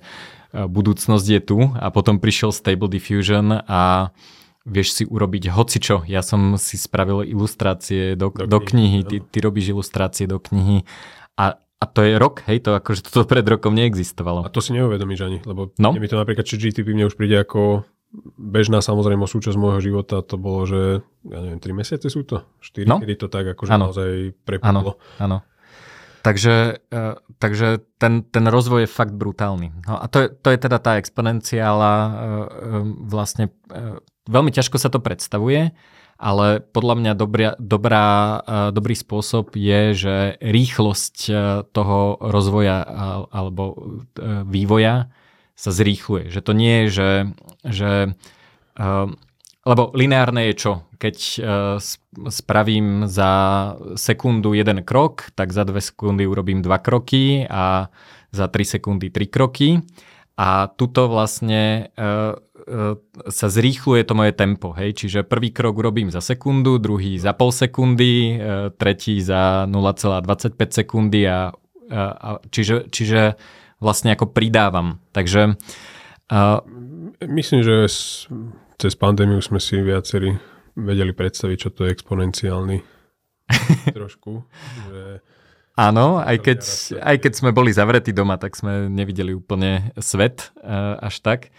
e, 0.52 0.68
budúcnosť 0.68 1.26
je 1.32 1.40
tu 1.40 1.58
a 1.72 1.88
potom 1.88 2.20
prišiel 2.20 2.52
Stable 2.52 2.92
Diffusion 2.92 3.64
a 3.64 4.12
vieš 4.68 4.92
si 4.92 5.04
urobiť 5.08 5.56
hocičo. 5.56 6.04
Ja 6.04 6.20
som 6.20 6.60
si 6.60 6.76
spravil 6.76 7.24
ilustrácie 7.32 8.12
do, 8.12 8.28
do, 8.28 8.44
Do 8.44 8.44
do 8.44 8.58
knihy, 8.60 9.00
knihy, 9.00 9.08
ty, 9.08 9.16
ty 9.24 9.38
robíš 9.40 9.72
ilustrácie 9.72 10.28
do 10.28 10.36
knihy 10.36 10.84
a, 11.40 11.56
a 11.76 11.84
to 11.84 12.00
je 12.00 12.16
rok, 12.16 12.40
hej, 12.44 12.60
to 12.60 12.72
akože 12.72 13.04
toto 13.04 13.24
pred 13.24 13.44
rokom 13.44 13.72
neexistovalo. 13.72 14.42
A 14.42 14.48
to 14.48 14.58
si 14.58 14.72
neuvedomíš 14.72 15.20
ani, 15.22 15.38
lebo 15.42 15.70
No. 15.76 15.92
mi 15.92 16.04
to 16.04 16.14
napríklad, 16.14 16.42
či 16.42 16.56
GTP 16.58 16.90
mne 16.90 17.06
už 17.06 17.14
príde 17.14 17.36
ako 17.36 17.84
bežná 18.34 18.80
samozrejme 18.80 19.22
súčasť 19.22 19.54
môjho 19.54 19.80
života, 19.82 20.20
to 20.20 20.36
bolo, 20.36 20.64
že 20.64 20.80
ja 21.22 21.38
neviem, 21.38 21.58
3 21.58 21.68
mesiace 21.74 22.06
sú 22.06 22.22
to? 22.22 22.40
4, 22.60 22.86
No. 22.86 22.96
kedy 22.96 23.14
to 23.16 23.26
tak 23.26 23.44
akože 23.46 23.70
Áno. 23.70 23.90
naozaj 23.90 24.08
Áno, 24.26 24.40
prepudlo. 24.40 24.92
áno. 25.18 25.44
takže, 26.22 26.80
uh, 26.88 27.14
takže 27.36 27.84
ten, 27.96 28.24
ten 28.24 28.44
rozvoj 28.44 28.82
je 28.82 28.90
fakt 28.90 29.12
brutálny. 29.12 29.70
No 29.84 29.94
a 29.94 30.06
to 30.06 30.22
je, 30.22 30.28
to 30.32 30.48
je 30.48 30.58
teda 30.58 30.78
tá 30.78 30.96
exponenciála, 30.96 31.92
uh, 32.02 32.12
vlastne 33.04 33.52
uh, 33.68 34.00
veľmi 34.24 34.48
ťažko 34.48 34.74
sa 34.76 34.88
to 34.88 34.98
predstavuje, 34.98 35.70
ale 36.16 36.64
podľa 36.64 36.94
mňa 36.96 37.12
dobrá, 37.12 37.50
dobrá, 37.60 38.06
dobrý 38.72 38.96
spôsob 38.96 39.52
je, 39.52 39.92
že 39.92 40.16
rýchlosť 40.40 41.16
toho 41.76 42.00
rozvoja 42.20 42.80
alebo 43.28 43.76
vývoja 44.48 45.12
sa 45.56 45.70
zrýchluje. 45.72 46.32
Že 46.32 46.40
to 46.40 46.52
nie 46.56 46.74
je, 46.74 46.86
že, 46.88 47.10
že 47.64 47.90
lebo 49.66 49.82
lineárne 49.92 50.52
je 50.52 50.54
čo? 50.56 50.72
Keď 50.96 51.16
spravím 52.32 53.04
za 53.08 53.32
sekundu 53.96 54.56
jeden 54.56 54.80
krok, 54.84 55.28
tak 55.36 55.52
za 55.52 55.68
dve 55.68 55.84
sekundy 55.84 56.24
urobím 56.24 56.64
dva 56.64 56.80
kroky 56.80 57.44
a 57.44 57.92
za 58.32 58.46
tri 58.48 58.64
sekundy 58.64 59.12
tri 59.12 59.28
kroky. 59.28 59.84
A 60.36 60.68
tuto 60.68 61.08
vlastne 61.08 61.92
sa 63.30 63.46
zrýchluje 63.46 64.02
to 64.02 64.18
moje 64.18 64.34
tempo. 64.34 64.74
Hej? 64.74 65.06
Čiže 65.06 65.22
prvý 65.22 65.54
krok 65.54 65.78
urobím 65.78 66.10
za 66.10 66.18
sekundu, 66.18 66.82
druhý 66.82 67.14
za 67.14 67.30
pol 67.30 67.54
sekundy, 67.54 68.34
e, 68.34 68.74
tretí 68.74 69.22
za 69.22 69.70
0,25 69.70 70.58
sekundy 70.82 71.30
a, 71.30 71.54
a 71.94 72.28
čiže, 72.50 72.90
čiže 72.90 73.38
vlastne 73.78 74.10
ako 74.18 74.34
pridávam. 74.34 74.98
Takže 75.14 75.54
a... 76.26 76.58
Myslím, 77.22 77.62
že 77.62 77.86
cez 78.76 78.92
pandémiu 78.98 79.38
sme 79.38 79.62
si 79.62 79.78
viacerí 79.78 80.34
vedeli 80.76 81.14
predstaviť, 81.14 81.56
čo 81.56 81.70
to 81.72 81.86
je 81.86 81.94
exponenciálny 81.94 82.78
trošku. 83.96 84.42
Že... 84.90 85.02
Áno, 85.76 86.18
aj 86.18 86.36
keď, 86.42 86.60
aj 86.98 87.16
keď 87.20 87.32
sme 87.32 87.50
boli 87.54 87.70
zavretí 87.70 88.10
doma, 88.10 88.36
tak 88.36 88.58
sme 88.58 88.90
nevideli 88.90 89.32
úplne 89.32 89.94
svet 90.00 90.50
až 91.00 91.14
tak. 91.22 91.54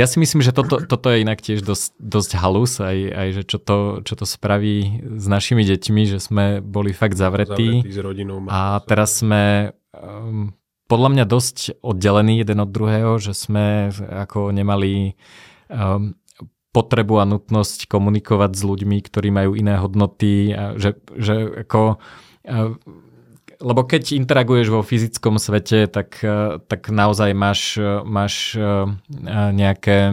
Ja 0.00 0.08
si 0.08 0.16
myslím, 0.16 0.40
že 0.40 0.56
toto, 0.56 0.80
toto 0.80 1.12
je 1.12 1.20
inak 1.20 1.44
tiež 1.44 1.60
dosť, 1.60 1.92
dosť 2.00 2.30
halus, 2.40 2.80
aj, 2.80 2.98
aj 3.12 3.28
že 3.36 3.42
čo 3.44 3.58
to, 3.60 3.78
čo 4.00 4.16
to 4.16 4.24
spraví 4.24 5.04
s 5.04 5.26
našimi 5.28 5.60
deťmi, 5.60 6.02
že 6.08 6.16
sme 6.16 6.64
boli 6.64 6.96
fakt 6.96 7.20
zavretí. 7.20 7.84
zavretí 7.84 7.92
s 7.92 8.00
rodinou. 8.00 8.40
A 8.48 8.80
teraz 8.88 9.20
sme 9.20 9.76
um, 9.92 10.56
podľa 10.88 11.08
mňa 11.12 11.24
dosť 11.28 11.84
oddelení 11.84 12.40
jeden 12.40 12.64
od 12.64 12.72
druhého, 12.72 13.20
že 13.20 13.36
sme 13.36 13.92
ako 13.92 14.56
nemali 14.56 15.20
um, 15.68 16.16
potrebu 16.72 17.20
a 17.20 17.28
nutnosť 17.28 17.84
komunikovať 17.84 18.56
s 18.56 18.62
ľuďmi, 18.64 18.96
ktorí 19.04 19.28
majú 19.28 19.52
iné 19.52 19.76
hodnoty, 19.76 20.56
a 20.56 20.80
že, 20.80 20.96
že 21.12 21.68
ako 21.68 22.00
uh, 22.00 22.72
lebo 23.60 23.84
keď 23.84 24.16
interaguješ 24.16 24.72
vo 24.72 24.80
fyzickom 24.80 25.36
svete, 25.36 25.84
tak, 25.84 26.24
eh, 26.24 26.56
tak 26.64 26.88
naozaj 26.88 27.36
máš, 27.36 27.76
eh, 27.76 28.00
máš 28.02 28.56
eh, 28.56 28.88
nejaké, 29.52 30.12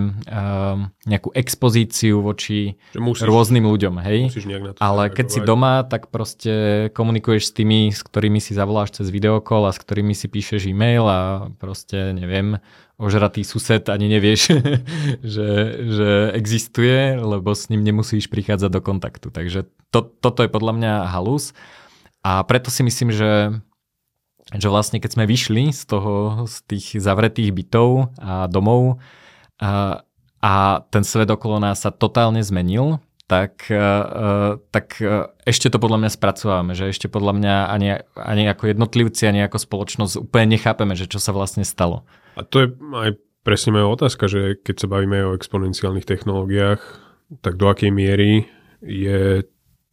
nejakú 1.07 1.31
expozíciu 1.31 2.19
voči 2.19 2.75
musíš, 2.99 3.23
rôznym 3.23 3.63
ľuďom, 3.63 4.03
hej? 4.03 4.35
Ale 4.83 5.07
keď 5.07 5.27
si 5.31 5.39
doma, 5.39 5.87
tak 5.87 6.11
proste 6.11 6.87
komunikuješ 6.91 7.49
s 7.49 7.55
tými, 7.55 7.79
s 7.95 8.03
ktorými 8.03 8.43
si 8.43 8.51
zavoláš 8.51 8.99
cez 8.99 9.07
videokol 9.07 9.63
a 9.63 9.71
s 9.71 9.79
ktorými 9.79 10.11
si 10.11 10.27
píšeš 10.27 10.67
e-mail 10.67 11.07
a 11.07 11.47
proste, 11.55 12.11
neviem, 12.11 12.59
ožratý 12.99 13.47
sused 13.47 13.87
ani 13.87 14.11
nevieš, 14.11 14.59
že, 15.35 15.49
že 15.87 16.09
existuje, 16.35 17.15
lebo 17.15 17.55
s 17.55 17.71
ním 17.71 17.85
nemusíš 17.87 18.27
prichádzať 18.27 18.69
do 18.73 18.81
kontaktu. 18.83 19.27
Takže 19.31 19.69
to, 19.93 20.03
toto 20.03 20.43
je 20.43 20.51
podľa 20.51 20.73
mňa 20.75 20.93
halus. 21.07 21.55
A 22.23 22.43
preto 22.43 22.73
si 22.73 22.81
myslím, 22.83 23.13
že, 23.13 23.53
že 24.55 24.67
vlastne 24.67 25.01
keď 25.01 25.17
sme 25.17 25.25
vyšli 25.29 25.69
z 25.71 25.81
toho, 25.85 26.45
z 26.49 26.55
tých 26.67 26.85
zavretých 26.97 27.53
bytov 27.53 28.13
a 28.17 28.47
domov 28.51 29.01
a, 29.61 30.01
a 30.41 30.53
ten 30.93 31.03
svet 31.03 31.29
okolo 31.29 31.61
nás 31.61 31.81
sa 31.85 31.93
totálne 31.93 32.41
zmenil, 32.43 33.01
tak, 33.27 33.67
uh, 33.67 34.55
tak 34.71 35.03
uh, 35.03 35.27
ešte 35.43 35.67
to 35.67 35.83
podľa 35.83 35.99
mňa 36.07 36.11
spracovávame, 36.15 36.73
že 36.79 36.87
ešte 36.87 37.11
podľa 37.11 37.33
mňa 37.35 37.55
ani, 37.67 37.87
ani 38.15 38.43
ako 38.47 38.71
jednotlivci, 38.71 39.27
ani 39.27 39.43
ako 39.43 39.59
spoločnosť 39.59 40.23
úplne 40.23 40.55
nechápeme, 40.55 40.95
že 40.95 41.11
čo 41.11 41.19
sa 41.19 41.35
vlastne 41.35 41.67
stalo. 41.67 42.07
A 42.39 42.47
to 42.47 42.63
je 42.63 42.67
aj 42.95 43.19
presne 43.43 43.75
moja 43.75 43.87
otázka, 43.91 44.31
že 44.31 44.55
keď 44.63 44.75
sa 44.79 44.87
bavíme 44.87 45.27
o 45.27 45.35
exponenciálnych 45.35 46.07
technológiách, 46.07 46.79
tak 47.43 47.59
do 47.59 47.67
akej 47.67 47.91
miery 47.91 48.47
je 48.79 49.43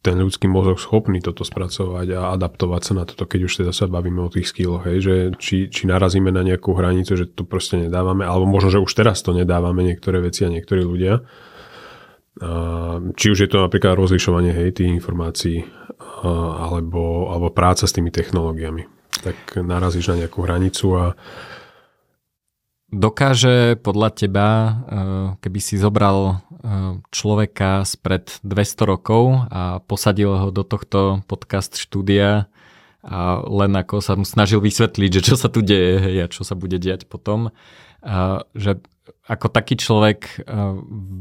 ten 0.05 0.21
ľudský 0.21 0.45
mozog 0.45 0.77
schopný 0.77 1.17
toto 1.17 1.41
spracovať 1.41 2.13
a 2.13 2.37
adaptovať 2.37 2.81
sa 2.85 2.93
na 2.93 3.03
toto, 3.09 3.25
keď 3.25 3.49
už 3.49 3.53
teda 3.65 3.71
sa 3.73 3.89
bavíme 3.89 4.21
o 4.21 4.29
tých 4.29 4.53
skilloch, 4.53 4.85
hej, 4.85 5.01
že 5.01 5.15
či, 5.41 5.65
či 5.73 5.89
narazíme 5.89 6.29
na 6.29 6.45
nejakú 6.45 6.77
hranicu, 6.77 7.17
že 7.17 7.25
to 7.25 7.41
proste 7.41 7.81
nedávame, 7.81 8.21
alebo 8.21 8.45
možno, 8.45 8.69
že 8.69 8.83
už 8.85 8.93
teraz 8.93 9.25
to 9.25 9.33
nedávame 9.33 9.81
niektoré 9.81 10.21
veci 10.21 10.45
a 10.45 10.53
niektorí 10.53 10.85
ľudia. 10.85 11.25
A, 12.37 13.01
či 13.17 13.33
už 13.33 13.37
je 13.41 13.49
to 13.49 13.65
napríklad 13.65 13.97
rozlišovanie 13.97 14.53
hej, 14.53 14.77
tých 14.77 14.93
informácií 14.93 15.65
a, 16.21 16.69
alebo, 16.69 17.33
alebo 17.33 17.49
práca 17.49 17.89
s 17.89 17.95
tými 17.97 18.13
technológiami. 18.13 18.85
Tak 19.25 19.57
narazíš 19.57 20.13
na 20.13 20.21
nejakú 20.21 20.45
hranicu 20.45 20.93
a 20.93 21.05
Dokáže 22.95 23.75
podľa 23.83 24.09
teba, 24.15 24.47
eh, 24.47 24.73
keby 25.43 25.59
si 25.59 25.75
zobral 25.75 26.39
eh, 26.39 27.03
človeka 27.11 27.83
spred 27.83 28.39
200 28.47 28.87
rokov 28.87 29.51
a 29.51 29.83
posadil 29.83 30.31
ho 30.31 30.47
do 30.47 30.63
tohto 30.63 31.19
podcast 31.27 31.75
štúdia 31.75 32.47
a 33.03 33.43
len 33.43 33.75
ako 33.75 33.99
sa 33.99 34.15
mu 34.15 34.23
snažil 34.23 34.63
vysvetliť, 34.63 35.11
že 35.11 35.21
čo 35.21 35.35
sa 35.35 35.51
tu 35.51 35.59
deje 35.59 36.23
a 36.23 36.31
čo 36.31 36.41
sa 36.41 36.57
bude 36.57 36.81
diať 36.81 37.05
potom, 37.05 37.53
že 38.57 38.81
ako 39.29 39.53
taký 39.53 39.77
človek 39.77 40.41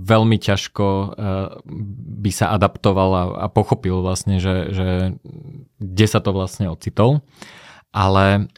veľmi 0.08 0.40
ťažko 0.40 1.12
by 2.24 2.30
sa 2.32 2.56
adaptoval 2.56 3.36
a 3.36 3.52
pochopil 3.52 4.00
vlastne, 4.00 4.40
že, 4.40 4.72
že 4.72 4.88
kde 5.76 6.06
sa 6.08 6.24
to 6.24 6.32
vlastne 6.32 6.72
ocitol. 6.72 7.20
Ale 7.92 8.48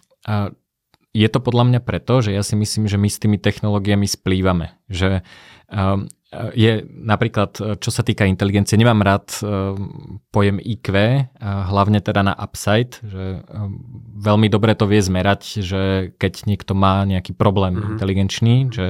je 1.16 1.28
to 1.32 1.40
podľa 1.40 1.64
mňa 1.72 1.80
preto, 1.80 2.20
že 2.20 2.36
ja 2.36 2.44
si 2.44 2.52
myslím, 2.60 2.84
že 2.84 3.00
my 3.00 3.08
s 3.08 3.16
tými 3.16 3.40
technológiami 3.40 4.04
splývame. 4.04 4.76
Že 4.92 5.24
um, 5.72 6.04
je 6.52 6.84
napríklad, 6.84 7.80
čo 7.80 7.90
sa 7.94 8.02
týka 8.04 8.28
inteligencie, 8.28 8.76
nemám 8.76 9.00
rád 9.00 9.30
um, 9.40 10.20
pojem 10.28 10.60
IQ, 10.60 10.92
hlavne 11.40 12.02
teda 12.04 12.20
na 12.26 12.34
upside, 12.36 13.00
že 13.00 13.40
um, 13.48 13.80
veľmi 14.20 14.52
dobre 14.52 14.76
to 14.76 14.84
vie 14.84 15.00
zmerať, 15.00 15.64
že 15.64 15.82
keď 16.20 16.44
niekto 16.44 16.76
má 16.76 17.08
nejaký 17.08 17.32
problém 17.32 17.78
mm-hmm. 17.78 17.90
inteligenčný, 17.96 18.54
že, 18.68 18.88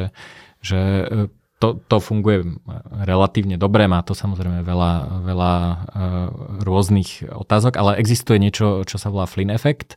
že 0.65 0.81
uh, 1.07 1.29
to, 1.61 1.81
to 1.89 1.97
funguje 2.03 2.45
relatívne 3.05 3.57
dobre, 3.57 3.89
má 3.89 4.05
to 4.05 4.13
samozrejme 4.13 4.61
veľa, 4.61 4.93
veľa 5.25 5.55
uh, 5.55 5.77
rôznych 6.65 7.25
otázok, 7.33 7.81
ale 7.81 8.01
existuje 8.01 8.37
niečo, 8.37 8.85
čo 8.85 8.97
sa 9.01 9.09
volá 9.09 9.25
Flynn 9.25 9.53
efekt, 9.53 9.97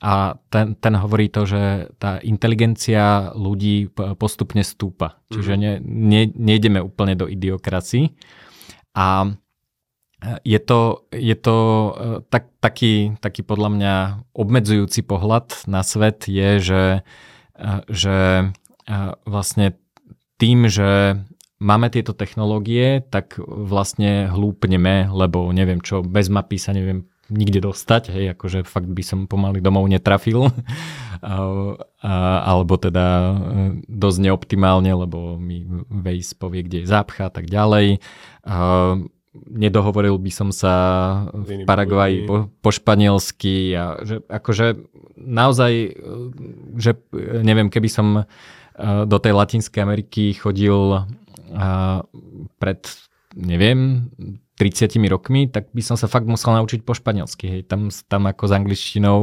a 0.00 0.36
ten, 0.52 0.76
ten 0.76 0.94
hovorí 0.96 1.32
to, 1.32 1.48
že 1.48 1.88
tá 1.96 2.20
inteligencia 2.20 3.32
ľudí 3.32 3.88
postupne 4.20 4.60
stúpa. 4.60 5.20
Čiže 5.32 5.52
mhm. 5.56 5.60
ne, 5.60 5.72
ne, 5.84 6.22
nejdeme 6.32 6.80
úplne 6.84 7.16
do 7.16 7.24
idiokracii. 7.28 8.12
A 8.96 9.36
je 10.44 10.58
to, 10.58 11.04
je 11.12 11.36
to 11.36 11.56
e, 11.56 11.90
tak, 12.32 12.48
taký, 12.64 13.20
taký 13.20 13.44
podľa 13.44 13.70
mňa 13.76 13.94
obmedzujúci 14.32 15.04
pohľad 15.04 15.68
na 15.68 15.84
svet 15.84 16.24
je, 16.24 16.50
že, 16.56 16.84
e, 17.60 17.68
že 17.92 18.16
e, 18.40 18.46
vlastne 19.28 19.76
tým, 20.40 20.72
že 20.72 21.20
máme 21.60 21.92
tieto 21.92 22.16
technológie, 22.16 23.04
tak 23.04 23.36
vlastne 23.44 24.32
hlúpneme, 24.32 25.08
lebo 25.12 25.52
neviem 25.52 25.84
čo, 25.84 26.00
bez 26.00 26.32
mapy 26.32 26.56
sa 26.56 26.72
neviem 26.72 27.08
nikde 27.30 27.58
dostať, 27.62 28.14
hej, 28.14 28.24
akože 28.38 28.62
fakt 28.62 28.86
by 28.86 29.02
som 29.02 29.26
pomaly 29.26 29.58
domov 29.58 29.90
netrafil, 29.90 30.50
alebo 32.50 32.74
teda 32.78 33.06
e, 33.06 33.34
dosť 33.86 34.18
neoptimálne, 34.22 34.90
lebo 34.94 35.34
mi 35.40 35.66
Waze 35.90 36.38
povie, 36.38 36.62
kde 36.62 36.84
je 36.84 36.90
zápcha 36.90 37.28
a 37.28 37.32
tak 37.32 37.50
ďalej. 37.50 37.98
Nedohovoril 39.36 40.16
by 40.16 40.32
som 40.32 40.48
sa 40.48 40.74
v 41.36 41.68
Paraguaji 41.68 42.24
po, 42.24 42.48
po 42.48 42.70
španielsky 42.72 43.76
a 43.76 44.00
že 44.00 44.24
akože 44.24 44.80
naozaj, 45.18 45.72
e, 45.74 45.90
že 46.78 46.94
e, 47.10 47.42
neviem, 47.42 47.68
keby 47.72 47.90
som 47.90 48.08
do 48.84 49.16
tej 49.16 49.32
Latinskej 49.32 49.80
Ameriky 49.80 50.36
chodil 50.36 51.08
pred 52.60 52.80
neviem, 53.32 54.12
30 54.56 54.96
rokmi, 55.12 55.52
tak 55.52 55.68
by 55.76 55.84
som 55.84 56.00
sa 56.00 56.08
fakt 56.08 56.24
musel 56.24 56.56
naučiť 56.56 56.80
po 56.80 56.96
španielsky. 56.96 57.44
Hej. 57.44 57.60
Tam, 57.68 57.92
tam 57.92 58.24
ako 58.24 58.44
s 58.48 58.52
angličtinou 58.56 59.18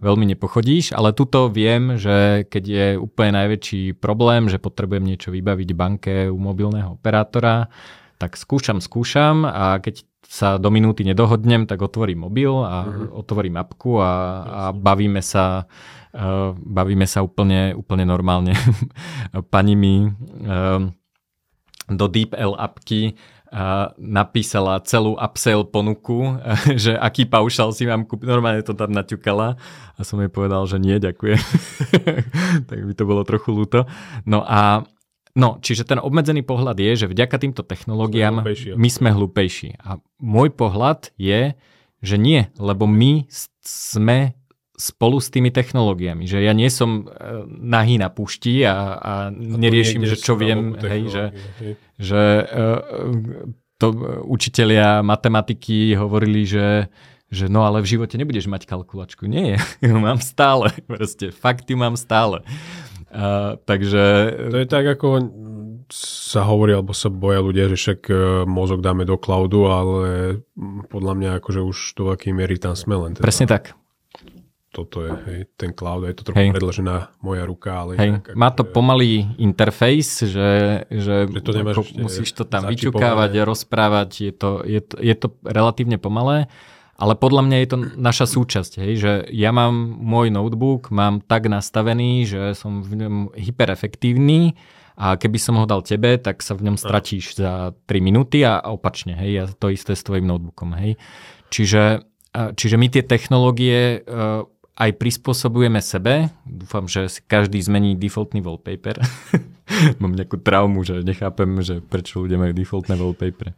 veľmi 0.00 0.24
nepochodíš, 0.32 0.96
ale 0.96 1.12
tuto 1.12 1.52
viem, 1.52 2.00
že 2.00 2.48
keď 2.48 2.64
je 2.64 2.86
úplne 2.96 3.36
najväčší 3.44 4.00
problém, 4.00 4.48
že 4.48 4.56
potrebujem 4.56 5.04
niečo 5.04 5.28
vybaviť 5.28 5.68
banke 5.76 6.14
u 6.32 6.40
mobilného 6.40 6.96
operátora, 6.96 7.68
tak 8.16 8.40
skúšam, 8.40 8.80
skúšam 8.80 9.44
a 9.44 9.80
keď 9.84 10.04
sa 10.24 10.56
do 10.56 10.72
minúty 10.72 11.04
nedohodnem, 11.04 11.68
tak 11.68 11.82
otvorím 11.82 12.28
mobil 12.28 12.52
a 12.52 12.86
uh-huh. 12.86 13.20
otvorím 13.20 13.58
apku 13.60 13.98
a, 13.98 14.12
a 14.44 14.62
bavíme 14.70 15.20
sa 15.20 15.66
uh, 16.14 16.54
bavíme 16.54 17.04
sa 17.04 17.24
úplne, 17.24 17.74
úplne 17.74 18.06
normálne. 18.06 18.54
Pani 19.52 19.74
mi 19.74 20.06
uh, 20.06 20.80
do 21.90 22.06
DeepL 22.06 22.54
apky 22.54 23.18
napísala 23.98 24.78
celú 24.86 25.18
upsell 25.18 25.66
ponuku, 25.66 26.38
že 26.82 26.94
aký 26.94 27.26
paušal 27.26 27.74
si 27.74 27.86
mám 27.86 28.06
kúpiť. 28.06 28.26
Normálne 28.26 28.62
to 28.62 28.78
tam 28.78 28.94
naťukala 28.94 29.58
a 29.94 30.00
som 30.06 30.22
jej 30.22 30.30
povedal, 30.30 30.62
že 30.70 30.78
nie, 30.78 31.02
ďakujem. 31.02 31.40
tak 32.70 32.78
by 32.78 32.92
to 32.94 33.04
bolo 33.04 33.22
trochu 33.26 33.50
ľúto. 33.50 33.84
No 34.24 34.46
a 34.46 34.86
No, 35.30 35.62
čiže 35.62 35.86
ten 35.86 36.02
obmedzený 36.02 36.42
pohľad 36.42 36.74
je, 36.74 37.06
že 37.06 37.06
vďaka 37.06 37.38
týmto 37.38 37.62
technológiám 37.62 38.42
sme 38.42 38.74
my 38.74 38.88
sme 38.90 39.08
hlúpejší. 39.14 39.78
A 39.78 40.02
môj 40.18 40.50
pohľad 40.50 41.14
je, 41.14 41.54
že 42.02 42.16
nie, 42.18 42.50
lebo 42.58 42.90
my 42.90 43.30
sme 43.62 44.34
spolu 44.80 45.20
s 45.20 45.28
tými 45.28 45.52
technológiami. 45.52 46.24
Že 46.24 46.38
ja 46.48 46.52
nie 46.56 46.72
som 46.72 47.04
e, 47.04 47.44
nahý 47.46 48.00
na 48.00 48.08
pušti 48.08 48.64
a, 48.64 48.72
a, 48.72 48.78
a 48.96 49.12
neriešim, 49.36 50.08
že 50.08 50.16
čo 50.16 50.40
viem, 50.40 50.72
hej, 50.80 51.02
že, 51.12 51.24
hej. 51.60 51.72
že 52.00 52.22
uh, 52.48 52.80
to 53.76 53.86
učitelia 54.24 55.04
matematiky 55.04 55.92
hovorili, 55.94 56.48
že 56.48 56.88
že 57.30 57.46
no 57.46 57.62
ale 57.62 57.78
v 57.78 57.94
živote 57.94 58.18
nebudeš 58.18 58.50
mať 58.50 58.66
kalkulačku. 58.66 59.30
Nie, 59.30 59.54
ju 59.86 59.94
mám 60.02 60.18
stále. 60.18 60.74
Proste, 60.90 61.30
fakty 61.30 61.78
mám 61.78 61.94
stále. 61.94 62.42
Uh, 63.06 63.54
takže... 63.70 64.34
To 64.50 64.58
je 64.58 64.66
tak, 64.66 64.82
ako 64.98 65.30
sa 65.94 66.42
hovorí, 66.42 66.74
alebo 66.74 66.90
sa 66.90 67.06
boja 67.06 67.42
ľudia, 67.42 67.66
že 67.66 67.74
však 67.74 68.00
e, 68.06 68.14
mozog 68.46 68.78
dáme 68.78 69.02
do 69.02 69.18
cloudu, 69.18 69.66
ale 69.66 70.38
podľa 70.86 71.14
mňa 71.18 71.30
akože 71.42 71.60
už 71.66 71.78
do 71.98 72.14
akej 72.14 72.30
miery 72.30 72.62
tam 72.62 72.78
sme 72.78 72.94
len. 72.94 73.18
Teda. 73.18 73.26
Presne 73.26 73.50
tak 73.50 73.74
toto 74.70 75.02
je 75.02 75.10
hej, 75.26 75.40
ten 75.58 75.74
cloud, 75.74 76.06
je 76.06 76.14
to 76.14 76.30
trochu 76.30 76.46
hej. 76.46 76.54
predložená 76.54 77.10
moja 77.26 77.42
ruka, 77.42 77.82
ale... 77.82 77.98
Hej. 77.98 78.10
Nejak, 78.22 78.38
Má 78.38 78.54
to 78.54 78.62
pomalý 78.62 79.26
interface, 79.42 80.30
že, 80.30 80.50
že, 80.86 81.26
že 81.26 81.40
to 81.42 81.50
ako, 81.50 81.82
musíš 81.98 82.30
to 82.38 82.46
tam 82.46 82.70
vyťukávať, 82.70 83.30
rozprávať, 83.42 84.10
je 84.30 84.32
to, 84.32 84.50
je, 84.62 84.80
to, 84.80 84.94
je 85.02 85.14
to 85.18 85.34
relatívne 85.42 85.98
pomalé, 85.98 86.46
ale 86.94 87.18
podľa 87.18 87.42
mňa 87.50 87.56
je 87.58 87.68
to 87.68 87.76
naša 87.98 88.30
súčasť, 88.30 88.72
hej, 88.78 88.92
že 88.94 89.12
ja 89.34 89.50
mám 89.50 89.74
môj 89.98 90.30
notebook, 90.30 90.94
mám 90.94 91.18
tak 91.18 91.50
nastavený, 91.50 92.30
že 92.30 92.54
som 92.54 92.86
v 92.86 93.02
ňom 93.02 93.14
hyperefektívny 93.34 94.54
a 94.94 95.18
keby 95.18 95.38
som 95.42 95.58
ho 95.58 95.66
dal 95.66 95.82
tebe, 95.82 96.14
tak 96.14 96.46
sa 96.46 96.54
v 96.54 96.70
ňom 96.70 96.78
stratíš 96.78 97.42
za 97.42 97.74
3 97.90 97.98
minúty 97.98 98.46
a 98.46 98.62
opačne, 98.70 99.18
hej, 99.18 99.30
ja 99.34 99.44
to 99.50 99.66
isté 99.74 99.98
s 99.98 100.06
tvojim 100.06 100.30
notebookom, 100.30 100.78
hej. 100.78 100.94
Čiže, 101.50 102.06
čiže 102.54 102.78
my 102.78 102.86
tie 102.86 103.02
technológie 103.02 104.06
aj 104.80 104.96
prispôsobujeme 104.96 105.84
sebe. 105.84 106.32
Dúfam, 106.48 106.88
že 106.88 107.12
si 107.12 107.20
každý 107.20 107.60
zmení 107.60 108.00
defaultný 108.00 108.40
wallpaper. 108.40 108.96
Mám 110.00 110.16
nejakú 110.16 110.40
traumu, 110.40 110.80
že 110.82 111.04
nechápem, 111.04 111.60
že 111.60 111.84
prečo 111.84 112.24
ľudia 112.24 112.40
majú 112.40 112.56
defaultné 112.56 112.96
wallpaper. 112.96 113.52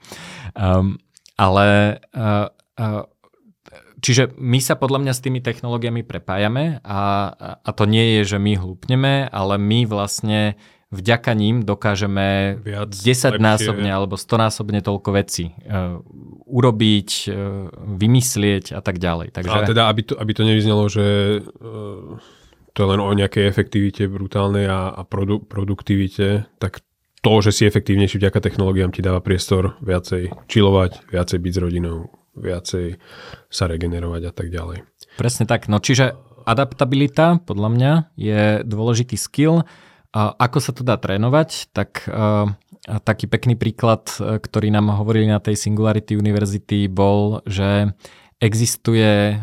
Um, 0.58 0.98
ale 1.38 1.98
uh, 2.12 2.50
uh, 2.76 3.06
Čiže 4.02 4.34
my 4.34 4.58
sa 4.58 4.74
podľa 4.74 4.98
mňa 4.98 5.12
s 5.14 5.22
tými 5.22 5.38
technológiami 5.38 6.02
prepájame 6.02 6.82
a, 6.82 7.30
a 7.62 7.70
to 7.70 7.86
nie 7.86 8.18
je, 8.18 8.34
že 8.34 8.38
my 8.42 8.58
hlúpneme, 8.58 9.30
ale 9.30 9.62
my 9.62 9.86
vlastne 9.86 10.58
vďaka 10.93 11.32
ním 11.32 11.64
dokážeme 11.64 12.61
Viac, 12.61 12.93
10 12.93 13.40
násobne 13.40 13.88
alebo 13.88 14.20
100 14.20 14.45
násobne 14.45 14.84
toľko 14.84 15.11
vecí 15.16 15.57
uh, 15.64 15.99
urobiť, 16.45 17.11
uh, 17.32 17.72
vymyslieť 17.97 18.76
a 18.76 18.80
tak 18.84 19.01
ďalej. 19.01 19.32
Takže... 19.32 19.51
Ale 19.51 19.72
teda, 19.72 19.88
aby 19.88 20.03
to, 20.05 20.14
aby 20.20 20.32
to 20.36 20.43
nevyznelo, 20.45 20.84
že 20.93 21.05
uh, 21.40 22.20
to 22.76 22.78
je 22.84 22.88
len 22.88 23.01
o 23.01 23.11
nejakej 23.12 23.49
efektivite 23.49 24.05
brutálnej 24.09 24.68
a, 24.68 24.93
a 24.93 25.03
produ, 25.05 25.40
produktivite, 25.40 26.45
tak 26.61 26.84
to, 27.22 27.32
že 27.40 27.51
si 27.55 27.62
efektívnejší 27.64 28.18
vďaka 28.18 28.43
technológiám 28.43 28.90
ti 28.90 29.01
dáva 29.01 29.22
priestor 29.22 29.78
viacej 29.80 30.32
čilovať, 30.51 31.09
viacej 31.09 31.38
byť 31.38 31.53
s 31.55 31.61
rodinou, 31.62 31.97
viacej 32.34 32.99
sa 33.49 33.64
regenerovať 33.70 34.22
a 34.28 34.32
tak 34.34 34.51
ďalej. 34.51 34.84
Presne 35.16 35.45
tak. 35.47 35.70
No 35.70 35.78
čiže 35.78 36.18
adaptabilita 36.45 37.38
podľa 37.47 37.68
mňa 37.70 37.93
je 38.18 38.43
dôležitý 38.66 39.14
skill. 39.14 39.62
Ako 40.12 40.60
sa 40.60 40.76
to 40.76 40.84
dá 40.84 41.00
trénovať, 41.00 41.72
tak 41.72 42.04
uh, 42.04 42.52
taký 42.86 43.30
pekný 43.30 43.54
príklad, 43.54 44.10
e, 44.18 44.42
ktorý 44.42 44.74
nám 44.74 44.90
hovorili 44.98 45.30
na 45.30 45.38
tej 45.38 45.54
Singularity 45.54 46.18
University 46.18 46.90
bol, 46.90 47.38
že 47.46 47.94
existuje 48.42 49.06
e, 49.06 49.36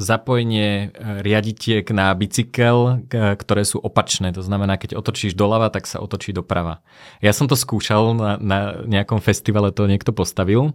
zapojenie 0.00 0.96
riaditiek 1.20 1.84
na 1.92 2.08
bicykel, 2.16 3.04
ktoré 3.12 3.62
sú 3.68 3.84
opačné. 3.84 4.32
To 4.32 4.40
znamená, 4.40 4.80
keď 4.80 4.96
otočíš 4.96 5.36
doľava, 5.36 5.68
tak 5.68 5.84
sa 5.84 6.00
otočí 6.00 6.32
doprava. 6.32 6.80
Ja 7.20 7.36
som 7.36 7.44
to 7.44 7.56
skúšal 7.56 8.16
na, 8.16 8.30
na 8.40 8.58
nejakom 8.88 9.20
festivale, 9.20 9.76
to 9.76 9.84
niekto 9.84 10.16
postavil 10.16 10.72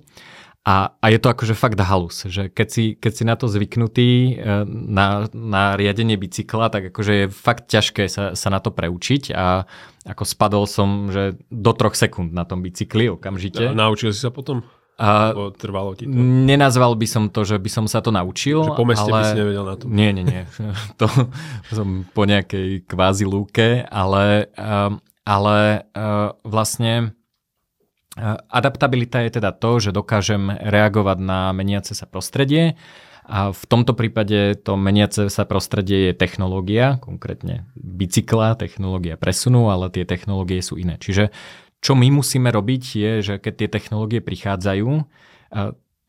a, 0.61 0.93
a 1.01 1.05
je 1.09 1.17
to 1.17 1.33
akože 1.33 1.57
fakt 1.57 1.81
halus, 1.81 2.29
že 2.29 2.53
keď 2.53 2.67
si, 2.69 2.83
keď 2.93 3.11
si 3.17 3.23
na 3.25 3.33
to 3.33 3.49
zvyknutý 3.49 4.37
e, 4.37 4.61
na, 4.69 5.25
na 5.33 5.73
riadenie 5.73 6.21
bicykla, 6.21 6.69
tak 6.69 6.93
akože 6.93 7.13
je 7.17 7.25
fakt 7.33 7.65
ťažké 7.65 8.05
sa, 8.05 8.37
sa 8.37 8.49
na 8.53 8.61
to 8.61 8.69
preučiť 8.69 9.33
a 9.33 9.65
ako 10.05 10.21
spadol 10.21 10.69
som, 10.69 11.09
že 11.09 11.41
do 11.49 11.73
troch 11.73 11.97
sekúnd 11.97 12.29
na 12.29 12.45
tom 12.45 12.61
bicykli 12.61 13.09
okamžite. 13.09 13.73
A 13.73 13.73
naučil 13.73 14.13
si 14.13 14.21
sa 14.21 14.29
potom? 14.29 14.61
A 15.01 15.33
trvalo 15.57 15.97
ti 15.97 16.05
to? 16.05 16.13
Nenazval 16.21 16.93
by 16.93 17.07
som 17.09 17.33
to, 17.33 17.41
že 17.41 17.57
by 17.57 17.69
som 17.81 17.89
sa 17.89 18.05
to 18.05 18.13
naučil. 18.13 18.61
Že 18.61 18.77
po 18.77 18.85
meste 18.85 19.09
ale... 19.09 19.17
by 19.17 19.23
si 19.33 19.39
nevedel 19.41 19.65
na 19.65 19.75
to. 19.81 19.89
Nie, 19.89 20.13
nie, 20.13 20.21
nie. 20.21 20.45
to 21.01 21.09
som 21.73 22.05
po 22.13 22.29
nejakej 22.29 22.85
kvázi 22.85 23.25
lúke, 23.25 23.81
ale, 23.89 24.53
ale 25.25 25.89
vlastne 26.45 27.17
Adaptabilita 28.51 29.23
je 29.23 29.39
teda 29.39 29.55
to, 29.55 29.79
že 29.79 29.95
dokážem 29.95 30.51
reagovať 30.51 31.17
na 31.23 31.55
meniace 31.55 31.95
sa 31.95 32.03
prostredie 32.03 32.75
a 33.23 33.55
v 33.55 33.63
tomto 33.71 33.95
prípade 33.95 34.59
to 34.59 34.75
meniace 34.75 35.31
sa 35.31 35.47
prostredie 35.47 36.11
je 36.11 36.13
technológia, 36.17 36.99
konkrétne 36.99 37.71
bicykla, 37.79 38.59
technológia 38.59 39.15
presunu, 39.15 39.71
ale 39.71 39.87
tie 39.87 40.03
technológie 40.03 40.59
sú 40.59 40.75
iné. 40.75 40.99
Čiže 40.99 41.31
čo 41.79 41.95
my 41.95 42.11
musíme 42.11 42.51
robiť 42.51 42.83
je, 42.93 43.11
že 43.23 43.33
keď 43.39 43.53
tie 43.55 43.69
technológie 43.71 44.19
prichádzajú, 44.19 45.07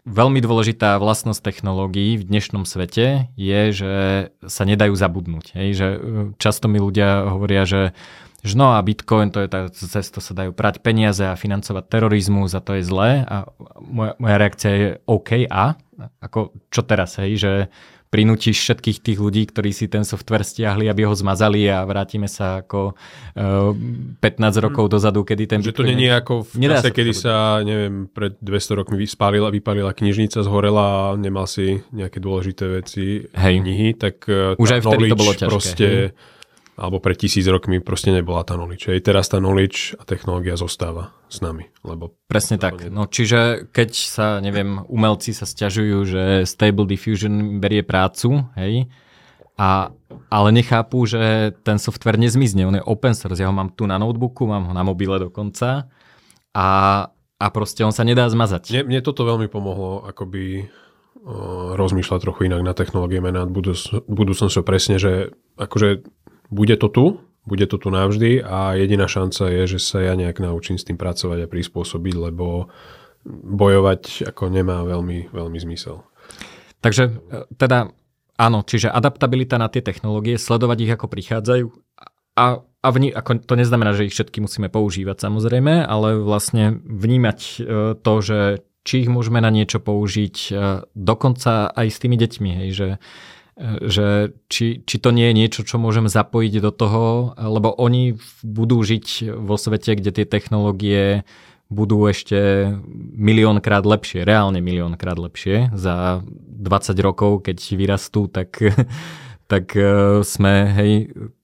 Veľmi 0.02 0.42
dôležitá 0.42 0.98
vlastnosť 0.98 1.38
technológií 1.46 2.18
v 2.18 2.26
dnešnom 2.26 2.66
svete 2.66 3.30
je, 3.38 3.60
že 3.70 3.94
sa 4.42 4.66
nedajú 4.66 4.98
zabudnúť. 4.98 5.54
Hej? 5.54 5.68
Že 5.78 5.88
často 6.42 6.66
mi 6.66 6.82
ľudia 6.82 7.30
hovoria, 7.30 7.62
že 7.62 7.94
že 8.42 8.58
no 8.58 8.74
a 8.74 8.82
Bitcoin, 8.82 9.30
to 9.30 9.38
je 9.38 9.48
tá 9.48 9.70
cesta, 9.70 10.18
sa 10.18 10.34
dajú 10.34 10.50
prať 10.50 10.82
peniaze 10.82 11.22
a 11.22 11.38
financovať 11.38 11.86
terorizmus 11.86 12.58
a 12.58 12.60
to 12.60 12.74
je 12.74 12.82
zlé. 12.82 13.22
A 13.22 13.46
moja, 13.78 14.18
moja 14.18 14.36
reakcia 14.36 14.70
je 14.74 14.88
OK 15.06 15.46
a? 15.46 15.78
Ako 16.18 16.50
čo 16.66 16.82
teraz, 16.82 17.22
hej, 17.22 17.38
že 17.38 17.52
prinútiš 18.12 18.60
všetkých 18.60 18.98
tých 19.00 19.18
ľudí, 19.22 19.48
ktorí 19.48 19.72
si 19.72 19.88
ten 19.88 20.04
software 20.04 20.44
stiahli, 20.44 20.84
aby 20.84 21.08
ho 21.08 21.16
zmazali 21.16 21.64
a 21.70 21.80
vrátime 21.86 22.28
sa 22.28 22.60
ako 22.60 22.92
uh, 22.92 23.72
15 24.20 24.20
rokov 24.60 24.84
hmm. 24.84 24.92
dozadu, 24.92 25.24
kedy 25.24 25.44
ten... 25.48 25.64
Že 25.64 25.72
to 25.72 25.88
nie 25.88 26.10
je 26.10 26.12
ako 26.12 26.34
v 26.44 26.52
čase, 26.60 26.90
kedy 26.92 27.12
sa, 27.16 27.64
neviem, 27.64 28.10
pred 28.12 28.36
200 28.42 28.78
rokmi 28.84 29.00
vyspálila, 29.00 29.48
vypálila 29.48 29.96
knižnica, 29.96 30.44
zhorela 30.44 30.84
a 30.84 31.16
nemal 31.16 31.48
si 31.48 31.80
nejaké 31.88 32.20
dôležité 32.20 32.64
veci, 32.68 33.32
Hej. 33.32 33.54
knihy, 33.64 33.96
tak 33.96 34.28
uh, 34.28 34.60
Už 34.60 34.76
aj 34.76 34.80
vtedy 34.84 35.08
to 35.08 35.16
bolo 35.16 35.32
ťažké. 35.32 35.48
Proste, 35.48 35.88
hej 35.88 36.40
alebo 36.82 36.98
pred 36.98 37.14
tisíc 37.14 37.46
rokmi 37.46 37.78
proste 37.78 38.10
nebola 38.10 38.42
tá 38.42 38.58
knowledge. 38.58 38.90
Aj 38.90 38.98
teraz 38.98 39.30
tá 39.30 39.38
knowledge 39.38 39.94
a 39.94 40.02
technológia 40.02 40.58
zostáva 40.58 41.14
s 41.30 41.38
nami. 41.38 41.70
Lebo 41.86 42.18
Presne 42.26 42.58
tak. 42.58 42.90
No, 42.90 43.06
čiže 43.06 43.70
keď 43.70 43.90
sa, 43.94 44.26
neviem, 44.42 44.82
umelci 44.90 45.30
sa 45.30 45.46
stiažujú, 45.46 45.98
že 46.02 46.22
Stable 46.42 46.90
Diffusion 46.90 47.62
berie 47.62 47.86
prácu, 47.86 48.50
hej, 48.58 48.90
a, 49.54 49.94
ale 50.26 50.48
nechápu, 50.50 51.06
že 51.06 51.54
ten 51.62 51.78
software 51.78 52.18
nezmizne, 52.18 52.66
on 52.66 52.74
je 52.74 52.82
open 52.82 53.14
source, 53.14 53.38
ja 53.38 53.46
ho 53.46 53.54
mám 53.54 53.70
tu 53.78 53.86
na 53.86 53.94
notebooku, 54.02 54.42
mám 54.50 54.66
ho 54.66 54.74
na 54.74 54.82
mobile 54.82 55.22
dokonca 55.22 55.86
a, 56.50 56.68
a 57.38 57.46
proste 57.54 57.86
on 57.86 57.94
sa 57.94 58.02
nedá 58.02 58.26
zmazať. 58.26 58.74
Mne, 58.74 58.82
mne 58.90 59.00
toto 59.06 59.22
veľmi 59.22 59.46
pomohlo 59.46 60.02
akoby 60.08 60.66
rozmýšľať 61.78 62.18
trochu 62.18 62.50
inak 62.50 62.66
na 62.66 62.74
technológie 62.74 63.22
na 63.22 63.46
budúcnosťou 63.46 64.66
presne, 64.66 64.98
že 64.98 65.30
akože 65.54 66.02
bude 66.52 66.76
to 66.76 66.88
tu, 66.92 67.04
bude 67.48 67.64
to 67.66 67.80
tu 67.80 67.88
navždy 67.88 68.44
a 68.44 68.76
jediná 68.76 69.08
šanca 69.08 69.48
je, 69.50 69.76
že 69.76 69.78
sa 69.80 70.04
ja 70.04 70.14
nejak 70.14 70.38
naučím 70.38 70.76
s 70.76 70.84
tým 70.84 71.00
pracovať 71.00 71.48
a 71.48 71.50
prispôsobiť, 71.50 72.14
lebo 72.30 72.70
bojovať 73.26 74.28
ako 74.30 74.52
nemá 74.52 74.84
veľmi, 74.84 75.32
veľmi 75.32 75.58
zmysel. 75.58 76.04
Takže 76.84 77.04
e, 77.08 77.12
teda 77.56 77.90
áno, 78.36 78.58
čiže 78.66 78.90
adaptabilita 78.90 79.58
na 79.58 79.72
tie 79.72 79.80
technológie, 79.82 80.38
sledovať 80.38 80.78
ich 80.84 80.92
ako 80.92 81.06
prichádzajú 81.08 81.66
a 82.36 82.46
a 82.82 82.88
vní, 82.90 83.14
ako, 83.14 83.46
to 83.46 83.54
neznamená, 83.54 83.94
že 83.94 84.10
ich 84.10 84.14
všetky 84.14 84.42
musíme 84.42 84.66
používať 84.66 85.22
samozrejme, 85.22 85.86
ale 85.86 86.18
vlastne 86.18 86.82
vnímať 86.82 87.38
e, 87.38 87.54
to, 87.94 88.14
že 88.18 88.66
či 88.82 89.06
ich 89.06 89.10
môžeme 89.10 89.38
na 89.38 89.54
niečo 89.54 89.78
použiť, 89.78 90.36
e, 90.50 90.52
dokonca 90.90 91.70
aj 91.70 91.86
s 91.86 91.98
tými 92.02 92.18
deťmi, 92.18 92.50
hej, 92.58 92.68
že, 92.74 92.88
že 93.62 94.34
či, 94.50 94.82
či 94.82 94.96
to 94.98 95.14
nie 95.14 95.30
je 95.30 95.38
niečo, 95.38 95.60
čo 95.62 95.78
môžem 95.78 96.10
zapojiť 96.10 96.54
do 96.58 96.72
toho, 96.74 97.04
lebo 97.38 97.70
oni 97.70 98.18
budú 98.42 98.82
žiť 98.82 99.38
vo 99.38 99.54
svete, 99.54 99.94
kde 99.94 100.10
tie 100.10 100.26
technológie 100.26 101.22
budú 101.72 102.04
ešte 102.04 102.68
miliónkrát 103.16 103.86
lepšie, 103.86 104.26
reálne 104.26 104.60
miliónkrát 104.60 105.16
lepšie. 105.16 105.72
Za 105.72 106.20
20 106.26 106.98
rokov, 107.00 107.48
keď 107.48 107.58
vyrastú, 107.78 108.28
tak, 108.28 108.60
tak 109.52 109.72
sme, 110.26 110.54
hej, 110.76 110.92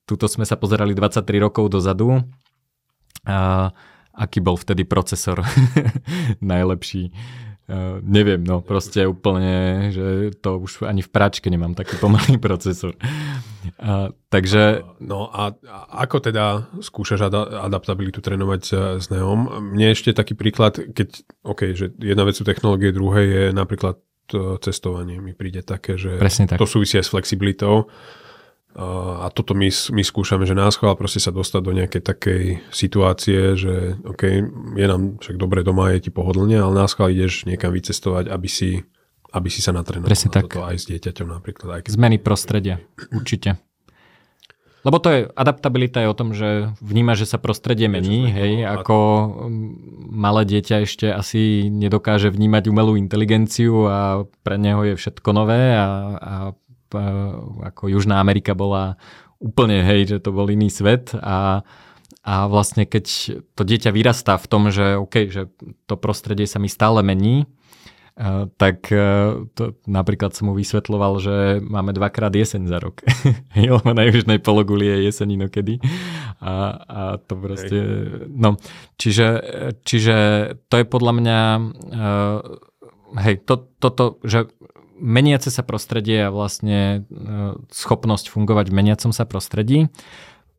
Tuto 0.08 0.24
sme 0.24 0.48
sa 0.48 0.56
pozerali 0.56 0.96
23 0.96 1.20
rokov 1.36 1.68
dozadu. 1.68 2.24
A 3.28 3.68
aký 4.16 4.40
bol 4.40 4.56
vtedy 4.56 4.88
procesor 4.88 5.44
najlepší? 6.40 7.12
Uh, 7.68 8.00
neviem, 8.00 8.40
no 8.40 8.64
proste 8.64 9.04
úplne, 9.04 9.92
že 9.92 10.32
to 10.40 10.56
už 10.56 10.88
ani 10.88 11.04
v 11.04 11.12
práčke 11.12 11.52
nemám 11.52 11.76
taký 11.76 12.00
pomalý 12.00 12.40
procesor. 12.46 12.96
Uh, 13.76 14.08
takže... 14.32 14.80
No 15.04 15.28
a, 15.28 15.52
a 15.52 15.78
ako 16.08 16.32
teda 16.32 16.72
skúšaš 16.80 17.28
ad- 17.28 17.68
adaptabilitu 17.68 18.24
trénovať 18.24 18.62
s 18.96 19.06
Neom? 19.12 19.52
Mne 19.76 19.92
ešte 19.92 20.16
taký 20.16 20.32
príklad, 20.32 20.80
keď, 20.80 21.20
OK, 21.44 21.76
že 21.76 21.92
jedna 22.00 22.24
vec 22.24 22.40
sú 22.40 22.48
technológie, 22.48 22.88
druhé 22.88 23.20
je 23.28 23.44
napríklad 23.52 24.00
cestovanie. 24.60 25.20
Mi 25.20 25.32
príde 25.32 25.64
také, 25.64 25.96
že 25.96 26.20
tak. 26.20 26.60
to 26.60 26.68
súvisí 26.68 27.00
aj 27.00 27.04
s 27.08 27.12
flexibilitou 27.12 27.88
a 28.76 29.26
toto 29.32 29.56
my, 29.56 29.72
my 29.72 30.02
skúšame, 30.04 30.44
že 30.44 30.52
nás 30.52 30.76
chvála 30.76 30.94
proste 30.94 31.18
sa 31.18 31.32
dostať 31.32 31.60
do 31.64 31.72
nejakej 31.72 32.02
takej 32.04 32.42
situácie, 32.68 33.56
že 33.56 33.96
OK, 34.04 34.22
je 34.76 34.86
nám 34.86 35.18
však 35.18 35.40
dobre 35.40 35.64
doma, 35.64 35.90
je 35.96 36.06
ti 36.06 36.10
pohodlne, 36.12 36.54
ale 36.60 36.76
nás 36.76 36.92
chvála 36.92 37.16
ideš 37.16 37.48
niekam 37.48 37.72
vycestovať, 37.74 38.28
aby 38.28 38.46
si, 38.46 38.84
aby 39.34 39.48
si 39.48 39.64
sa 39.64 39.74
natrenoval. 39.74 40.12
Presne 40.12 40.30
tak. 40.30 40.52
Toto 40.52 40.68
aj 40.68 40.78
s 40.78 40.84
dieťaťom 40.84 41.26
napríklad. 41.26 41.68
Aj 41.74 41.80
keď... 41.82 41.90
Zmeny 41.96 42.22
prostredia, 42.22 42.78
určite. 43.10 43.58
Lebo 44.86 45.02
to 45.02 45.10
je, 45.10 45.20
adaptabilita 45.34 45.98
je 46.00 46.08
o 46.08 46.14
tom, 46.14 46.30
že 46.30 46.70
vníma, 46.78 47.18
že 47.18 47.26
sa 47.26 47.42
prostredie 47.42 47.90
mení, 47.90 48.30
hej, 48.30 48.62
ako 48.62 48.96
malé 50.06 50.46
dieťa 50.46 50.86
ešte 50.86 51.10
asi 51.10 51.66
nedokáže 51.66 52.30
vnímať 52.30 52.70
umelú 52.70 52.94
inteligenciu 52.94 53.90
a 53.90 54.22
pre 54.46 54.54
neho 54.54 54.86
je 54.86 54.94
všetko 54.94 55.28
nové 55.34 55.74
a, 55.74 55.88
a 56.14 56.34
ako 57.64 57.92
Južná 57.92 58.20
Amerika 58.20 58.56
bola 58.56 58.96
úplne, 59.38 59.84
hej, 59.86 60.16
že 60.16 60.18
to 60.18 60.34
bol 60.34 60.48
iný 60.50 60.66
svet 60.72 61.14
a, 61.14 61.62
a 62.26 62.34
vlastne 62.50 62.88
keď 62.88 63.04
to 63.54 63.62
dieťa 63.62 63.94
vyrastá 63.94 64.34
v 64.34 64.46
tom, 64.50 64.62
že 64.74 64.98
OK, 64.98 65.30
že 65.30 65.46
to 65.86 65.94
prostredie 65.94 66.48
sa 66.48 66.58
mi 66.58 66.66
stále 66.66 67.04
mení, 67.06 67.46
tak 68.58 68.90
to, 69.54 69.78
napríklad 69.86 70.34
som 70.34 70.50
mu 70.50 70.54
vysvetloval, 70.58 71.22
že 71.22 71.62
máme 71.62 71.94
dvakrát 71.94 72.34
jeseň 72.34 72.66
za 72.66 72.82
rok. 72.82 73.06
Lebo 73.54 73.94
na 73.94 74.10
južnej 74.10 74.42
pologuli 74.42 74.90
je 74.90 75.06
jeseň 75.06 75.38
inokedy. 75.38 75.78
A, 76.42 76.54
a 76.82 77.00
to 77.22 77.38
proste... 77.38 77.78
No, 78.26 78.58
čiže, 78.98 79.26
čiže 79.86 80.16
to 80.66 80.82
je 80.82 80.86
podľa 80.90 81.12
mňa... 81.14 81.38
Hej, 83.22 83.46
to, 83.46 83.70
toto, 83.78 84.18
že 84.26 84.50
meniace 84.98 85.48
sa 85.48 85.62
prostredie 85.62 86.26
a 86.26 86.34
vlastne 86.34 87.08
e, 87.08 87.58
schopnosť 87.70 88.28
fungovať 88.28 88.70
v 88.70 88.76
meniacom 88.76 89.10
sa 89.14 89.24
prostredí. 89.24 89.88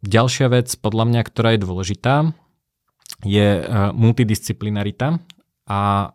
Ďalšia 0.01 0.47
vec, 0.49 0.71
podľa 0.79 1.05
mňa, 1.11 1.21
ktorá 1.27 1.49
je 1.55 1.63
dôležitá, 1.63 2.15
je 3.27 3.47
e, 3.59 3.63
multidisciplinarita 3.93 5.19
a 5.67 5.81
e, 5.85 6.07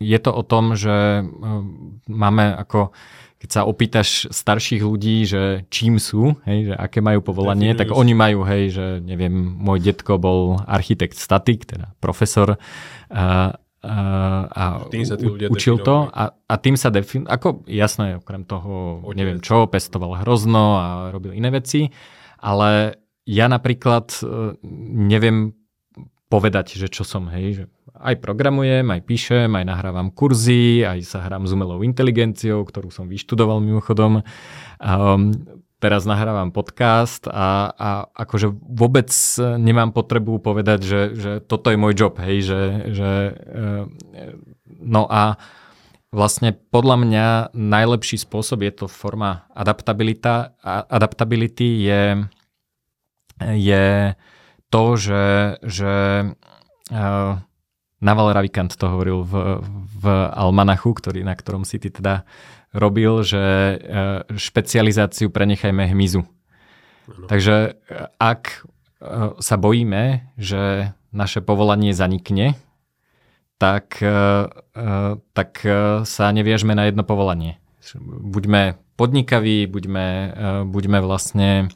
je 0.00 0.18
to 0.22 0.30
o 0.32 0.40
tom, 0.40 0.80
že 0.80 1.20
máme 2.08 2.56
ako 2.56 2.96
keď 3.40 3.48
sa 3.48 3.64
opýtaš 3.64 4.28
starších 4.28 4.84
ľudí, 4.84 5.24
že 5.24 5.64
čím 5.72 5.96
sú, 5.96 6.36
hej, 6.44 6.72
že 6.72 6.74
aké 6.76 7.00
majú 7.00 7.24
povolanie, 7.24 7.72
tak 7.72 7.88
oni 7.88 8.12
majú, 8.12 8.44
hej, 8.44 8.68
že 8.68 8.86
neviem, 9.00 9.32
môj 9.32 9.80
detko 9.80 10.20
bol 10.20 10.60
architekt 10.68 11.16
statik, 11.16 11.64
teda 11.64 11.96
profesor, 12.04 12.60
a 13.08 13.56
tým 14.92 15.04
sa 15.08 15.16
u, 15.16 15.40
učil 15.48 15.80
to 15.80 16.12
a, 16.12 16.36
a 16.36 16.54
tým 16.60 16.76
sa 16.76 16.92
defin... 16.92 17.24
Ako 17.24 17.64
jasné, 17.64 18.20
okrem 18.20 18.44
toho, 18.44 19.00
Odec. 19.00 19.16
neviem 19.16 19.40
čo, 19.40 19.64
pestoval 19.72 20.20
hrozno 20.20 20.76
a 20.76 20.86
robil 21.08 21.32
iné 21.32 21.48
veci, 21.48 21.88
ale 22.44 23.00
ja 23.24 23.48
napríklad 23.48 24.12
e, 24.20 24.60
neviem 25.08 25.56
povedať, 26.28 26.76
že 26.76 26.92
čo 26.92 27.08
som, 27.08 27.26
hej, 27.32 27.46
že 27.56 27.64
aj 28.00 28.22
programujem, 28.22 28.86
aj 28.86 29.00
píšem, 29.02 29.50
aj 29.50 29.64
nahrávam 29.66 30.08
kurzy, 30.12 30.84
aj 30.84 31.00
sa 31.04 31.24
hrám 31.24 31.44
s 31.48 31.52
umelou 31.52 31.82
inteligenciou, 31.82 32.62
ktorú 32.64 32.88
som 32.88 33.10
vyštudoval 33.10 33.60
mimochodom. 33.60 34.22
Um, 34.80 35.34
teraz 35.80 36.04
nahrávam 36.04 36.52
podcast 36.52 37.24
a, 37.24 37.72
a 37.72 37.88
akože 38.12 38.52
vôbec 38.52 39.08
nemám 39.56 39.96
potrebu 39.96 40.38
povedať, 40.38 40.80
že, 40.84 41.00
že 41.16 41.32
toto 41.40 41.72
je 41.72 41.80
môj 41.80 41.96
job, 41.96 42.14
hej, 42.20 42.44
že, 42.44 42.62
že 42.92 43.10
e, 43.32 44.22
no 44.84 45.08
a 45.08 45.40
vlastne 46.12 46.52
podľa 46.52 46.96
mňa 47.00 47.26
najlepší 47.56 48.20
spôsob 48.20 48.60
je 48.66 48.72
to 48.84 48.86
forma 48.92 49.48
adaptabilita, 49.56 50.52
adaptability 50.90 51.88
je, 51.88 52.02
je 53.40 53.86
to, 54.70 54.84
že, 54.98 55.26
že 55.64 55.94
uh, 56.90 57.32
Naval 58.00 58.32
Ravikant 58.32 58.72
to 58.74 58.86
hovoril 58.88 59.22
v, 59.28 59.60
v 60.00 60.04
Almanachu, 60.32 60.96
ktorý, 60.96 61.20
na 61.20 61.36
ktorom 61.36 61.68
si 61.68 61.76
ty 61.76 61.92
teda 61.92 62.24
robil, 62.70 63.22
že 63.26 63.42
e, 63.42 63.74
špecializáciu 64.34 65.30
prenechajme 65.30 65.90
hmyzu. 65.90 66.22
Ano. 66.22 67.26
Takže 67.26 67.54
e, 67.54 67.70
ak 68.18 68.42
e, 68.46 68.58
sa 69.38 69.56
bojíme, 69.58 70.30
že 70.38 70.94
naše 71.10 71.42
povolanie 71.42 71.90
zanikne, 71.90 72.54
tak, 73.60 74.00
tak 75.36 75.50
sa 76.08 76.24
neviažme 76.32 76.72
na 76.72 76.88
jedno 76.88 77.04
povolanie. 77.04 77.60
Buďme 78.00 78.80
podnikaví, 78.96 79.68
buďme, 79.68 80.06
buďme 80.64 80.98
vlastne 81.04 81.68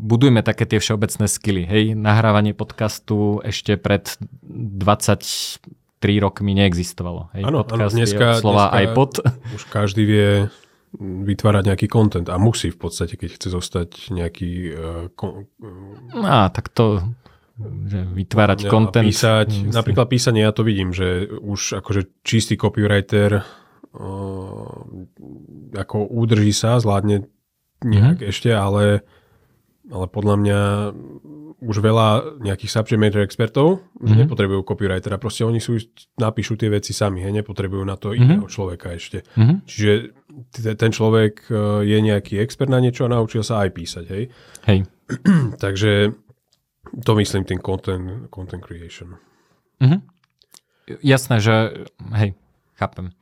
budujme 0.00 0.40
také 0.40 0.64
tie 0.64 0.80
všeobecné 0.80 1.28
skily. 1.28 1.62
Hej, 1.68 1.84
nahrávanie 1.92 2.56
podcastu 2.56 3.44
ešte 3.44 3.76
pred 3.76 4.16
20 4.48 5.81
3 6.02 6.18
rokmi 6.18 6.58
neexistovalo. 6.58 7.30
Hej, 7.38 7.46
ano, 7.46 7.62
podcast 7.62 7.94
ano, 7.94 7.98
dneska, 8.02 8.26
slova 8.42 8.74
dneska 8.74 8.82
iPod. 8.90 9.12
Už 9.56 9.62
každý 9.70 10.02
vie 10.02 10.30
vytvárať 11.00 11.72
nejaký 11.72 11.86
content 11.88 12.28
a 12.28 12.36
musí 12.36 12.68
v 12.68 12.78
podstate, 12.82 13.14
keď 13.14 13.38
chce 13.38 13.48
zostať 13.54 14.10
nejaký... 14.10 14.50
Uh, 14.74 15.04
kon, 15.14 15.46
uh, 15.62 16.26
Á, 16.26 16.50
tak 16.50 16.68
to 16.74 17.00
že 17.62 18.00
vytvárať 18.12 18.66
content. 18.66 19.06
Písať, 19.06 19.48
myslím. 19.48 19.72
napríklad 19.76 20.06
písanie, 20.10 20.42
ja 20.42 20.50
to 20.50 20.66
vidím, 20.66 20.90
že 20.90 21.30
už 21.30 21.78
akože 21.78 22.24
čistý 22.26 22.58
copywriter 22.58 23.40
uh, 23.40 24.82
ako 25.76 25.96
udrží 26.10 26.52
sa, 26.52 26.80
zvládne 26.80 27.28
nejak 27.82 28.18
mm-hmm. 28.22 28.30
ešte, 28.32 28.50
ale, 28.50 29.06
ale 29.92 30.08
podľa 30.08 30.36
mňa 30.40 30.60
už 31.62 31.76
veľa 31.78 32.40
nejakých 32.42 32.72
subject 32.74 32.98
matter 32.98 33.22
expertov 33.22 33.84
mm-hmm. 33.94 34.26
nepotrebujú 34.26 34.66
copywritera, 34.66 35.20
proste 35.20 35.46
oni 35.46 35.62
sú, 35.62 35.78
napíšu 36.18 36.58
tie 36.58 36.72
veci 36.72 36.90
sami, 36.90 37.22
hej, 37.22 37.30
nepotrebujú 37.30 37.84
na 37.86 37.94
to 37.94 38.10
mm-hmm. 38.10 38.24
iného 38.24 38.46
človeka 38.50 38.96
ešte. 38.96 39.22
Mm-hmm. 39.38 39.56
Čiže 39.68 39.92
ten 40.74 40.90
človek 40.90 41.46
e, 41.46 41.86
je 41.86 41.98
nejaký 42.02 42.42
expert 42.42 42.72
na 42.72 42.82
niečo 42.82 43.06
a 43.06 43.12
naučil 43.14 43.46
sa 43.46 43.62
aj 43.62 43.70
písať, 43.78 44.04
hej. 44.10 44.24
Hej. 44.66 44.78
Takže 45.64 46.16
to 47.04 47.12
myslím 47.14 47.46
tým 47.46 47.60
content, 47.62 48.26
content 48.32 48.64
creation. 48.64 49.20
Mm-hmm. 49.78 50.00
Jasné, 51.06 51.36
že 51.38 51.54
hej, 52.18 52.34
chápem. 52.74 53.14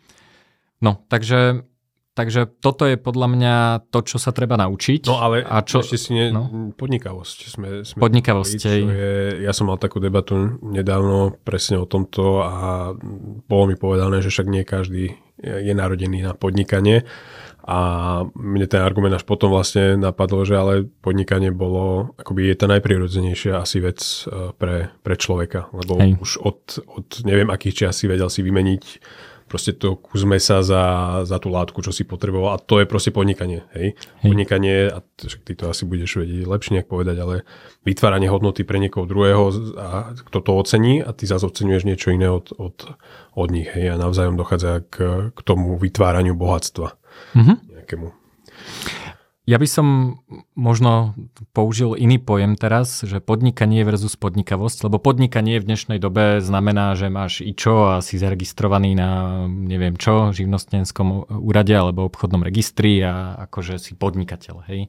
No, 0.81 1.05
takže 1.13 1.69
Takže 2.11 2.59
toto 2.59 2.91
je 2.91 2.99
podľa 2.99 3.29
mňa 3.31 3.55
to, 3.95 4.03
čo 4.03 4.19
sa 4.19 4.35
treba 4.35 4.59
naučiť. 4.59 5.07
No 5.07 5.23
ale 5.23 5.47
a 5.47 5.63
čo, 5.63 5.79
ešte 5.79 5.95
si 5.95 6.11
ne, 6.19 6.35
no? 6.35 6.75
podnikavosť. 6.75 7.39
Sme, 7.47 7.69
sme 7.87 8.03
podnikavosť. 8.03 8.61
Je, 8.67 9.47
ja 9.47 9.53
som 9.55 9.71
mal 9.71 9.79
takú 9.79 10.03
debatu 10.03 10.59
nedávno 10.59 11.39
presne 11.47 11.79
o 11.79 11.87
tomto 11.87 12.43
a 12.43 12.91
bolo 13.47 13.65
mi 13.71 13.79
povedané, 13.79 14.27
že 14.27 14.35
však 14.35 14.47
nie 14.51 14.67
každý 14.67 15.15
je 15.41 15.73
narodený 15.73 16.27
na 16.27 16.35
podnikanie. 16.35 17.07
A 17.71 17.79
mne 18.35 18.67
ten 18.67 18.83
argument 18.83 19.15
až 19.15 19.23
potom 19.23 19.55
vlastne 19.55 19.95
napadlo, 19.95 20.43
že 20.43 20.59
ale 20.59 20.91
podnikanie 21.05 21.55
bolo, 21.55 22.17
akoby 22.19 22.51
je 22.51 22.57
tá 22.59 22.67
najprirodzenejšia 22.67 23.63
asi 23.63 23.79
vec 23.79 24.01
e, 24.01 24.51
pre, 24.59 24.91
pre 25.07 25.15
človeka. 25.15 25.71
Lebo 25.71 26.01
Hej. 26.01 26.19
už 26.19 26.31
od, 26.43 26.61
od 26.91 27.07
neviem 27.23 27.47
akých 27.53 27.87
čias 27.87 28.03
si 28.03 28.11
vedel 28.11 28.27
si 28.27 28.43
vymeniť 28.43 28.85
proste 29.51 29.75
to 29.75 29.99
kus 29.99 30.23
mesa 30.23 30.63
za, 30.63 30.83
za 31.27 31.43
tú 31.43 31.51
látku, 31.51 31.83
čo 31.83 31.91
si 31.91 32.07
potreboval. 32.07 32.55
A 32.55 32.63
to 32.63 32.79
je 32.79 32.87
proste 32.87 33.11
podnikanie. 33.11 33.67
Hej? 33.75 33.99
hej. 33.99 34.31
Podnikanie, 34.31 34.87
a 34.87 35.03
ty 35.19 35.53
to 35.59 35.67
asi 35.67 35.83
budeš 35.83 36.23
vedieť 36.23 36.47
lepšie 36.47 36.79
nejak 36.79 36.87
povedať, 36.87 37.19
ale 37.19 37.43
vytváranie 37.83 38.31
hodnoty 38.31 38.63
pre 38.63 38.79
niekoho 38.79 39.11
druhého, 39.11 39.51
a 39.75 40.15
kto 40.15 40.39
to 40.39 40.51
ocení 40.55 41.03
a 41.03 41.11
ty 41.11 41.27
zase 41.27 41.51
oceňuješ 41.51 41.83
niečo 41.83 42.15
iné 42.15 42.31
od, 42.31 42.55
od, 42.55 42.95
od 43.35 43.49
nich. 43.51 43.67
Hej? 43.75 43.99
A 43.99 43.99
navzájom 43.99 44.39
dochádza 44.39 44.87
k, 44.87 45.29
k 45.35 45.39
tomu 45.43 45.75
vytváraniu 45.75 46.39
bohatstva. 46.39 46.95
Mm-hmm. 47.35 47.57
Nejakému. 47.75 48.09
Ja 49.51 49.59
by 49.59 49.67
som 49.67 49.87
možno 50.55 51.19
použil 51.51 51.99
iný 51.99 52.23
pojem 52.23 52.55
teraz, 52.55 53.03
že 53.03 53.19
podnikanie 53.19 53.83
versus 53.83 54.15
podnikavosť, 54.15 54.87
lebo 54.87 55.03
podnikanie 55.03 55.59
v 55.59 55.67
dnešnej 55.67 55.99
dobe 55.99 56.39
znamená, 56.39 56.95
že 56.95 57.11
máš 57.11 57.43
ičo 57.43 57.99
a 57.99 57.99
si 57.99 58.15
zaregistrovaný 58.15 58.95
na 58.95 59.43
neviem 59.51 59.99
čo, 59.99 60.31
živnostenskom 60.31 61.35
úrade 61.43 61.75
alebo 61.75 62.07
obchodnom 62.07 62.47
registri 62.47 63.03
a 63.03 63.43
akože 63.51 63.83
si 63.83 63.99
podnikateľ, 63.99 64.71
hej. 64.71 64.87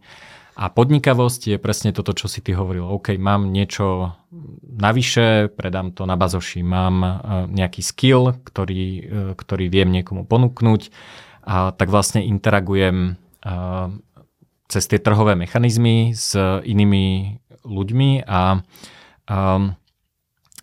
A 0.53 0.69
podnikavosť 0.69 1.57
je 1.57 1.57
presne 1.57 1.89
toto, 1.89 2.13
čo 2.13 2.29
si 2.29 2.45
ty 2.45 2.53
hovoril. 2.53 2.85
OK, 2.85 3.17
mám 3.17 3.49
niečo 3.49 4.13
navyše, 4.61 5.49
predám 5.57 5.89
to 5.89 6.05
na 6.05 6.13
bazoši, 6.13 6.61
mám 6.61 6.95
e, 7.01 7.09
nejaký 7.49 7.81
skill, 7.81 8.37
ktorý, 8.45 8.85
e, 8.85 9.03
ktorý 9.33 9.65
viem 9.73 9.89
niekomu 9.89 10.21
ponúknuť 10.29 10.93
a 11.49 11.73
tak 11.73 11.89
vlastne 11.89 12.21
interagujem 12.21 13.17
e, 13.41 13.51
cez 14.71 14.87
tie 14.87 15.03
trhové 15.03 15.35
mechanizmy 15.35 16.15
s 16.15 16.31
inými 16.63 17.35
ľuďmi 17.67 18.23
a 18.23 18.63
um, 19.27 19.75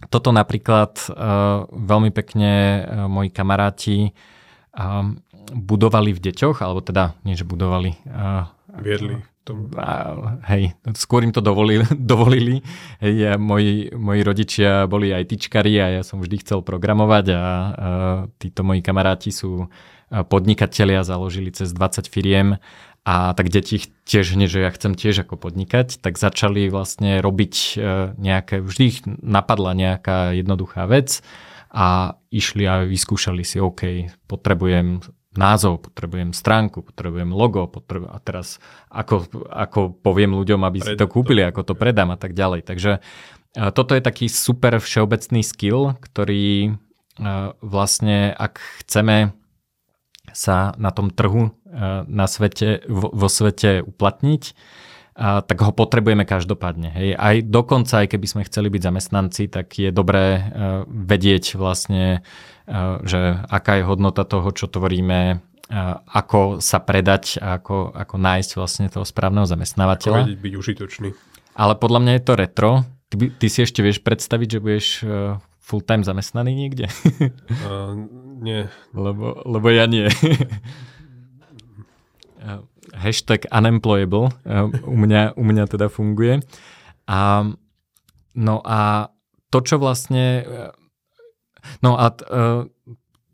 toto 0.09 0.31
napríklad 0.33 0.95
uh, 1.11 1.67
veľmi 1.69 2.11
pekne 2.15 2.53
uh, 2.81 2.83
moji 3.11 3.29
kamaráti 3.29 4.17
um, 4.73 5.21
budovali 5.53 6.15
v 6.15 6.23
deťoch, 6.31 6.63
alebo 6.65 6.81
teda 6.81 7.19
nie, 7.27 7.35
že 7.35 7.45
budovali. 7.45 7.99
Uh, 8.07 8.47
Viedli. 8.79 9.19
Uh, 9.49 10.39
hej, 10.45 10.77
skôr 10.93 11.25
im 11.25 11.33
to 11.33 11.41
dovolili. 11.41 11.83
dovolili. 12.13 12.63
Hej, 13.03 13.15
ja, 13.17 13.33
moji, 13.41 13.91
moji 13.91 14.21
rodičia 14.23 14.87
boli 14.87 15.11
aj 15.11 15.29
tyčkari 15.35 15.81
a 15.83 15.87
ja 15.99 16.03
som 16.07 16.21
vždy 16.23 16.47
chcel 16.47 16.63
programovať 16.63 17.25
a 17.35 17.43
uh, 17.43 17.73
títo 18.39 18.63
moji 18.63 18.81
kamaráti 18.85 19.35
sú 19.35 19.67
podnikatelia, 20.09 21.05
založili 21.05 21.53
cez 21.53 21.69
20 21.69 22.09
firiem 22.09 22.57
a 23.09 23.33
tak 23.33 23.49
deti 23.49 23.89
tiež 24.05 24.37
hneď, 24.37 24.49
že 24.53 24.61
ja 24.69 24.71
chcem 24.77 24.93
tiež 24.93 25.25
ako 25.25 25.41
podnikať, 25.41 25.97
tak 26.05 26.21
začali 26.21 26.69
vlastne 26.69 27.25
robiť 27.25 27.55
e, 27.57 27.73
nejaké, 28.21 28.61
vždy 28.61 28.85
ich 28.85 29.01
napadla 29.09 29.73
nejaká 29.73 30.37
jednoduchá 30.37 30.85
vec 30.85 31.25
a 31.73 32.21
išli 32.29 32.69
a 32.69 32.85
vyskúšali 32.85 33.49
si, 33.49 33.65
OK, 33.65 34.13
potrebujem 34.29 35.01
názov, 35.33 35.89
potrebujem 35.89 36.37
stránku, 36.37 36.85
potrebujem 36.85 37.33
logo, 37.33 37.65
potrebujem, 37.65 38.13
a 38.13 38.21
teraz 38.21 38.61
ako, 38.93 39.25
ako 39.57 39.97
poviem 40.05 40.37
ľuďom, 40.37 40.61
aby 40.69 40.79
si 40.85 40.93
to 40.93 41.09
kúpili, 41.09 41.41
ako 41.49 41.65
to 41.65 41.75
predám 41.81 42.13
a 42.13 42.21
tak 42.21 42.37
ďalej. 42.37 42.61
Takže 42.69 42.93
e, 42.93 43.01
toto 43.73 43.97
je 43.97 44.05
taký 44.05 44.29
super 44.29 44.77
všeobecný 44.85 45.41
skill, 45.41 45.97
ktorý 45.97 46.49
e, 46.69 46.71
vlastne, 47.65 48.37
ak 48.37 48.61
chceme 48.85 49.33
sa 50.33 50.72
na 50.81 50.91
tom 50.91 51.12
trhu 51.12 51.49
eh, 51.49 52.05
na 52.07 52.26
svete, 52.26 52.85
vo, 52.89 53.12
vo 53.12 53.29
svete 53.29 53.85
uplatniť, 53.85 54.43
a, 55.18 55.43
tak 55.43 55.59
ho 55.66 55.74
potrebujeme 55.74 56.22
každopádne. 56.22 56.95
Hej. 56.95 57.09
Aj 57.18 57.37
dokonca, 57.43 58.07
aj 58.07 58.14
keby 58.14 58.26
sme 58.31 58.47
chceli 58.47 58.70
byť 58.70 58.83
zamestnanci, 58.87 59.51
tak 59.51 59.74
je 59.74 59.91
dobré 59.91 60.39
uh, 60.39 60.43
vedieť 60.87 61.59
vlastne, 61.59 62.22
že 63.03 63.43
aká 63.51 63.83
je 63.83 63.89
hodnota 63.89 64.22
toho, 64.22 64.47
čo 64.55 64.70
tvoríme, 64.70 65.43
ako 66.07 66.61
sa 66.62 66.79
predať 66.79 67.41
ako, 67.41 67.97
ako 67.97 68.14
nájsť 68.14 68.51
vlastne 68.55 68.87
toho 68.93 69.03
správneho 69.03 69.49
zamestnávateľa. 69.49 70.22
Ako 70.22 70.26
vedieť 70.31 70.43
byť 70.45 70.55
užitočný. 70.55 71.09
Ale 71.59 71.74
podľa 71.81 72.01
mňa 72.05 72.12
je 72.14 72.22
to 72.22 72.33
retro. 72.37 72.70
Ty, 73.09 73.14
ty 73.41 73.47
si 73.49 73.64
ešte 73.64 73.81
vieš 73.81 74.05
predstaviť, 74.05 74.49
že 74.49 74.59
budeš 74.61 74.87
full-time 75.68 76.01
zamestnaný 76.01 76.53
niekde? 76.57 76.89
Nie. 78.39 78.70
Lebo, 78.95 79.43
lebo 79.45 79.66
ja 79.70 79.86
nie. 79.91 80.07
Hashtag 82.95 83.45
unemployable 83.53 84.32
u 84.86 84.97
mňa, 84.97 85.36
u 85.36 85.43
mňa 85.45 85.64
teda 85.66 85.93
funguje. 85.93 86.41
A, 87.05 87.45
no 88.34 88.55
a 88.64 89.11
to, 89.51 89.59
čo 89.61 89.76
vlastne... 89.76 90.47
No 91.82 91.99
a 91.99 92.14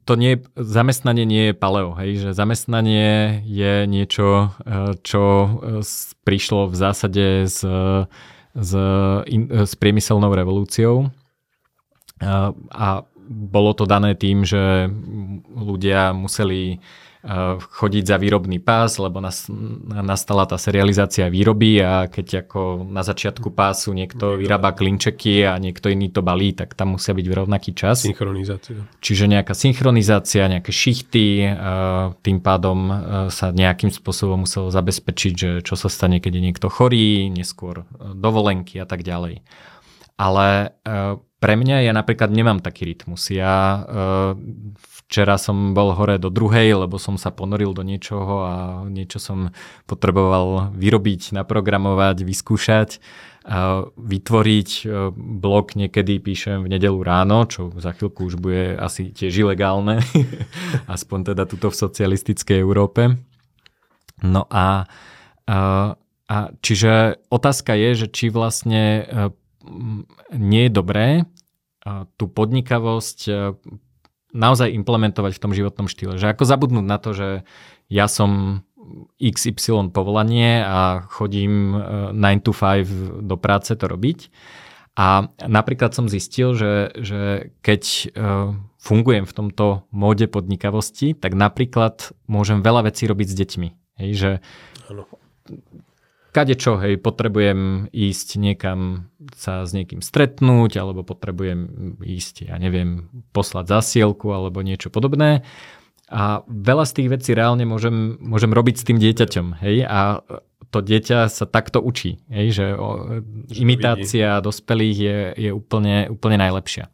to 0.04 0.12
nie, 0.20 0.42
zamestnanie 0.56 1.24
nie 1.24 1.44
je 1.50 1.54
paleo, 1.56 1.96
hej, 1.96 2.28
že 2.28 2.36
zamestnanie 2.36 3.40
je 3.46 3.88
niečo, 3.88 4.52
čo 5.00 5.22
prišlo 6.28 6.68
v 6.68 6.76
zásade 6.76 7.26
s, 7.48 7.64
s, 8.52 8.72
s 9.48 9.72
priemyselnou 9.80 10.28
revolúciou 10.34 11.08
a 12.68 12.88
bolo 13.28 13.72
to 13.72 13.88
dané 13.88 14.12
tým, 14.14 14.44
že 14.44 14.92
ľudia 15.56 16.12
museli 16.12 16.76
uh, 17.24 17.56
chodiť 17.56 18.04
za 18.04 18.16
výrobný 18.20 18.60
pás, 18.60 19.00
lebo 19.00 19.18
nas, 19.24 19.48
nastala 19.88 20.44
tá 20.44 20.60
serializácia 20.60 21.32
výroby 21.32 21.80
a 21.80 22.06
keď 22.12 22.44
ako 22.44 22.84
na 22.84 23.00
začiatku 23.00 23.48
pásu 23.50 23.96
niekto 23.96 24.36
vyrába 24.36 24.76
klinčeky 24.76 25.48
a 25.48 25.56
niekto 25.56 25.88
iný 25.88 26.12
to 26.12 26.20
balí, 26.20 26.52
tak 26.52 26.76
tam 26.76 27.00
musia 27.00 27.16
byť 27.16 27.26
v 27.26 27.34
rovnaký 27.34 27.72
čas. 27.72 28.04
Synchronizácia. 28.04 28.84
Čiže 29.00 29.24
nejaká 29.24 29.56
synchronizácia, 29.56 30.44
nejaké 30.52 30.70
šichty, 30.70 31.48
uh, 31.48 32.12
tým 32.20 32.44
pádom 32.44 32.78
uh, 32.88 32.96
sa 33.32 33.50
nejakým 33.50 33.88
spôsobom 33.88 34.44
muselo 34.44 34.68
zabezpečiť, 34.68 35.32
že 35.32 35.50
čo 35.64 35.74
sa 35.80 35.88
stane, 35.88 36.20
keď 36.20 36.32
je 36.36 36.42
niekto 36.44 36.68
chorý, 36.68 37.32
neskôr 37.32 37.88
dovolenky 37.96 38.76
a 38.76 38.86
tak 38.86 39.00
ďalej. 39.00 39.40
Ale 40.14 40.70
pre 41.44 41.60
mňa 41.60 41.84
ja 41.84 41.92
napríklad 41.92 42.32
nemám 42.32 42.64
taký 42.64 42.88
rytmus. 42.88 43.28
Ja 43.28 43.84
uh, 43.84 44.32
včera 45.04 45.36
som 45.36 45.76
bol 45.76 45.92
hore 45.92 46.16
do 46.16 46.32
druhej, 46.32 46.72
lebo 46.72 46.96
som 46.96 47.20
sa 47.20 47.28
ponoril 47.28 47.76
do 47.76 47.84
niečoho 47.84 48.34
a 48.48 48.54
niečo 48.88 49.20
som 49.20 49.52
potreboval 49.84 50.72
vyrobiť, 50.72 51.36
naprogramovať, 51.36 52.24
vyskúšať. 52.24 52.90
Uh, 53.44 53.92
vytvoriť 54.00 54.88
blog 55.12 55.76
niekedy 55.76 56.16
píšem 56.16 56.64
v 56.64 56.72
nedelu 56.80 56.96
ráno, 57.04 57.44
čo 57.44 57.68
za 57.76 57.92
chvíľku 57.92 58.32
už 58.32 58.40
bude 58.40 58.72
asi 58.80 59.12
tiež 59.12 59.44
ilegálne, 59.44 60.00
aspoň 60.96 61.36
teda 61.36 61.44
tuto 61.44 61.68
v 61.68 61.76
socialistickej 61.76 62.56
Európe. 62.56 63.20
No 64.24 64.48
a, 64.48 64.88
uh, 65.44 65.92
a 66.24 66.36
čiže 66.64 67.20
otázka 67.28 67.76
je, 67.76 67.90
že 68.00 68.06
či 68.08 68.32
vlastne 68.32 69.04
nie 70.32 70.68
je 70.68 70.72
dobré 70.72 71.08
tú 72.16 72.24
podnikavosť 72.32 73.28
naozaj 74.34 74.72
implementovať 74.72 75.36
v 75.36 75.42
tom 75.42 75.52
životnom 75.54 75.86
štýle. 75.86 76.18
Že 76.18 76.34
ako 76.34 76.44
zabudnúť 76.48 76.86
na 76.86 76.98
to, 76.98 77.14
že 77.14 77.28
ja 77.86 78.08
som 78.08 78.62
XY 79.20 79.94
povolanie 79.94 80.60
a 80.60 81.06
chodím 81.08 81.76
9 82.12 82.18
to 82.44 82.52
5 82.52 83.24
do 83.24 83.36
práce 83.38 83.72
to 83.72 83.86
robiť. 83.86 84.28
A 84.94 85.26
napríklad 85.42 85.90
som 85.90 86.06
zistil, 86.06 86.54
že, 86.54 86.94
že 86.98 87.50
keď 87.62 88.14
fungujem 88.78 89.24
v 89.26 89.36
tomto 89.36 89.88
móde 89.90 90.30
podnikavosti, 90.30 91.18
tak 91.18 91.34
napríklad 91.34 92.14
môžem 92.30 92.62
veľa 92.62 92.90
vecí 92.92 93.08
robiť 93.08 93.28
s 93.28 93.38
deťmi. 93.38 93.68
Hej, 94.02 94.10
že 94.14 94.30
ano 94.90 95.04
kade 96.34 96.58
čo, 96.58 96.82
hej, 96.82 96.98
potrebujem 96.98 97.86
ísť 97.94 98.28
niekam 98.42 99.08
sa 99.38 99.62
s 99.62 99.70
niekým 99.70 100.02
stretnúť, 100.02 100.82
alebo 100.82 101.06
potrebujem 101.06 101.94
ísť, 102.02 102.50
ja 102.50 102.58
neviem, 102.58 103.06
poslať 103.30 103.70
zasielku 103.70 104.34
alebo 104.34 104.66
niečo 104.66 104.90
podobné. 104.90 105.46
A 106.10 106.42
veľa 106.44 106.84
z 106.84 106.92
tých 107.00 107.08
vecí 107.14 107.30
reálne 107.32 107.62
môžem, 107.64 108.18
môžem 108.18 108.50
robiť 108.50 108.76
s 108.76 108.86
tým 108.86 108.98
dieťaťom, 108.98 109.46
hej, 109.62 109.86
a 109.86 110.20
to 110.68 110.82
dieťa 110.82 111.30
sa 111.30 111.46
takto 111.46 111.78
učí, 111.78 112.18
hej, 112.26 112.46
že, 112.50 112.66
o, 112.74 113.22
imitácia 113.54 114.42
vidí. 114.42 114.44
dospelých 114.44 114.98
je, 114.98 115.18
je 115.38 115.50
úplne, 115.54 116.10
úplne 116.10 116.42
najlepšia. 116.42 116.90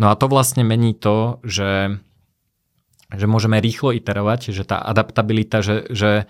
No 0.00 0.08
a 0.08 0.16
to 0.16 0.32
vlastne 0.32 0.64
mení 0.64 0.96
to, 0.96 1.44
že, 1.44 2.00
že 3.12 3.26
môžeme 3.28 3.60
rýchlo 3.60 3.92
iterovať, 3.92 4.56
že 4.56 4.64
tá 4.64 4.80
adaptabilita, 4.80 5.60
že, 5.60 5.84
že 5.92 6.24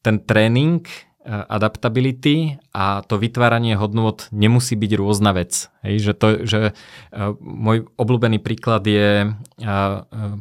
ten 0.00 0.16
tréning 0.16 0.88
adaptability 1.26 2.56
a 2.72 3.04
to 3.04 3.20
vytváranie 3.20 3.76
hodnôt 3.76 4.24
nemusí 4.32 4.72
byť 4.72 4.92
rôzna 4.96 5.36
vec. 5.36 5.68
Hej, 5.84 6.10
že 6.10 6.12
to, 6.16 6.28
že 6.48 6.60
uh, 6.72 7.36
môj 7.40 7.92
obľúbený 8.00 8.40
príklad 8.40 8.88
je 8.88 9.28
uh, 9.28 10.38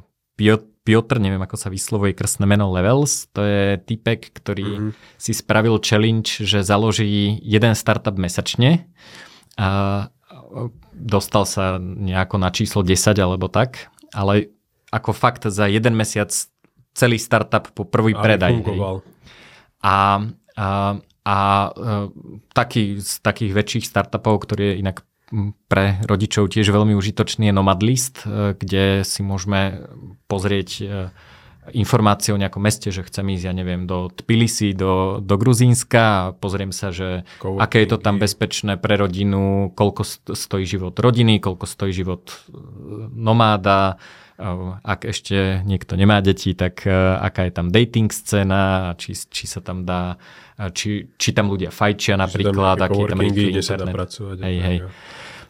Piotr, 0.90 1.20
neviem 1.20 1.44
ako 1.44 1.60
sa 1.60 1.70
vyslovuje 1.70 2.16
krstné 2.16 2.48
meno 2.48 2.72
Levels, 2.72 3.28
to 3.36 3.44
je 3.44 3.78
typek, 3.78 4.32
ktorý 4.32 4.66
mm-hmm. 4.66 4.92
si 5.20 5.32
spravil 5.36 5.78
challenge, 5.84 6.42
že 6.48 6.64
založí 6.64 7.38
jeden 7.44 7.76
startup 7.76 8.16
mesačne 8.16 8.88
a 9.60 10.08
dostal 10.96 11.44
sa 11.44 11.78
nejako 11.78 12.42
na 12.42 12.50
číslo 12.50 12.82
10 12.82 13.20
alebo 13.20 13.52
tak, 13.52 13.92
ale 14.16 14.50
ako 14.90 15.14
fakt 15.14 15.46
za 15.46 15.70
jeden 15.70 15.94
mesiac 15.94 16.32
celý 16.98 17.22
startup 17.22 17.70
po 17.76 17.86
prvý 17.86 18.18
Aby 18.18 18.24
predaj. 18.26 18.54
fungoval. 18.58 18.96
A, 19.80 20.26
a, 20.60 21.00
a 21.24 21.38
e, 21.40 21.70
taký 22.52 23.00
z 23.00 23.24
takých 23.24 23.52
väčších 23.56 23.86
startupov, 23.88 24.44
ktorý 24.44 24.76
je 24.76 24.80
inak 24.84 25.08
pre 25.70 26.02
rodičov 26.10 26.50
tiež 26.50 26.74
veľmi 26.74 26.98
užitočný 26.98 27.54
je 27.54 27.56
Nomad 27.56 27.80
List, 27.80 28.28
e, 28.28 28.60
kde 28.60 29.08
si 29.08 29.24
môžeme 29.24 29.88
pozrieť 30.28 30.70
e, 30.82 30.84
informácie 31.70 32.34
o 32.34 32.42
nejakom 32.42 32.66
meste, 32.66 32.90
že 32.90 33.06
chcem 33.06 33.24
ísť, 33.30 33.46
ja 33.46 33.54
neviem, 33.54 33.86
do 33.86 34.10
Tbilisi, 34.10 34.74
do, 34.74 35.22
do 35.22 35.36
Gruzínska 35.38 36.02
a 36.02 36.24
pozriem 36.34 36.74
sa, 36.74 36.90
že 36.90 37.30
Coworking. 37.38 37.62
aké 37.62 37.78
je 37.86 37.90
to 37.94 37.98
tam 38.02 38.18
bezpečné 38.18 38.82
pre 38.82 38.98
rodinu, 38.98 39.70
koľko 39.78 40.02
st- 40.02 40.34
stojí 40.34 40.66
život 40.66 40.98
rodiny, 40.98 41.38
koľko 41.38 41.70
stojí 41.70 41.94
život 41.94 42.26
nomáda, 43.14 44.02
ak 44.80 45.04
ešte 45.04 45.62
niekto 45.68 46.00
nemá 46.00 46.24
deti, 46.24 46.56
tak 46.56 46.88
e, 46.88 46.96
aká 47.20 47.48
je 47.48 47.54
tam 47.54 47.68
dating 47.68 48.08
scéna, 48.08 48.96
či, 48.96 49.12
či 49.12 49.46
sa 49.46 49.60
tam 49.60 49.84
dá, 49.84 50.16
e, 50.56 50.72
či, 50.72 51.12
či 51.20 51.30
tam 51.36 51.52
ľudia 51.52 51.70
fajčia 51.70 52.16
napríklad, 52.16 52.80
aký 52.80 53.00
je 53.04 53.12
tam 53.12 53.20
rýchly 53.20 53.52
kde 53.52 53.64
sa 53.64 53.76
dá 53.76 53.84
internet. 53.84 53.96
pracovať. 54.00 54.38
Hej, 54.40 54.58
hej. 54.64 54.78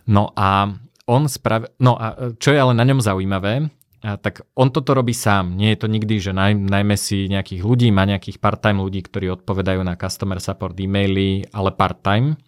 No 0.09 0.33
a 0.33 0.73
on 1.05 1.29
sprav... 1.29 1.69
No 1.77 1.93
a 2.01 2.33
čo 2.41 2.49
je 2.49 2.57
ale 2.57 2.73
na 2.73 2.85
ňom 2.85 2.97
zaujímavé, 2.97 3.69
a 3.99 4.15
tak 4.15 4.47
on 4.55 4.71
toto 4.71 4.95
robí 4.95 5.11
sám. 5.11 5.59
Nie 5.59 5.75
je 5.75 5.83
to 5.83 5.87
nikdy, 5.91 6.23
že 6.23 6.31
naj, 6.31 6.55
najmä 6.55 6.95
si 6.95 7.27
nejakých 7.27 7.61
ľudí, 7.67 7.91
má 7.91 8.07
nejakých 8.07 8.39
part-time 8.39 8.79
ľudí, 8.79 9.03
ktorí 9.03 9.27
odpovedajú 9.35 9.83
na 9.83 9.99
customer 9.99 10.39
support 10.39 10.71
e-maily, 10.79 11.43
ale 11.51 11.75
part-time. 11.75 12.39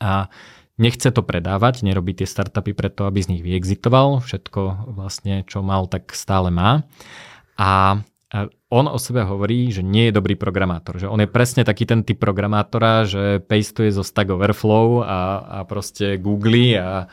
A 0.00 0.32
nechce 0.76 1.08
to 1.12 1.24
predávať, 1.24 1.84
nerobí 1.84 2.12
tie 2.16 2.28
startupy 2.28 2.72
preto, 2.72 3.08
aby 3.08 3.20
z 3.20 3.30
nich 3.36 3.42
vyexitoval. 3.42 4.20
Všetko 4.20 4.92
vlastne, 4.92 5.44
čo 5.48 5.64
mal, 5.64 5.88
tak 5.88 6.12
stále 6.12 6.52
má. 6.52 6.84
A 7.56 8.00
on 8.66 8.90
o 8.90 8.98
sebe 8.98 9.22
hovorí, 9.22 9.70
že 9.70 9.86
nie 9.86 10.10
je 10.10 10.16
dobrý 10.18 10.34
programátor. 10.34 10.98
Že 10.98 11.08
on 11.08 11.22
je 11.22 11.30
presne 11.30 11.62
taký 11.62 11.86
ten 11.86 12.02
typ 12.02 12.18
programátora, 12.18 13.06
že 13.06 13.38
pastuje 13.38 13.94
zo 13.94 14.02
Stack 14.02 14.34
Overflow 14.34 15.06
a, 15.06 15.18
a 15.40 15.58
proste 15.62 16.18
googly 16.18 16.74
a, 16.74 17.06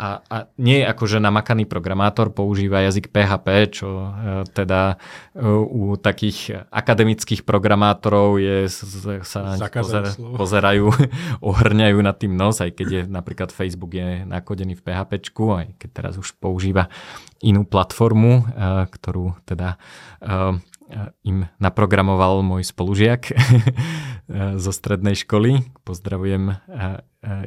a, 0.00 0.24
a 0.24 0.36
nie 0.56 0.80
je 0.80 0.88
akože 0.88 1.20
namakaný 1.20 1.68
programátor, 1.68 2.32
používa 2.32 2.80
jazyk 2.88 3.12
PHP, 3.12 3.48
čo 3.68 3.88
e, 3.92 4.08
teda 4.48 4.96
e, 5.36 5.44
u 5.52 6.00
takých 6.00 6.72
akademických 6.72 7.44
programátorov 7.44 8.40
je, 8.40 8.64
z- 8.64 9.20
sa 9.20 9.60
pozer, 9.68 10.08
pozerajú, 10.16 10.88
ohrňajú 11.52 11.98
nad 12.00 12.16
tým 12.16 12.32
nos, 12.32 12.64
aj 12.64 12.80
keď 12.80 12.88
je 12.88 13.02
napríklad 13.12 13.52
Facebook 13.52 13.92
je 13.92 14.24
nakodený 14.24 14.80
v 14.80 14.88
PHPčku, 14.88 15.44
aj 15.52 15.66
keď 15.76 15.90
teraz 15.92 16.14
už 16.16 16.32
používa 16.40 16.88
inú 17.44 17.68
platformu, 17.68 18.48
e, 18.48 18.88
ktorú 18.88 19.36
teda 19.44 19.76
e, 20.24 20.56
im 21.28 21.44
naprogramoval 21.60 22.40
môj 22.40 22.66
spolužiak 22.66 23.30
zo 24.64 24.72
strednej 24.74 25.14
školy. 25.14 25.62
Pozdravujem 25.86 26.58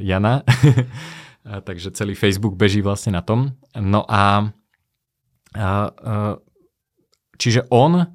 Jana. 0.00 0.40
Takže 1.44 1.92
celý 1.92 2.16
Facebook 2.16 2.56
beží 2.56 2.80
vlastne 2.80 3.12
na 3.12 3.22
tom. 3.22 3.52
No 3.76 4.08
a, 4.08 4.48
a 5.52 5.68
čiže 7.36 7.68
on 7.68 8.08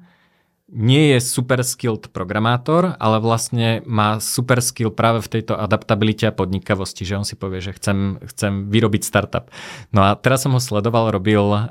nie 0.70 1.14
je 1.14 1.18
super 1.18 1.66
skilled 1.66 2.14
programátor, 2.14 2.94
ale 3.02 3.18
vlastne 3.18 3.82
má 3.90 4.22
super 4.22 4.62
skill 4.62 4.94
práve 4.94 5.18
v 5.18 5.38
tejto 5.38 5.58
adaptabilite 5.58 6.30
a 6.30 6.32
podnikavosti, 6.34 7.02
že 7.02 7.18
on 7.18 7.26
si 7.26 7.34
povie, 7.34 7.58
že 7.58 7.74
chcem, 7.74 8.22
chcem 8.22 8.70
vyrobiť 8.70 9.02
startup. 9.02 9.50
No 9.90 10.06
a 10.06 10.14
teraz 10.14 10.46
som 10.46 10.54
ho 10.54 10.62
sledoval, 10.62 11.10
robil, 11.10 11.42
uh, 11.42 11.66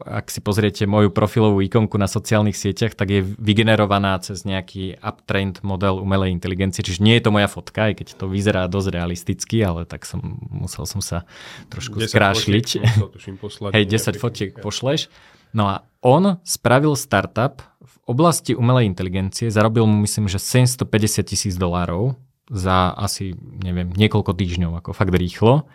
ak 0.00 0.32
si 0.32 0.40
pozriete 0.40 0.88
moju 0.88 1.12
profilovú 1.12 1.60
ikonku 1.60 2.00
na 2.00 2.08
sociálnych 2.08 2.56
sieťach, 2.56 2.96
tak 2.96 3.12
je 3.12 3.20
vygenerovaná 3.36 4.16
cez 4.24 4.48
nejaký 4.48 4.96
uptrained 5.04 5.60
model 5.60 6.00
umelej 6.00 6.32
inteligencie, 6.32 6.80
čiže 6.80 7.04
nie 7.04 7.20
je 7.20 7.28
to 7.28 7.30
moja 7.30 7.52
fotka, 7.52 7.92
aj 7.92 8.00
keď 8.00 8.08
to 8.16 8.32
vyzerá 8.32 8.64
dosť 8.64 8.88
realisticky, 8.96 9.60
ale 9.60 9.84
tak 9.84 10.08
som, 10.08 10.40
musel 10.48 10.88
som 10.88 11.04
sa 11.04 11.28
trošku 11.68 12.00
10 12.00 12.16
skrášliť. 12.16 12.66
fotiek 12.80 12.80
som 12.80 12.96
musel, 12.96 13.08
tuším, 13.12 13.36
poslať 13.36 13.70
Hej, 13.76 13.84
nejaké 13.84 14.16
10 14.16 14.24
fotiek 14.24 14.50
pošleš. 14.56 15.12
No 15.52 15.68
a 15.68 15.76
on 16.04 16.38
spravil 16.44 16.94
startup 16.94 17.64
oblasti 18.08 18.56
umelej 18.56 18.88
inteligencie, 18.88 19.52
zarobil 19.52 19.84
mu 19.84 20.00
myslím, 20.02 20.26
že 20.26 20.40
750 20.40 21.28
tisíc 21.28 21.54
dolárov 21.60 22.16
za 22.48 22.96
asi, 22.96 23.36
neviem, 23.60 23.92
niekoľko 23.92 24.32
týždňov, 24.32 24.80
ako 24.80 24.96
fakt 24.96 25.12
rýchlo. 25.12 25.68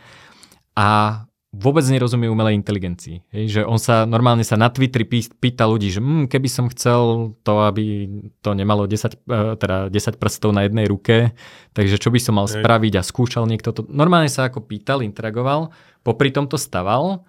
A 0.73 1.21
vôbec 1.53 1.85
nerozumie 1.85 2.25
umelej 2.25 2.57
inteligencii. 2.57 3.29
Hej, 3.29 3.45
že 3.45 3.61
on 3.61 3.77
sa 3.77 4.09
normálne 4.09 4.41
sa 4.41 4.57
na 4.57 4.73
Twitteri 4.73 5.05
pýta 5.37 5.69
ľudí, 5.69 5.93
že 5.93 6.01
hm, 6.01 6.25
keby 6.25 6.49
som 6.49 6.65
chcel 6.73 7.33
to, 7.45 7.53
aby 7.69 8.09
to 8.41 8.57
nemalo 8.57 8.89
10, 8.89 9.13
eh, 9.13 9.53
teda 9.61 9.93
10 9.93 10.17
prstov 10.17 10.49
na 10.57 10.65
jednej 10.65 10.89
ruke, 10.89 11.37
takže 11.77 12.01
čo 12.01 12.09
by 12.09 12.17
som 12.17 12.41
mal 12.41 12.49
Hej. 12.49 12.57
spraviť 12.57 12.93
a 12.97 13.05
skúšal 13.05 13.45
niekto 13.45 13.69
to. 13.69 13.85
Normálne 13.85 14.33
sa 14.33 14.49
ako 14.49 14.65
pýtal, 14.65 15.05
interagoval, 15.05 15.69
popri 16.01 16.33
tom 16.33 16.49
to 16.49 16.57
staval, 16.57 17.21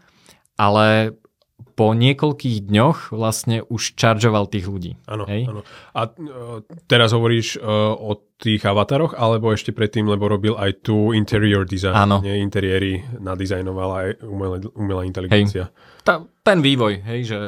ale 0.57 1.13
po 1.75 1.91
niekoľkých 1.93 2.71
dňoch 2.71 3.11
vlastne 3.11 3.67
už 3.67 3.99
čaržoval 3.99 4.47
tých 4.47 4.71
ľudí. 4.71 4.95
Áno, 5.11 5.27
Hej? 5.27 5.51
áno. 5.51 5.63
A 5.95 6.01
uh, 6.07 6.63
teraz 6.87 7.11
hovoríš 7.11 7.59
uh, 7.59 7.95
o 7.95 8.23
tých 8.35 8.67
avataroch, 8.67 9.15
alebo 9.15 9.55
ešte 9.55 9.71
predtým, 9.71 10.11
lebo 10.11 10.27
robil 10.27 10.59
aj 10.59 10.83
tu 10.83 11.15
interior 11.15 11.63
design, 11.65 11.95
Áno. 11.95 12.19
nie 12.21 12.43
interiéry 12.43 13.01
nadizajnovala 13.23 13.95
aj 13.95 14.09
umelá, 14.27 14.57
umelá 14.75 15.03
inteligencia. 15.07 15.71
Tá, 16.05 16.21
ten 16.45 16.61
vývoj, 16.61 17.01
hej, 17.01 17.21
že, 17.25 17.39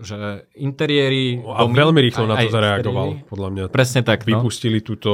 že 0.00 0.16
interiéry... 0.56 1.44
A 1.44 1.68
domy, 1.68 1.76
veľmi 1.76 2.00
rýchlo 2.00 2.24
aj- 2.24 2.30
na 2.32 2.36
to 2.40 2.48
zareagoval, 2.48 3.08
exteriéry. 3.12 3.28
podľa 3.28 3.48
mňa. 3.52 3.62
Presne 3.68 4.00
tak, 4.00 4.24
no. 4.24 4.40
Vypustili 4.40 4.80
túto, 4.80 5.10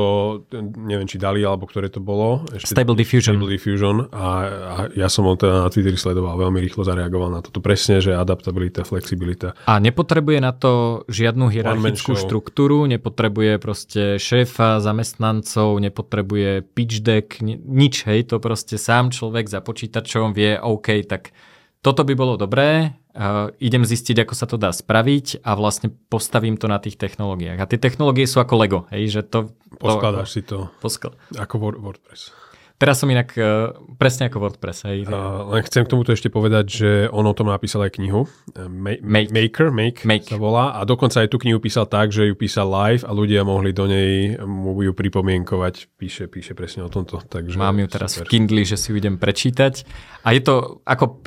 neviem, 0.79 1.09
či 1.11 1.19
dali, 1.19 1.43
alebo 1.43 1.67
ktoré 1.67 1.91
to 1.91 1.99
bolo. 1.99 2.47
Ešte 2.55 2.79
Stable 2.79 2.95
Diffusion. 2.95 3.35
Stable 3.35 3.51
Diffusion 3.51 3.97
a, 4.15 4.29
a 4.47 4.75
ja 4.95 5.11
som 5.11 5.27
ho 5.27 5.35
teda 5.35 5.67
na 5.67 5.69
Twitteri 5.73 5.99
sledoval, 5.99 6.39
veľmi 6.39 6.63
rýchlo 6.63 6.87
zareagoval 6.87 7.35
na 7.35 7.43
toto. 7.43 7.59
Presne, 7.59 7.99
že 7.99 8.15
adaptabilita, 8.47 8.87
flexibilita. 8.87 9.49
A 9.67 9.83
nepotrebuje 9.83 10.39
na 10.39 10.55
to 10.55 11.03
žiadnu 11.11 11.51
hierarchickú 11.51 12.15
štruktúru, 12.15 12.87
nepotrebuje 12.87 13.59
proste 13.59 14.03
šéfa, 14.23 14.79
zamestnancov, 14.79 15.83
nepotrebuje 15.83 16.63
pitch 16.63 17.03
deck, 17.03 17.43
ni- 17.43 17.59
nič, 17.59 18.07
hej, 18.07 18.31
to 18.31 18.39
proste 18.39 18.79
sám 18.79 19.11
človek 19.11 19.51
za 19.51 19.59
počítačom 19.59 20.31
vie, 20.31 20.55
OK, 20.55 21.03
tak 21.03 21.35
toto 21.83 22.03
by 22.07 22.15
bolo 22.15 22.35
dobré, 22.39 22.99
uh, 23.15 23.51
idem 23.59 23.83
zistiť, 23.83 24.27
ako 24.27 24.35
sa 24.35 24.47
to 24.47 24.57
dá 24.59 24.71
spraviť 24.71 25.43
a 25.43 25.55
vlastne 25.55 25.91
postavím 26.11 26.59
to 26.59 26.67
na 26.67 26.79
tých 26.79 26.99
technológiách. 26.99 27.59
A 27.63 27.69
tie 27.69 27.79
technológie 27.79 28.27
sú 28.27 28.39
ako 28.43 28.55
Lego, 28.59 28.81
hej, 28.95 29.11
že 29.11 29.23
to... 29.27 29.51
Poskladáš 29.77 30.31
si 30.35 30.43
to 30.47 30.47
to 30.47 30.59
poskl- 30.81 31.15
ako 31.37 31.55
Word- 31.59 31.81
WordPress. 31.83 32.33
Teraz 32.77 33.01
som 33.01 33.09
inak 33.09 33.33
uh, 33.41 33.73
presne 33.97 34.29
ako 34.29 34.37
WordPress, 34.37 34.85
hej. 34.85 35.09
A 35.09 35.49
len 35.49 35.65
chcem 35.65 35.89
k 35.89 35.93
tomuto 35.97 36.13
ešte 36.13 36.29
povedať, 36.29 36.65
že 36.69 36.91
on 37.09 37.25
o 37.25 37.33
tom 37.33 37.49
napísal 37.49 37.89
aj 37.89 37.97
knihu. 37.97 38.29
E, 38.53 38.69
Ma- 38.69 39.01
Make. 39.01 39.33
Maker, 39.33 39.73
Make, 39.73 40.05
Make. 40.05 40.29
sa 40.29 40.37
volá. 40.37 40.77
A 40.77 40.85
dokonca 40.85 41.25
aj 41.25 41.33
tú 41.33 41.41
knihu 41.41 41.57
písal 41.57 41.89
tak, 41.89 42.13
že 42.13 42.29
ju 42.29 42.37
písal 42.37 42.69
live 42.69 43.01
a 43.09 43.17
ľudia 43.17 43.49
mohli 43.49 43.73
do 43.73 43.89
nej 43.89 44.37
mu 44.45 44.77
ju 44.85 44.93
pripomienkovať. 44.93 45.89
Píše, 45.97 46.29
píše 46.29 46.53
presne 46.53 46.85
o 46.85 46.93
tomto. 46.93 47.25
Takže 47.25 47.57
Mám 47.57 47.81
ju 47.81 47.89
teraz 47.89 48.21
super. 48.21 48.29
v 48.29 48.37
Kindle, 48.37 48.69
že 48.69 48.77
si 48.77 48.93
ju 48.93 49.01
idem 49.01 49.17
prečítať. 49.17 49.89
A 50.29 50.37
je 50.37 50.45
to, 50.45 50.85
ako 50.85 51.25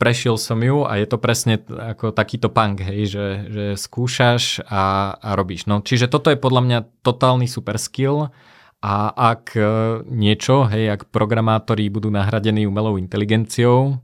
prešiel 0.00 0.40
som 0.40 0.56
ju 0.64 0.88
a 0.88 0.96
je 0.96 1.04
to 1.04 1.20
presne 1.20 1.60
ako 1.68 2.16
takýto 2.16 2.48
punk, 2.48 2.80
hej, 2.80 3.04
že, 3.04 3.26
že 3.52 3.64
skúšaš 3.76 4.64
a, 4.64 5.12
a 5.20 5.28
robíš. 5.36 5.68
No, 5.68 5.84
čiže 5.84 6.08
toto 6.08 6.32
je 6.32 6.40
podľa 6.40 6.62
mňa 6.64 6.78
totálny 7.04 7.44
super 7.44 7.76
skill 7.76 8.32
a 8.80 9.12
ak 9.12 9.56
e, 9.56 9.62
niečo, 10.08 10.64
hej, 10.64 10.96
ak 10.96 11.12
programátori 11.12 11.92
budú 11.92 12.08
nahradení 12.08 12.64
umelou 12.64 12.96
inteligenciou, 12.96 14.00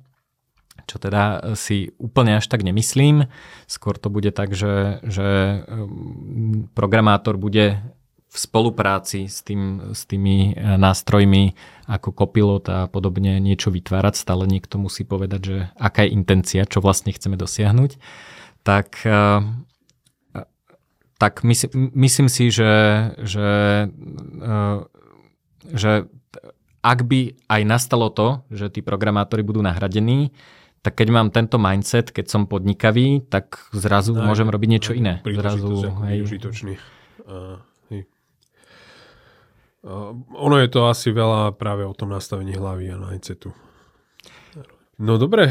čo 0.85 0.97
teda 1.01 1.23
e, 1.41 1.59
si 1.59 1.91
úplne 1.97 2.37
až 2.37 2.47
tak 2.47 2.61
nemyslím. 2.61 3.25
Skôr 3.65 3.97
to 3.97 4.13
bude 4.13 4.31
tak, 4.37 4.53
že, 4.53 5.01
že 5.03 5.61
um, 5.67 6.69
programátor 6.77 7.41
bude 7.41 7.81
v 8.27 8.37
spolupráci 8.37 9.33
s, 9.33 9.41
tým, 9.41 9.97
s 9.97 10.05
tými 10.05 10.53
e, 10.53 10.77
nástrojmi 10.77 11.57
ako 11.89 12.13
Copilot 12.13 12.67
a 12.69 12.79
podobne 12.87 13.41
niečo 13.41 13.73
vytvárať. 13.73 14.15
Stále 14.21 14.45
niekto 14.45 14.77
musí 14.77 15.09
povedať, 15.09 15.41
že 15.41 15.57
aká 15.81 16.05
je 16.05 16.13
intencia, 16.13 16.69
čo 16.69 16.85
vlastne 16.85 17.17
chceme 17.17 17.41
dosiahnuť. 17.41 17.97
Tak, 18.61 19.09
e, 19.09 19.17
tak 21.17 21.45
mysl, 21.45 21.73
myslím 21.97 22.29
si, 22.29 22.53
že, 22.53 22.73
že, 23.25 23.51
e, 24.41 24.57
že 25.73 26.09
ak 26.85 26.99
by 27.03 27.21
aj 27.51 27.63
nastalo 27.67 28.13
to, 28.13 28.45
že 28.53 28.71
tí 28.71 28.81
programátori 28.85 29.43
budú 29.43 29.65
nahradení, 29.65 30.31
tak 30.87 31.03
keď 31.03 31.09
mám 31.11 31.29
tento 31.35 31.59
mindset, 31.59 32.15
keď 32.15 32.31
som 32.31 32.43
podnikavý, 32.47 33.27
tak 33.27 33.59
zrazu 33.75 34.15
Aj, 34.15 34.23
môžem 34.23 34.47
robiť 34.47 34.69
niečo 34.71 34.93
aj, 34.95 34.99
iné. 35.03 35.15
Zrazu, 35.27 35.83
hej, 36.07 36.23
užitočný. 36.23 36.79
Uh, 37.27 37.59
hej. 37.91 38.07
Uh, 39.83 40.15
ono 40.39 40.63
je 40.63 40.69
to 40.71 40.87
asi 40.87 41.11
veľa 41.11 41.59
práve 41.59 41.83
o 41.83 41.91
tom 41.91 42.15
nastavení 42.15 42.55
hlavy 42.55 42.95
a 42.95 43.03
mindsetu. 43.03 43.51
No 45.03 45.19
dobre, 45.19 45.51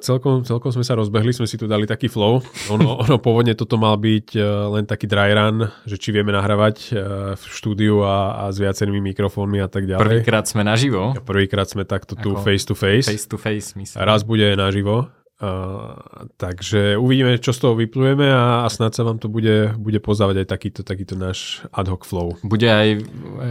celkom, 0.00 0.42
celkom 0.42 0.70
sme 0.74 0.84
sa 0.84 0.98
rozbehli, 0.98 1.30
sme 1.30 1.46
si 1.46 1.54
tu 1.54 1.70
dali 1.70 1.86
taký 1.86 2.10
flow. 2.10 2.42
Ono, 2.72 2.96
ono 3.04 3.16
pôvodne 3.22 3.54
toto 3.54 3.78
mal 3.78 3.94
byť 4.00 4.26
e, 4.34 4.40
len 4.74 4.84
taký 4.88 5.06
dry 5.06 5.36
run, 5.36 5.70
že 5.86 5.96
či 6.00 6.10
vieme 6.10 6.34
nahrávať 6.34 6.76
e, 6.90 6.90
v 7.36 7.42
štúdiu 7.44 8.02
a, 8.02 8.46
a 8.46 8.54
s 8.54 8.58
viacerými 8.58 8.98
mikrofónmi 9.12 9.60
a 9.62 9.68
tak 9.68 9.86
ďalej. 9.86 10.02
Prvýkrát 10.02 10.44
sme 10.48 10.66
naživo. 10.66 11.14
Prvýkrát 11.22 11.68
sme 11.68 11.86
takto 11.86 12.16
tu 12.18 12.34
face 12.40 12.64
to 12.66 12.74
face. 12.74 13.06
Face 13.06 13.28
to 13.28 13.38
face, 13.38 13.76
myslím. 13.76 13.98
Raz 14.00 14.26
bude 14.26 14.56
naživo. 14.58 15.19
Uh, 15.40 15.96
takže 16.36 17.00
uvidíme, 17.00 17.40
čo 17.40 17.56
z 17.56 17.64
toho 17.64 17.72
vyplujeme 17.72 18.28
a, 18.28 18.60
a 18.60 18.68
snad 18.68 18.92
sa 18.92 19.08
vám 19.08 19.16
to 19.16 19.32
bude, 19.32 19.72
bude 19.80 19.96
pozdávať 19.96 20.44
aj 20.44 20.46
takýto, 20.52 20.80
takýto 20.84 21.16
náš 21.16 21.64
ad 21.72 21.88
hoc 21.88 22.04
flow. 22.04 22.36
Bude 22.44 22.68
aj 22.68 23.00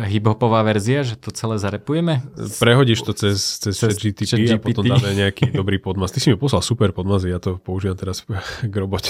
hip-hopová 0.06 0.62
verzia, 0.62 1.02
že 1.02 1.18
to 1.18 1.34
celé 1.34 1.58
zarepujeme? 1.58 2.22
Prehodíš 2.62 3.02
to 3.10 3.18
cez, 3.18 3.58
cez, 3.58 3.74
cez 3.74 3.98
GTP 3.98 4.22
GPT. 4.22 4.54
a 4.54 4.58
potom 4.62 4.86
dáme 4.86 5.18
nejaký 5.18 5.50
dobrý 5.50 5.82
podmaz. 5.82 6.14
Ty 6.14 6.22
si 6.22 6.30
mi 6.30 6.38
poslal 6.38 6.62
super 6.62 6.94
podmazy, 6.94 7.34
ja 7.34 7.42
to 7.42 7.58
používam 7.58 7.98
teraz 7.98 8.22
k 8.72 8.76
robote. 8.78 9.10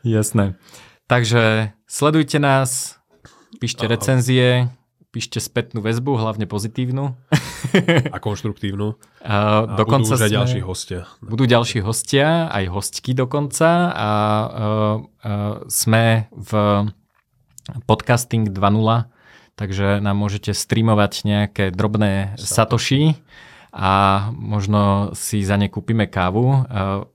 Jasné. 0.00 0.56
Takže 1.04 1.76
sledujte 1.84 2.40
nás, 2.40 2.96
píšte 3.60 3.84
recenzie, 3.84 4.72
píšte 5.14 5.38
spätnú 5.38 5.78
väzbu, 5.78 6.18
hlavne 6.18 6.50
pozitívnu. 6.50 7.14
A 8.10 8.18
konštruktívnu. 8.18 8.98
A, 9.24 9.64
a 9.64 9.80
dokonca 9.80 10.12
budú 10.12 10.20
už 10.20 10.26
aj 10.26 10.36
ďalší 10.36 10.60
hostia. 10.60 11.00
Budú 11.24 11.48
ďalší 11.48 11.78
hostia, 11.80 12.50
aj 12.52 12.64
hostky 12.68 13.16
dokonca. 13.16 13.88
A, 13.88 13.88
a, 13.88 14.08
a 15.24 15.32
sme 15.64 16.28
v 16.28 16.50
podcasting 17.88 18.52
2.0, 18.52 19.08
takže 19.56 20.04
nám 20.04 20.16
môžete 20.20 20.52
streamovať 20.52 21.24
nejaké 21.24 21.64
drobné 21.72 22.36
satoshi 22.36 23.16
a 23.72 24.28
možno 24.36 25.16
si 25.16 25.40
za 25.40 25.56
ne 25.56 25.72
kúpime 25.72 26.04
kávu. 26.04 26.68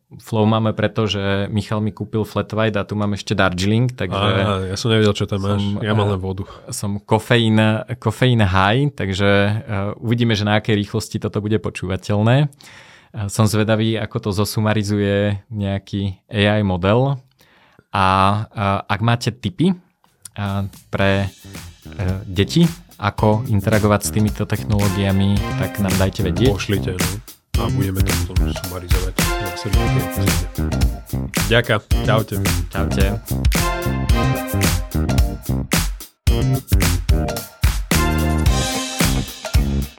Flow 0.10 0.42
máme 0.50 0.74
preto, 0.74 1.06
že 1.06 1.46
Michal 1.54 1.86
mi 1.86 1.94
kúpil 1.94 2.26
flat 2.26 2.50
white 2.50 2.82
a 2.82 2.82
tu 2.82 2.98
mám 2.98 3.14
ešte 3.14 3.38
Darjeeling, 3.38 3.94
takže... 3.94 4.18
Á, 4.42 4.74
ja 4.74 4.76
som 4.76 4.90
nevedel, 4.90 5.14
čo 5.14 5.30
tam 5.30 5.38
som, 5.38 5.62
máš. 5.62 5.86
Ja 5.86 5.94
mám 5.94 6.10
len 6.10 6.18
vodu. 6.18 6.50
Som 6.74 6.98
kofeín, 6.98 7.62
kofeín 8.02 8.42
high, 8.42 8.90
takže 8.90 9.30
uh, 9.30 9.94
uvidíme, 10.02 10.34
že 10.34 10.50
na 10.50 10.58
akej 10.58 10.82
rýchlosti 10.82 11.22
toto 11.22 11.46
bude 11.46 11.62
počúvateľné. 11.62 12.50
Uh, 12.50 13.30
som 13.30 13.46
zvedavý, 13.46 14.02
ako 14.02 14.18
to 14.18 14.30
zosumarizuje 14.34 15.46
nejaký 15.54 16.26
AI 16.26 16.66
model. 16.66 17.22
A 17.94 18.06
uh, 18.50 18.82
ak 18.90 19.06
máte 19.06 19.30
tipy 19.30 19.78
uh, 19.78 20.66
pre 20.90 21.30
uh, 21.30 22.26
deti, 22.26 22.66
ako 22.98 23.46
interagovať 23.46 24.02
s 24.02 24.10
týmito 24.10 24.50
technológiami, 24.50 25.38
tak 25.62 25.78
nám 25.86 25.94
dajte 26.02 26.26
vedieť. 26.26 26.50
Pošlite, 26.50 26.98
no 26.98 27.62
a 27.62 27.70
budeme 27.70 28.02
to 28.02 28.14
potom 28.26 28.50
sumarizovať 28.56 29.39
na 29.50 29.58
následnej 29.58 30.30
Ďakujem. 31.50 31.82
Čaute. 32.06 32.36
Čaute. 32.70 33.06